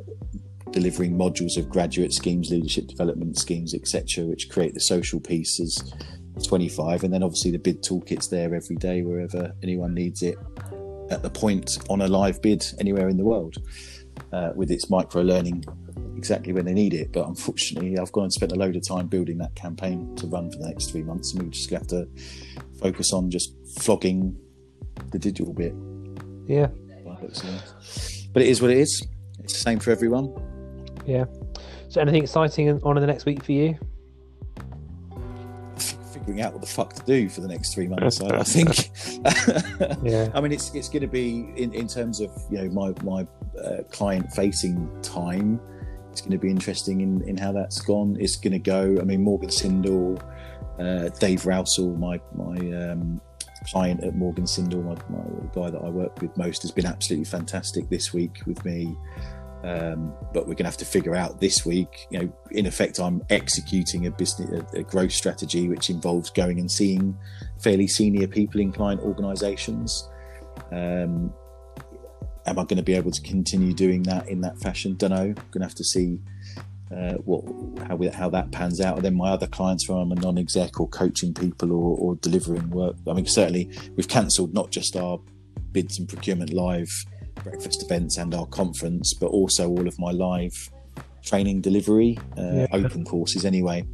delivering 0.72 1.16
modules 1.16 1.56
of 1.56 1.68
graduate 1.68 2.12
schemes, 2.12 2.50
leadership 2.50 2.88
development 2.88 3.38
schemes, 3.38 3.74
etc., 3.74 4.24
which 4.24 4.50
create 4.50 4.74
the 4.74 4.80
social 4.80 5.20
pieces. 5.20 5.94
25, 6.46 7.02
and 7.02 7.12
then 7.12 7.22
obviously 7.22 7.50
the 7.50 7.58
bid 7.58 7.82
toolkit's 7.82 8.28
there 8.28 8.54
every 8.54 8.76
day 8.76 9.02
wherever 9.02 9.52
anyone 9.60 9.92
needs 9.92 10.22
it 10.22 10.38
at 11.10 11.20
the 11.20 11.30
point 11.30 11.78
on 11.90 12.00
a 12.02 12.06
live 12.06 12.40
bid 12.42 12.64
anywhere 12.78 13.08
in 13.08 13.16
the 13.16 13.24
world 13.24 13.56
uh, 14.32 14.52
with 14.54 14.70
its 14.70 14.88
micro 14.88 15.22
learning 15.22 15.64
exactly 16.16 16.52
when 16.52 16.64
they 16.64 16.74
need 16.74 16.94
it. 16.94 17.12
But 17.12 17.26
unfortunately, 17.26 17.98
I've 17.98 18.12
gone 18.12 18.24
and 18.24 18.32
spent 18.32 18.52
a 18.52 18.56
load 18.56 18.76
of 18.76 18.86
time 18.86 19.06
building 19.06 19.38
that 19.38 19.54
campaign 19.54 20.14
to 20.16 20.26
run 20.26 20.50
for 20.50 20.58
the 20.58 20.68
next 20.68 20.90
three 20.90 21.02
months, 21.02 21.32
and 21.32 21.44
we 21.44 21.50
just 21.50 21.70
have 21.70 21.86
to 21.88 22.08
focus 22.78 23.12
on 23.12 23.30
just 23.30 23.52
flogging 23.80 24.36
the 25.10 25.18
digital 25.18 25.52
bit. 25.52 25.74
Yeah, 26.46 26.68
But 28.32 28.42
it 28.42 28.48
is 28.48 28.60
what 28.62 28.70
it 28.70 28.78
is. 28.78 29.06
It's 29.40 29.52
the 29.54 29.58
same 29.60 29.78
for 29.78 29.90
everyone. 29.90 30.32
yeah. 31.06 31.24
So 31.88 32.00
anything 32.02 32.22
exciting 32.22 32.68
on 32.82 32.96
in 32.96 33.00
the 33.00 33.06
next 33.06 33.24
week 33.24 33.42
for 33.42 33.52
you? 33.52 33.78
Figuring 36.12 36.40
out 36.42 36.52
what 36.52 36.60
the 36.60 36.66
fuck 36.68 36.92
to 36.94 37.02
do 37.04 37.28
for 37.28 37.40
the 37.40 37.48
next 37.48 37.72
three 37.74 37.86
months, 37.86 38.20
I, 38.20 38.38
I 38.40 38.42
think. 38.44 38.90
Yeah. 40.02 40.30
I 40.34 40.40
mean, 40.40 40.52
it's 40.52 40.74
it's 40.74 40.88
going 40.88 41.02
to 41.02 41.06
be 41.08 41.50
in, 41.56 41.72
in 41.72 41.86
terms 41.88 42.20
of 42.20 42.30
you 42.50 42.58
know 42.58 42.68
my 42.70 42.94
my 43.04 43.26
uh, 43.62 43.82
client 43.90 44.30
facing 44.32 44.90
time. 45.02 45.60
It's 46.10 46.20
going 46.20 46.32
to 46.32 46.38
be 46.38 46.50
interesting 46.50 47.00
in, 47.00 47.22
in 47.28 47.36
how 47.36 47.52
that's 47.52 47.80
gone. 47.80 48.16
It's 48.18 48.36
going 48.36 48.52
to 48.52 48.58
go. 48.58 48.96
I 49.00 49.04
mean, 49.04 49.22
Morgan 49.22 49.50
Sindall, 49.50 50.20
uh, 50.78 51.08
Dave 51.20 51.42
Rousell, 51.42 51.98
my 51.98 52.20
my 52.34 52.56
um, 52.90 53.20
client 53.66 54.02
at 54.04 54.14
Morgan 54.14 54.46
Sindall, 54.46 54.82
my, 54.82 54.94
my 55.08 55.24
guy 55.54 55.70
that 55.70 55.82
I 55.82 55.88
work 55.88 56.20
with 56.22 56.36
most, 56.36 56.62
has 56.62 56.70
been 56.70 56.86
absolutely 56.86 57.24
fantastic 57.24 57.88
this 57.88 58.12
week 58.12 58.40
with 58.46 58.64
me. 58.64 58.96
Um, 59.64 60.14
but 60.32 60.46
we're 60.46 60.54
going 60.54 60.58
to 60.58 60.64
have 60.66 60.76
to 60.76 60.84
figure 60.84 61.16
out 61.16 61.40
this 61.40 61.66
week. 61.66 62.06
You 62.10 62.18
know, 62.20 62.32
in 62.52 62.66
effect, 62.66 63.00
I'm 63.00 63.22
executing 63.28 64.06
a 64.06 64.10
business 64.10 64.62
a, 64.72 64.78
a 64.78 64.82
growth 64.84 65.12
strategy 65.12 65.68
which 65.68 65.90
involves 65.90 66.30
going 66.30 66.60
and 66.60 66.70
seeing 66.70 67.16
fairly 67.60 67.88
senior 67.88 68.28
people 68.28 68.60
in 68.60 68.70
client 68.70 69.00
organisations. 69.00 70.08
Um, 70.70 71.32
am 72.46 72.58
I 72.58 72.62
going 72.62 72.76
to 72.76 72.82
be 72.82 72.94
able 72.94 73.10
to 73.10 73.22
continue 73.22 73.74
doing 73.74 74.04
that 74.04 74.28
in 74.28 74.40
that 74.42 74.58
fashion? 74.58 74.94
Don't 74.96 75.10
know. 75.10 75.32
Going 75.32 75.60
to 75.60 75.64
have 75.64 75.74
to 75.74 75.84
see 75.84 76.20
uh, 76.94 77.14
what 77.24 77.44
how 77.86 77.96
we, 77.96 78.08
how 78.08 78.28
that 78.30 78.50
pans 78.52 78.80
out. 78.80 78.96
And 78.96 79.04
then 79.04 79.16
my 79.16 79.30
other 79.30 79.46
clients, 79.46 79.88
where 79.88 79.98
I'm 79.98 80.12
a 80.12 80.16
non-exec 80.16 80.80
or 80.80 80.88
coaching 80.88 81.34
people 81.34 81.72
or, 81.72 81.96
or 81.98 82.16
delivering 82.16 82.70
work. 82.70 82.96
I 83.08 83.12
mean, 83.12 83.26
certainly 83.26 83.70
we've 83.96 84.08
cancelled 84.08 84.54
not 84.54 84.70
just 84.70 84.96
our 84.96 85.20
bids 85.72 85.98
and 85.98 86.08
procurement 86.08 86.52
live 86.52 86.88
breakfast 87.44 87.82
events 87.82 88.16
and 88.16 88.34
our 88.34 88.46
conference, 88.46 89.14
but 89.14 89.26
also 89.26 89.68
all 89.68 89.86
of 89.86 89.98
my 89.98 90.10
live 90.10 90.70
training 91.22 91.60
delivery 91.60 92.18
uh, 92.36 92.42
Yeah. 92.42 92.66
open 92.72 93.04
courses 93.04 93.44
anyway. 93.44 93.84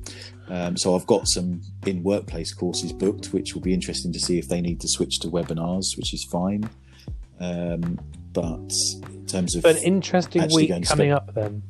Um, 0.49 0.77
so 0.77 0.95
I've 0.95 1.07
got 1.07 1.27
some 1.27 1.63
in 1.87 2.03
workplace 2.03 2.53
courses 2.53 2.93
booked, 2.93 3.33
which 3.33 3.55
will 3.55 3.63
be 3.63 3.73
interesting 3.73 4.13
to 4.13 4.21
see 4.21 4.39
if 4.39 4.49
they 4.49 4.61
need 4.61 4.81
to 4.81 4.89
switch 4.89 5.19
to 5.21 5.29
webinars, 5.29 5.97
which 5.97 6.13
is 6.15 6.25
fine. 6.25 6.69
Um, 7.41 7.99
but 8.33 8.73
in 9.11 9.27
terms 9.27 9.55
of 9.55 9.65
an 9.65 9.77
interesting 9.79 10.49
week 10.53 10.71
coming 10.87 11.11
up 11.11 11.35
then. 11.35 11.63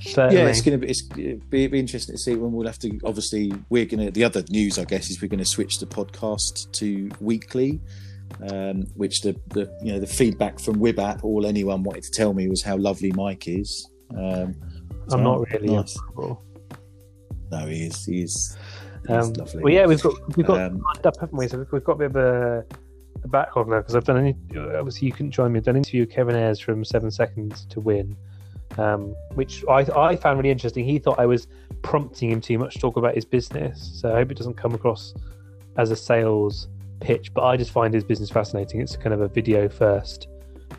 Certainly. 0.00 0.36
yeah, 0.36 0.46
it's 0.48 0.60
going 0.60 0.80
to 0.80 0.84
be 0.86 0.90
it's 0.90 1.02
be, 1.02 1.66
be 1.66 1.78
interesting 1.78 2.14
to 2.14 2.18
see 2.18 2.34
when 2.34 2.52
we'll 2.52 2.66
have 2.66 2.78
to. 2.80 2.98
Obviously, 3.04 3.52
we're 3.68 3.84
going 3.86 4.04
to. 4.06 4.10
The 4.10 4.24
other 4.24 4.42
news, 4.50 4.78
I 4.78 4.84
guess, 4.84 5.10
is 5.10 5.20
we're 5.22 5.28
going 5.28 5.38
to 5.38 5.44
switch 5.44 5.78
the 5.78 5.86
podcast 5.86 6.70
to 6.72 7.10
weekly, 7.20 7.80
um, 8.50 8.82
which 8.94 9.22
the, 9.22 9.36
the 9.48 9.70
you 9.82 9.92
know 9.92 10.00
the 10.00 10.06
feedback 10.06 10.58
from 10.58 10.76
WIBAP, 10.76 11.22
all 11.24 11.46
anyone 11.46 11.82
wanted 11.82 12.02
to 12.04 12.10
tell 12.10 12.32
me 12.34 12.48
was 12.48 12.62
how 12.62 12.76
lovely 12.76 13.12
Mike 13.12 13.46
is. 13.48 13.88
Um, 14.16 14.54
so, 15.08 15.16
I'm 15.18 15.22
not 15.24 15.48
really. 15.50 15.74
nice. 15.74 15.96
No, 17.50 17.66
he 17.66 17.86
is. 17.86 18.04
He 18.04 18.22
is. 18.22 18.56
He's 19.06 19.10
Um, 19.10 19.32
lovely. 19.34 19.62
well, 19.62 19.72
yeah, 19.72 19.86
we've 19.86 20.02
got 20.02 20.36
we've 20.36 20.46
got 20.46 20.60
Um, 20.60 20.80
lined 20.94 21.06
up, 21.06 21.18
haven't 21.20 21.36
we? 21.36 21.48
So 21.48 21.58
we've- 21.70 21.84
got 21.84 21.92
a 21.92 21.96
bit 21.96 22.06
of 22.06 22.16
a, 22.16 22.64
a 23.24 23.28
backlog 23.28 23.68
now 23.68 23.78
because 23.78 23.94
I've 23.96 24.04
done 24.04 24.16
any. 24.18 24.34
Obviously, 24.56 25.06
you 25.06 25.12
couldn't 25.12 25.32
join 25.32 25.52
me. 25.52 25.58
I've 25.58 25.64
done 25.64 25.74
an 25.76 25.80
interview 25.80 26.02
with 26.02 26.10
Kevin 26.10 26.34
Ayres 26.36 26.60
from 26.60 26.84
Seven 26.84 27.10
Seconds 27.10 27.66
to 27.70 27.80
Win, 27.80 28.16
um, 28.78 29.14
which 29.34 29.64
I 29.68 29.80
I 29.96 30.16
found 30.16 30.38
really 30.38 30.50
interesting. 30.50 30.84
He 30.84 30.98
thought 30.98 31.18
I 31.18 31.26
was 31.26 31.46
prompting 31.82 32.30
him 32.30 32.40
too 32.40 32.58
much 32.58 32.74
to 32.74 32.80
talk 32.80 32.96
about 32.96 33.14
his 33.14 33.24
business, 33.24 33.98
so 34.00 34.12
I 34.12 34.16
hope 34.16 34.30
it 34.30 34.36
doesn't 34.38 34.54
come 34.54 34.74
across 34.74 35.14
as 35.76 35.90
a 35.90 35.96
sales 35.96 36.68
pitch. 37.00 37.32
But 37.34 37.44
I 37.44 37.56
just 37.56 37.70
find 37.70 37.92
his 37.92 38.04
business 38.04 38.30
fascinating. 38.30 38.80
It's 38.80 38.96
kind 38.96 39.12
of 39.12 39.20
a 39.20 39.28
video 39.28 39.68
first 39.68 40.28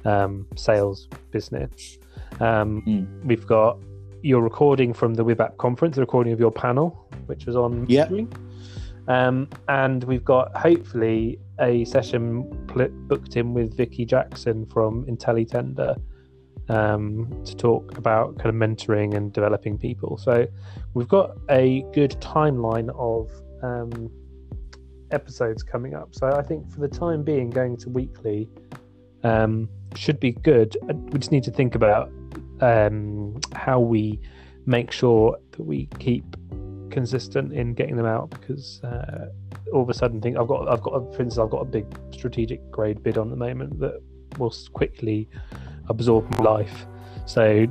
um, 0.05 0.47
sales 0.55 1.07
business. 1.31 1.97
Um, 2.39 2.81
Mm. 2.87 3.25
We've 3.25 3.45
got 3.45 3.77
your 4.21 4.41
recording 4.41 4.93
from 4.93 5.13
the 5.13 5.23
WIBAP 5.25 5.57
conference, 5.57 5.95
the 5.95 6.01
recording 6.01 6.31
of 6.33 6.39
your 6.39 6.51
panel, 6.51 7.07
which 7.27 7.45
was 7.45 7.55
on 7.55 7.85
Yeah. 7.89 8.05
stream. 8.05 8.29
Um, 9.09 9.49
and 9.67 10.01
we've 10.05 10.23
got 10.23 10.55
hopefully 10.55 11.37
a 11.59 11.83
session 11.83 12.45
pl- 12.67 12.87
booked 13.09 13.35
in 13.35 13.53
with 13.53 13.75
Vicky 13.75 14.05
Jackson 14.05 14.65
from 14.67 15.05
IntelliTender 15.07 15.99
um, 16.69 17.43
to 17.45 17.55
talk 17.55 17.97
about 17.97 18.37
kind 18.37 18.49
of 18.49 18.55
mentoring 18.55 19.15
and 19.15 19.33
developing 19.33 19.77
people. 19.77 20.17
So 20.17 20.47
we've 20.93 21.07
got 21.07 21.37
a 21.49 21.85
good 21.93 22.11
timeline 22.19 22.89
of 22.95 23.29
um, 23.61 24.09
episodes 25.11 25.63
coming 25.63 25.93
up. 25.93 26.15
So 26.15 26.27
I 26.27 26.41
think 26.41 26.69
for 26.71 26.79
the 26.79 26.87
time 26.87 27.23
being, 27.23 27.49
going 27.49 27.77
to 27.77 27.89
weekly 27.89 28.49
um, 29.23 29.69
should 29.95 30.19
be 30.19 30.31
good. 30.31 30.75
Uh, 30.89 30.93
We 30.95 31.19
just 31.19 31.31
need 31.31 31.43
to 31.43 31.51
think 31.51 31.75
about 31.75 32.11
um, 32.61 33.39
how 33.53 33.79
we 33.79 34.19
make 34.65 34.91
sure 34.91 35.37
that 35.51 35.63
we 35.63 35.87
keep 35.99 36.23
consistent 36.89 37.51
in 37.51 37.73
getting 37.73 37.97
them 37.97 38.05
out 38.05 38.29
because 38.29 38.81
uh, 38.83 39.27
all 39.73 39.81
of 39.81 39.89
a 39.89 39.93
sudden 39.93 40.21
think 40.21 40.37
I've 40.37 40.47
got 40.47 40.69
I've 40.69 40.81
got 40.81 40.93
for 41.13 41.23
instance 41.23 41.39
I've 41.39 41.49
got 41.49 41.61
a 41.61 41.65
big 41.65 41.85
strategic 42.11 42.69
grade 42.69 43.01
bid 43.01 43.17
on 43.17 43.31
the 43.31 43.35
moment 43.35 43.79
that 43.79 43.99
will 44.37 44.53
quickly 44.73 45.27
absorb 45.89 46.29
my 46.37 46.43
life 46.43 46.85
so 47.25 47.65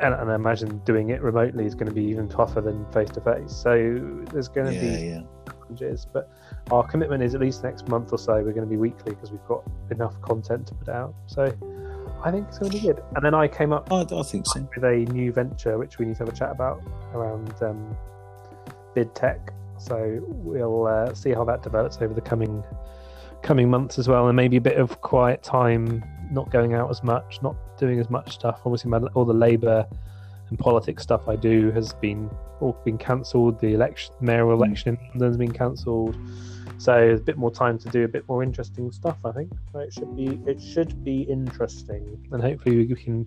and, 0.00 0.14
and 0.14 0.30
I 0.30 0.34
imagine 0.34 0.78
doing 0.84 1.10
it 1.10 1.20
remotely 1.22 1.66
is 1.66 1.74
going 1.74 1.88
to 1.88 1.94
be 1.94 2.04
even 2.04 2.28
tougher 2.28 2.60
than 2.60 2.90
face 2.92 3.10
to 3.10 3.20
face 3.20 3.52
so 3.52 3.72
there's 4.32 4.48
going 4.48 4.66
to 4.68 4.74
yeah, 4.74 4.80
be 4.80 5.06
yeah. 5.06 5.22
challenges 5.46 6.06
but 6.12 6.30
our 6.70 6.86
commitment 6.86 7.22
is 7.22 7.34
at 7.34 7.40
least 7.40 7.62
next 7.64 7.88
month 7.88 8.12
or 8.12 8.18
so 8.18 8.34
we're 8.34 8.52
going 8.52 8.60
to 8.60 8.66
be 8.66 8.76
weekly 8.76 9.14
because 9.14 9.30
we've 9.30 9.46
got 9.46 9.62
enough 9.90 10.20
content 10.22 10.66
to 10.68 10.74
put 10.74 10.88
out 10.88 11.14
so 11.26 11.44
I 12.24 12.30
think 12.30 12.48
it's 12.48 12.58
going 12.58 12.70
to 12.70 12.78
be 12.78 12.86
good 12.86 13.02
and 13.16 13.24
then 13.24 13.34
I 13.34 13.48
came 13.48 13.72
up 13.72 13.92
I, 13.92 14.02
I 14.02 14.22
think 14.22 14.46
so. 14.46 14.68
with 14.74 14.84
a 14.84 15.10
new 15.12 15.32
venture 15.32 15.78
which 15.78 15.98
we 15.98 16.06
need 16.06 16.16
to 16.16 16.24
have 16.24 16.28
a 16.28 16.36
chat 16.36 16.50
about 16.50 16.82
around 17.12 17.52
um, 17.62 17.96
bid 18.98 19.14
tech. 19.14 19.52
So 19.78 20.18
we'll 20.26 20.86
uh, 20.86 21.14
see 21.14 21.30
how 21.30 21.44
that 21.44 21.62
develops 21.62 21.98
over 21.98 22.12
the 22.12 22.20
coming 22.20 22.64
coming 23.42 23.70
months 23.70 23.98
as 23.98 24.08
well, 24.08 24.26
and 24.26 24.34
maybe 24.34 24.56
a 24.56 24.60
bit 24.60 24.76
of 24.76 25.00
quiet 25.00 25.42
time, 25.42 26.02
not 26.30 26.50
going 26.50 26.74
out 26.74 26.90
as 26.90 27.02
much, 27.02 27.40
not 27.42 27.56
doing 27.78 27.98
as 28.00 28.10
much 28.10 28.34
stuff. 28.34 28.60
Obviously, 28.64 28.90
my, 28.90 28.98
all 29.14 29.24
the 29.24 29.32
labour 29.32 29.86
and 30.48 30.58
politics 30.58 31.02
stuff 31.02 31.28
I 31.28 31.36
do 31.36 31.70
has 31.72 31.92
been 31.94 32.30
all 32.60 32.76
been 32.84 32.98
cancelled. 32.98 33.60
The 33.60 33.74
election, 33.74 34.14
mayoral 34.20 34.58
Mm. 34.58 34.66
election 34.66 34.98
in 35.12 35.20
London's 35.20 35.36
been 35.36 35.52
cancelled. 35.52 36.16
So 36.78 36.92
there's 36.92 37.20
a 37.20 37.24
bit 37.24 37.36
more 37.36 37.50
time 37.50 37.78
to 37.78 37.88
do 37.88 38.04
a 38.04 38.08
bit 38.08 38.28
more 38.28 38.42
interesting 38.42 38.92
stuff. 38.92 39.16
I 39.24 39.32
think 39.32 39.50
so 39.72 39.80
it 39.80 39.92
should 39.92 40.16
be 40.16 40.40
it 40.46 40.60
should 40.60 41.04
be 41.04 41.22
interesting, 41.22 42.04
and 42.32 42.40
hopefully 42.42 42.86
we 42.86 42.94
can 42.94 43.26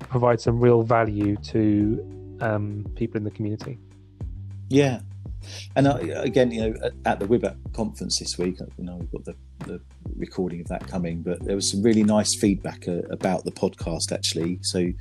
provide 0.00 0.40
some 0.40 0.60
real 0.60 0.82
value 0.82 1.36
to 1.36 2.36
um, 2.40 2.84
people 2.96 3.16
in 3.18 3.24
the 3.24 3.30
community. 3.30 3.78
Yeah, 4.72 5.00
and 5.76 5.86
again, 5.86 6.50
you 6.50 6.70
know, 6.70 6.74
at, 6.82 6.92
at 7.04 7.20
the 7.20 7.26
WIBAP 7.26 7.72
conference 7.72 8.18
this 8.18 8.38
week, 8.38 8.58
you 8.78 8.84
know, 8.84 8.96
we've 8.96 9.10
got 9.10 9.24
the, 9.24 9.34
the 9.66 9.80
recording 10.16 10.60
of 10.60 10.68
that 10.68 10.86
coming, 10.86 11.22
but 11.22 11.44
there 11.44 11.56
was 11.56 11.70
some 11.70 11.82
really 11.82 12.02
nice 12.02 12.34
feedback 12.40 12.86
uh, 12.88 13.02
about 13.10 13.44
the 13.44 13.52
podcast 13.52 14.12
actually. 14.12 14.58
So, 14.62 14.92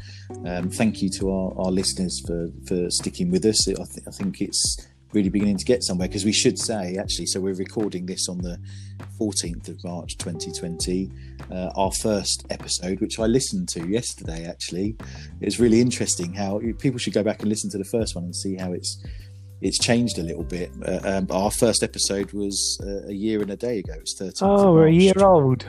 um, 0.46 0.70
thank 0.70 1.02
you 1.02 1.10
to 1.12 1.32
our, 1.32 1.54
our 1.58 1.72
listeners 1.72 2.22
for 2.26 2.50
for 2.68 2.90
sticking 2.90 3.32
with 3.32 3.46
us. 3.46 3.68
I, 3.68 3.74
th- 3.74 4.08
I 4.08 4.12
think 4.12 4.42
it's 4.42 4.88
really 5.14 5.30
beginning 5.30 5.58
to 5.58 5.66
get 5.66 5.84
somewhere 5.84 6.08
because 6.08 6.24
we 6.24 6.32
should 6.32 6.58
say 6.58 6.96
actually. 6.98 7.26
So 7.26 7.42
we're 7.42 7.54
recording 7.54 8.06
this 8.06 8.30
on 8.30 8.38
the 8.38 8.58
14th 9.20 9.68
of 9.68 9.84
March 9.84 10.18
2020. 10.18 11.12
Uh, 11.52 11.70
our 11.76 11.92
first 11.92 12.46
episode, 12.50 13.02
which 13.02 13.20
I 13.20 13.26
listened 13.26 13.68
to 13.70 13.86
yesterday, 13.88 14.48
actually, 14.48 14.96
it 15.42 15.46
was 15.46 15.60
really 15.60 15.82
interesting. 15.82 16.34
How 16.34 16.62
people 16.80 16.98
should 16.98 17.14
go 17.14 17.24
back 17.24 17.42
and 17.42 17.50
listen 17.50 17.70
to 17.72 17.78
the 17.78 17.84
first 17.84 18.16
one 18.16 18.24
and 18.24 18.36
see 18.36 18.56
how 18.56 18.72
it's 18.72 19.04
it's 19.62 19.78
changed 19.78 20.18
a 20.18 20.24
little 20.24 20.44
bit. 20.44 20.72
Uh, 20.86 21.00
um, 21.04 21.28
our 21.30 21.52
first 21.52 21.84
episode 21.84 22.32
was 22.34 22.80
uh, 22.84 23.08
a 23.08 23.14
year 23.14 23.42
and 23.42 23.52
a 23.52 23.56
day 23.56 23.80
ago. 23.80 23.94
It's 24.00 24.20
13th. 24.20 24.40
Oh, 24.42 24.74
we're 24.74 24.88
a 24.88 24.92
year 24.92 25.14
old. 25.20 25.66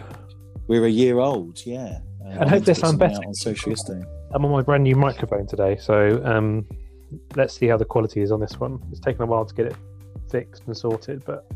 We're 0.66 0.86
a 0.86 0.90
year 0.90 1.18
old, 1.18 1.59
yeah. 1.66 1.99
Uh, 2.24 2.28
I 2.28 2.32
hope 2.32 2.51
meant 2.51 2.66
to 2.66 2.72
they 2.72 2.80
sound 2.80 2.99
better. 2.99 3.20
on 3.26 3.34
social 3.34 3.70
yesterday. 3.70 4.05
I'm 4.32 4.45
on 4.45 4.51
my 4.51 4.62
brand 4.62 4.84
new 4.84 4.97
microphone 4.97 5.47
today, 5.47 5.76
so 5.78 6.22
um, 6.24 6.66
let's 7.36 7.55
see 7.59 7.66
how 7.66 7.76
the 7.76 7.84
quality 7.84 8.22
is 8.22 8.32
on 8.32 8.40
this 8.40 8.59
one. 8.59 8.80
It's 8.90 9.01
taken 9.01 9.22
a 9.22 9.26
while 9.26 9.45
to 9.45 9.55
get 9.55 9.66
it 9.66 9.76
fixed 10.30 10.62
and 10.66 10.74
sorted, 10.74 11.22
but 11.26 11.47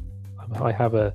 I 0.61 0.73
have 0.73 0.95
a 0.95 1.15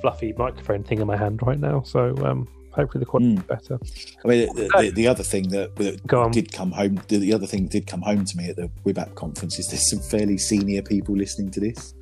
fluffy 0.00 0.32
microphone 0.38 0.84
thing 0.84 1.00
in 1.00 1.06
my 1.08 1.16
hand 1.16 1.40
right 1.42 1.58
now, 1.58 1.82
so 1.82 2.14
um, 2.24 2.46
hopefully 2.72 3.00
the 3.00 3.06
quality 3.06 3.34
is 3.34 3.42
better. 3.42 3.78
I 4.24 4.28
mean, 4.28 4.54
the, 4.54 4.70
the, 4.78 4.90
the 4.90 5.08
other 5.08 5.22
thing 5.22 5.48
that, 5.50 5.76
that 5.76 6.30
did 6.32 6.52
come 6.52 6.72
home, 6.72 7.00
the, 7.08 7.18
the 7.18 7.32
other 7.32 7.46
thing 7.46 7.66
did 7.66 7.86
come 7.86 8.02
home 8.02 8.24
to 8.24 8.36
me 8.36 8.48
at 8.48 8.56
the 8.56 8.70
WIBAP 8.84 9.14
conference 9.14 9.58
is 9.58 9.68
there's 9.68 9.90
some 9.90 10.00
fairly 10.00 10.38
senior 10.38 10.82
people 10.82 11.16
listening 11.16 11.50
to 11.52 11.60
this. 11.60 11.94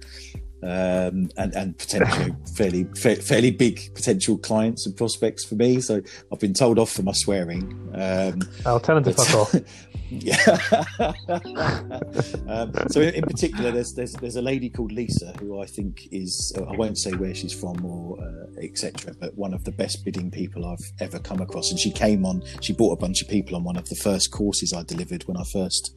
Um, 0.62 1.28
and 1.36 1.54
and 1.54 1.78
potentially 1.78 2.34
fairly 2.56 2.84
fa- 2.96 3.16
fairly 3.16 3.50
big 3.50 3.94
potential 3.94 4.38
clients 4.38 4.86
and 4.86 4.96
prospects 4.96 5.44
for 5.44 5.54
me. 5.54 5.80
So 5.80 6.00
I've 6.32 6.40
been 6.40 6.54
told 6.54 6.78
off 6.78 6.90
for 6.90 7.02
my 7.02 7.12
swearing. 7.12 7.70
Um, 7.92 8.40
I'll 8.64 8.80
tell 8.80 9.00
them 9.00 9.04
to 9.04 9.12
fuck 9.12 9.34
off. 9.34 9.54
yeah. 10.11 10.36
um, 12.48 12.72
so 12.88 13.00
in, 13.00 13.22
particular, 13.22 13.70
there's, 13.70 13.94
there's 13.94 14.12
there's 14.14 14.36
a 14.36 14.42
lady 14.42 14.70
called 14.70 14.92
Lisa 14.92 15.32
who 15.40 15.61
I 15.61 15.66
think 15.66 16.09
is 16.12 16.52
I 16.57 16.76
won't 16.76 16.98
say 16.98 17.12
where 17.12 17.34
she's 17.34 17.52
from 17.52 17.84
or 17.84 18.18
uh, 18.20 18.46
etc. 18.62 19.14
But 19.18 19.36
one 19.36 19.52
of 19.52 19.64
the 19.64 19.72
best 19.72 20.04
bidding 20.04 20.30
people 20.30 20.64
I've 20.64 20.92
ever 21.00 21.18
come 21.18 21.40
across, 21.40 21.70
and 21.70 21.78
she 21.78 21.90
came 21.90 22.24
on. 22.24 22.42
She 22.61 22.72
brought 22.72 22.92
a 22.92 22.96
bunch 22.96 23.22
of 23.22 23.28
people 23.28 23.57
on 23.57 23.64
one 23.64 23.76
of 23.76 23.88
the 23.88 23.96
first 23.96 24.30
courses 24.30 24.72
I 24.72 24.82
delivered 24.82 25.24
when 25.24 25.36
I 25.36 25.44
first 25.44 25.94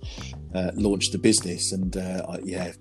uh, 0.56 0.72
launched 0.76 1.12
the 1.12 1.20
business, 1.20 1.72
and 1.72 1.96
uh, 1.96 2.26
I, 2.28 2.40
yeah, 2.44 2.72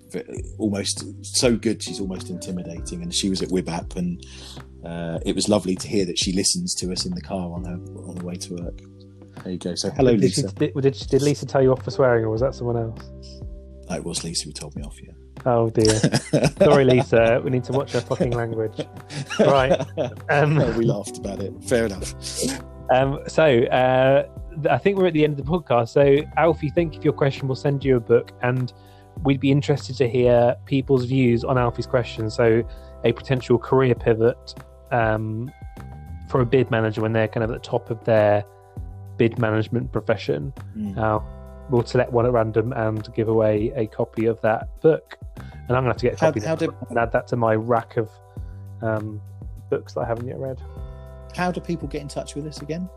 almost 0.59 1.05
so 1.25 1.57
good. 1.57 1.83
She's 1.83 2.01
almost 2.01 2.31
intimidating, 2.31 3.03
and 3.03 3.15
she 3.15 3.29
was 3.31 3.43
at 3.43 3.49
WIBAP 3.49 3.97
and. 3.97 4.25
Uh, 4.85 5.19
it 5.27 5.35
was 5.35 5.49
lovely 5.49 5.75
to 5.75 5.89
hear 5.89 6.07
that 6.07 6.17
she 6.17 6.33
listens 6.33 6.73
to 6.73 6.93
us 6.93 7.05
in 7.05 7.13
the 7.13 7.21
car 7.21 7.53
on 7.53 7.65
her 7.65 7.75
on 8.09 8.15
the 8.15 8.25
way 8.25 8.37
to 8.37 8.55
work. 8.55 8.81
There 9.43 9.53
you 9.53 9.59
go. 9.59 9.75
So 9.75 9.91
hello, 9.91 10.13
did, 10.13 10.21
Lisa. 10.23 10.49
She, 10.49 10.55
did, 10.55 10.75
did, 10.75 10.95
did 10.95 11.23
Lisa 11.23 11.47
tell 11.47 11.63
you 11.63 11.73
off 11.73 11.83
for 11.83 11.91
swearing, 11.91 12.25
or 12.25 12.31
was 12.31 12.41
that 12.41 12.55
someone 12.55 12.77
else? 12.77 13.41
No, 13.89 13.97
it 13.97 14.05
was 14.05 14.25
Lisa 14.25 14.45
who 14.45 14.53
told 14.53 14.77
me 14.77 14.83
off. 14.83 14.97
Yeah. 15.03 15.13
Oh 15.47 15.71
dear. 15.71 15.99
Sorry, 16.59 16.85
Lisa. 16.85 17.41
We 17.43 17.51
need 17.51 17.65
to 17.65 17.73
watch 17.73 17.95
our 17.95 18.01
fucking 18.01 18.33
language. 18.33 18.87
Right. 19.39 19.81
Um, 20.29 20.55
No, 20.55 20.71
we 20.79 20.85
laughed 20.85 21.19
about 21.19 21.41
it. 21.43 21.53
Fair 21.65 21.87
enough. 21.87 22.15
Um, 22.91 23.21
so 23.27 23.65
uh, 23.65 24.27
I 24.69 24.79
think 24.79 24.99
we're 24.99 25.07
at 25.07 25.13
the 25.13 25.25
end 25.25 25.39
of 25.39 25.45
the 25.45 25.51
podcast. 25.51 25.91
So 25.91 26.19
Alfie, 26.37 26.71
thank 26.71 26.95
you 26.95 27.01
for 27.01 27.05
your 27.05 27.13
question. 27.13 27.49
We'll 27.49 27.55
send 27.57 27.85
you 27.85 27.97
a 27.97 28.01
book, 28.01 28.33
and 28.43 28.73
we'd 29.23 29.41
be 29.41 29.51
interested 29.51 29.97
to 29.99 30.09
hear 30.09 30.57
people's 30.67 31.05
views 31.05 31.45
on 31.45 31.57
Alfie's 31.59 31.87
question. 31.87 32.31
So 32.31 32.63
a 33.05 33.13
potential 33.13 33.59
career 33.59 33.95
pivot 33.95 34.55
um, 34.91 35.51
for 36.29 36.41
a 36.41 36.47
bid 36.47 36.71
manager 36.71 37.01
when 37.01 37.13
they're 37.13 37.29
kind 37.29 37.45
of 37.45 37.51
at 37.51 37.63
the 37.63 37.69
top 37.69 37.91
of 37.91 38.05
their 38.05 38.45
bid 39.19 39.39
management 39.39 39.93
profession. 39.93 40.53
Mm. 40.77 40.95
How 40.95 41.23
we'll 41.71 41.85
select 41.85 42.11
one 42.13 42.25
at 42.25 42.33
random 42.33 42.73
and 42.73 43.13
give 43.15 43.29
away 43.29 43.71
a 43.77 43.87
copy 43.89 44.25
of 44.25 44.41
that 44.41 44.81
book. 44.81 45.19
And 45.37 45.77
I'm 45.77 45.83
gonna 45.83 45.89
have 45.89 45.97
to 45.99 46.07
get 46.07 46.15
a 46.15 46.21
How- 46.25 46.31
copy 46.33 46.41
how 46.41 46.55
do- 46.55 46.75
and 46.89 46.99
add 46.99 47.13
that 47.13 47.27
to 47.29 47.37
my 47.37 47.55
rack 47.55 47.97
of 47.99 48.11
um, 48.81 49.21
books 49.71 49.93
that 49.95 50.01
I 50.01 50.07
haven't 50.07 50.27
yet 50.29 50.39
read. 50.39 50.63
How 51.37 51.53
do 51.53 51.61
people 51.61 51.87
get 51.89 52.01
in 52.01 52.09
touch 52.09 52.35
with 52.35 52.47
us 52.47 52.63
again? 52.63 52.89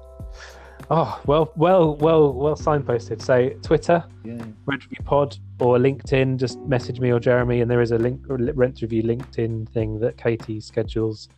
Oh 0.90 1.20
well, 1.26 1.52
well, 1.56 1.96
well, 1.98 2.34
well 2.34 2.56
signposted. 2.56 3.22
So 3.22 3.50
Twitter, 3.62 4.04
Yeah. 4.24 4.44
Rent 4.66 4.84
Review 4.86 5.04
Pod, 5.04 5.38
or 5.60 5.78
LinkedIn. 5.78 6.38
Just 6.38 6.60
message 6.62 7.00
me 7.00 7.12
or 7.12 7.20
Jeremy, 7.20 7.62
and 7.62 7.70
there 7.70 7.82
is 7.82 7.92
a 7.92 7.98
link 7.98 8.22
Rent 8.28 8.82
Review 8.82 9.04
LinkedIn 9.04 9.68
thing 9.70 10.00
that 10.00 10.18
Katie 10.18 10.60
schedules, 10.60 11.30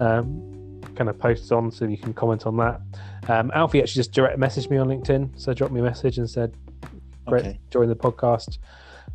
um, 0.00 0.53
kind 0.96 1.10
of 1.10 1.18
posts 1.18 1.50
on, 1.52 1.70
so 1.70 1.84
you 1.84 1.96
can 1.98 2.12
comment 2.14 2.46
on 2.46 2.56
that. 2.58 2.80
Um, 3.28 3.50
Alfie 3.54 3.80
actually 3.82 4.00
just 4.00 4.12
direct 4.12 4.38
messaged 4.38 4.70
me 4.70 4.76
on 4.78 4.88
LinkedIn, 4.88 5.38
so 5.40 5.52
dropped 5.54 5.72
me 5.72 5.80
a 5.80 5.84
message 5.84 6.18
and 6.18 6.28
said, 6.28 6.54
"Great, 7.26 7.44
Okay. 7.46 7.60
join 7.70 7.88
the 7.88 7.96
podcast." 7.96 8.58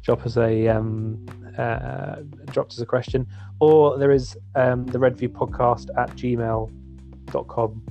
Drop 0.01 0.25
us 0.25 0.37
a 0.37 0.67
um, 0.69 1.25
uh, 1.57 2.17
dropped 2.51 2.71
us 2.71 2.79
a 2.79 2.85
question, 2.85 3.27
or 3.59 3.97
there 3.97 4.11
is 4.11 4.37
um, 4.55 4.85
the 4.85 4.97
Red 4.99 5.17
View 5.17 5.27
Podcast 5.29 5.87
at 5.97 6.09
gmail.com. 6.15 7.83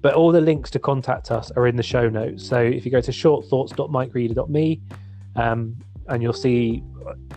But 0.00 0.14
all 0.14 0.32
the 0.32 0.40
links 0.40 0.70
to 0.72 0.78
contact 0.80 1.30
us 1.30 1.50
are 1.52 1.66
in 1.68 1.76
the 1.76 1.82
show 1.84 2.08
notes. 2.08 2.44
So 2.44 2.58
if 2.58 2.84
you 2.84 2.90
go 2.90 3.00
to 3.00 3.12
shortthoughts.mikereader.me, 3.12 4.80
um, 5.36 5.76
and 6.08 6.22
you'll 6.22 6.32
see 6.32 6.82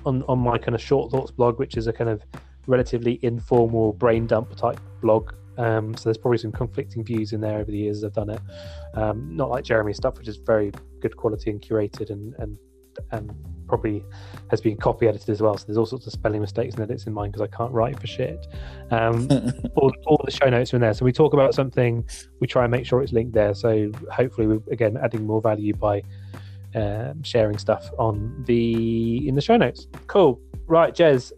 on, 0.05 0.23
on 0.23 0.39
my 0.39 0.57
kind 0.57 0.73
of 0.73 0.81
short 0.81 1.11
thoughts 1.11 1.29
blog, 1.31 1.59
which 1.59 1.77
is 1.77 1.85
a 1.87 1.93
kind 1.93 2.09
of 2.09 2.23
relatively 2.67 3.19
informal 3.21 3.93
brain 3.93 4.25
dump 4.25 4.55
type 4.55 4.79
blog. 5.01 5.31
Um, 5.57 5.95
so 5.95 6.05
there's 6.05 6.17
probably 6.17 6.37
some 6.37 6.51
conflicting 6.51 7.03
views 7.03 7.33
in 7.33 7.41
there 7.41 7.59
over 7.59 7.71
the 7.71 7.77
years 7.77 7.97
as 7.97 8.03
I've 8.03 8.13
done 8.13 8.29
it. 8.29 8.41
Um, 8.93 9.35
not 9.35 9.49
like 9.49 9.63
Jeremy's 9.63 9.97
stuff, 9.97 10.17
which 10.17 10.27
is 10.27 10.37
very 10.37 10.71
good 11.01 11.15
quality 11.15 11.51
and 11.51 11.61
curated 11.61 12.09
and 12.09 12.33
and 12.39 12.57
and 13.11 13.33
probably 13.67 14.03
has 14.51 14.61
been 14.61 14.77
copy 14.77 15.07
edited 15.07 15.29
as 15.29 15.41
well. 15.41 15.57
So 15.57 15.65
there's 15.65 15.77
all 15.77 15.85
sorts 15.85 16.07
of 16.07 16.13
spelling 16.13 16.41
mistakes 16.41 16.75
and 16.75 16.83
edits 16.83 17.07
in 17.07 17.13
mine 17.13 17.31
because 17.31 17.41
I 17.41 17.55
can't 17.55 17.71
write 17.71 17.99
for 17.99 18.07
shit. 18.07 18.47
Um, 18.91 19.27
all, 19.75 19.91
all 20.05 20.21
the 20.23 20.31
show 20.31 20.49
notes 20.49 20.73
are 20.73 20.77
in 20.77 20.81
there. 20.81 20.93
So 20.93 21.03
we 21.03 21.11
talk 21.11 21.33
about 21.33 21.53
something, 21.53 22.07
we 22.39 22.47
try 22.47 22.63
and 22.63 22.71
make 22.71 22.85
sure 22.85 23.01
it's 23.01 23.11
linked 23.11 23.33
there. 23.33 23.53
So 23.53 23.91
hopefully, 24.11 24.47
we're 24.47 24.61
again 24.71 24.97
adding 24.97 25.25
more 25.25 25.41
value 25.41 25.73
by 25.73 26.03
um, 26.75 27.23
sharing 27.23 27.57
stuff 27.57 27.89
on 27.97 28.43
the 28.45 29.27
in 29.27 29.35
the 29.35 29.41
show 29.41 29.57
notes. 29.57 29.87
Cool. 30.07 30.39
Right, 30.67 30.93
Jez, 30.93 31.31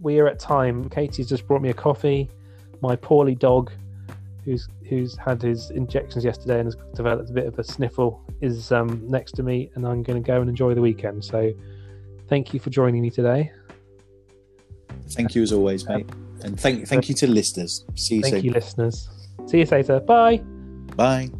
we 0.00 0.18
are 0.18 0.26
at 0.26 0.38
time. 0.38 0.88
Katie's 0.88 1.28
just 1.28 1.46
brought 1.46 1.62
me 1.62 1.70
a 1.70 1.74
coffee. 1.74 2.28
My 2.82 2.96
poorly 2.96 3.34
dog, 3.34 3.70
who's 4.44 4.68
who's 4.88 5.16
had 5.16 5.42
his 5.42 5.70
injections 5.70 6.24
yesterday 6.24 6.58
and 6.60 6.66
has 6.66 6.76
developed 6.94 7.30
a 7.30 7.32
bit 7.32 7.46
of 7.46 7.58
a 7.58 7.64
sniffle, 7.64 8.22
is 8.40 8.72
um, 8.72 9.02
next 9.06 9.32
to 9.32 9.42
me, 9.42 9.70
and 9.74 9.86
I'm 9.86 10.02
going 10.02 10.22
to 10.22 10.26
go 10.26 10.40
and 10.40 10.48
enjoy 10.48 10.74
the 10.74 10.80
weekend. 10.80 11.24
So, 11.24 11.52
thank 12.28 12.52
you 12.54 12.60
for 12.60 12.70
joining 12.70 13.02
me 13.02 13.10
today. 13.10 13.52
thank 15.10 15.34
you 15.34 15.42
as 15.42 15.52
always, 15.52 15.86
mate. 15.88 16.08
And 16.42 16.58
thank 16.58 16.86
thank 16.86 17.08
you 17.08 17.14
to 17.16 17.26
listeners. 17.26 17.84
See 17.94 18.16
you 18.16 18.22
Thank 18.22 18.36
soon. 18.36 18.44
you, 18.44 18.52
listeners. 18.52 19.08
See 19.46 19.58
you 19.58 19.66
later. 19.66 20.00
Bye. 20.00 20.38
Bye. 20.96 21.30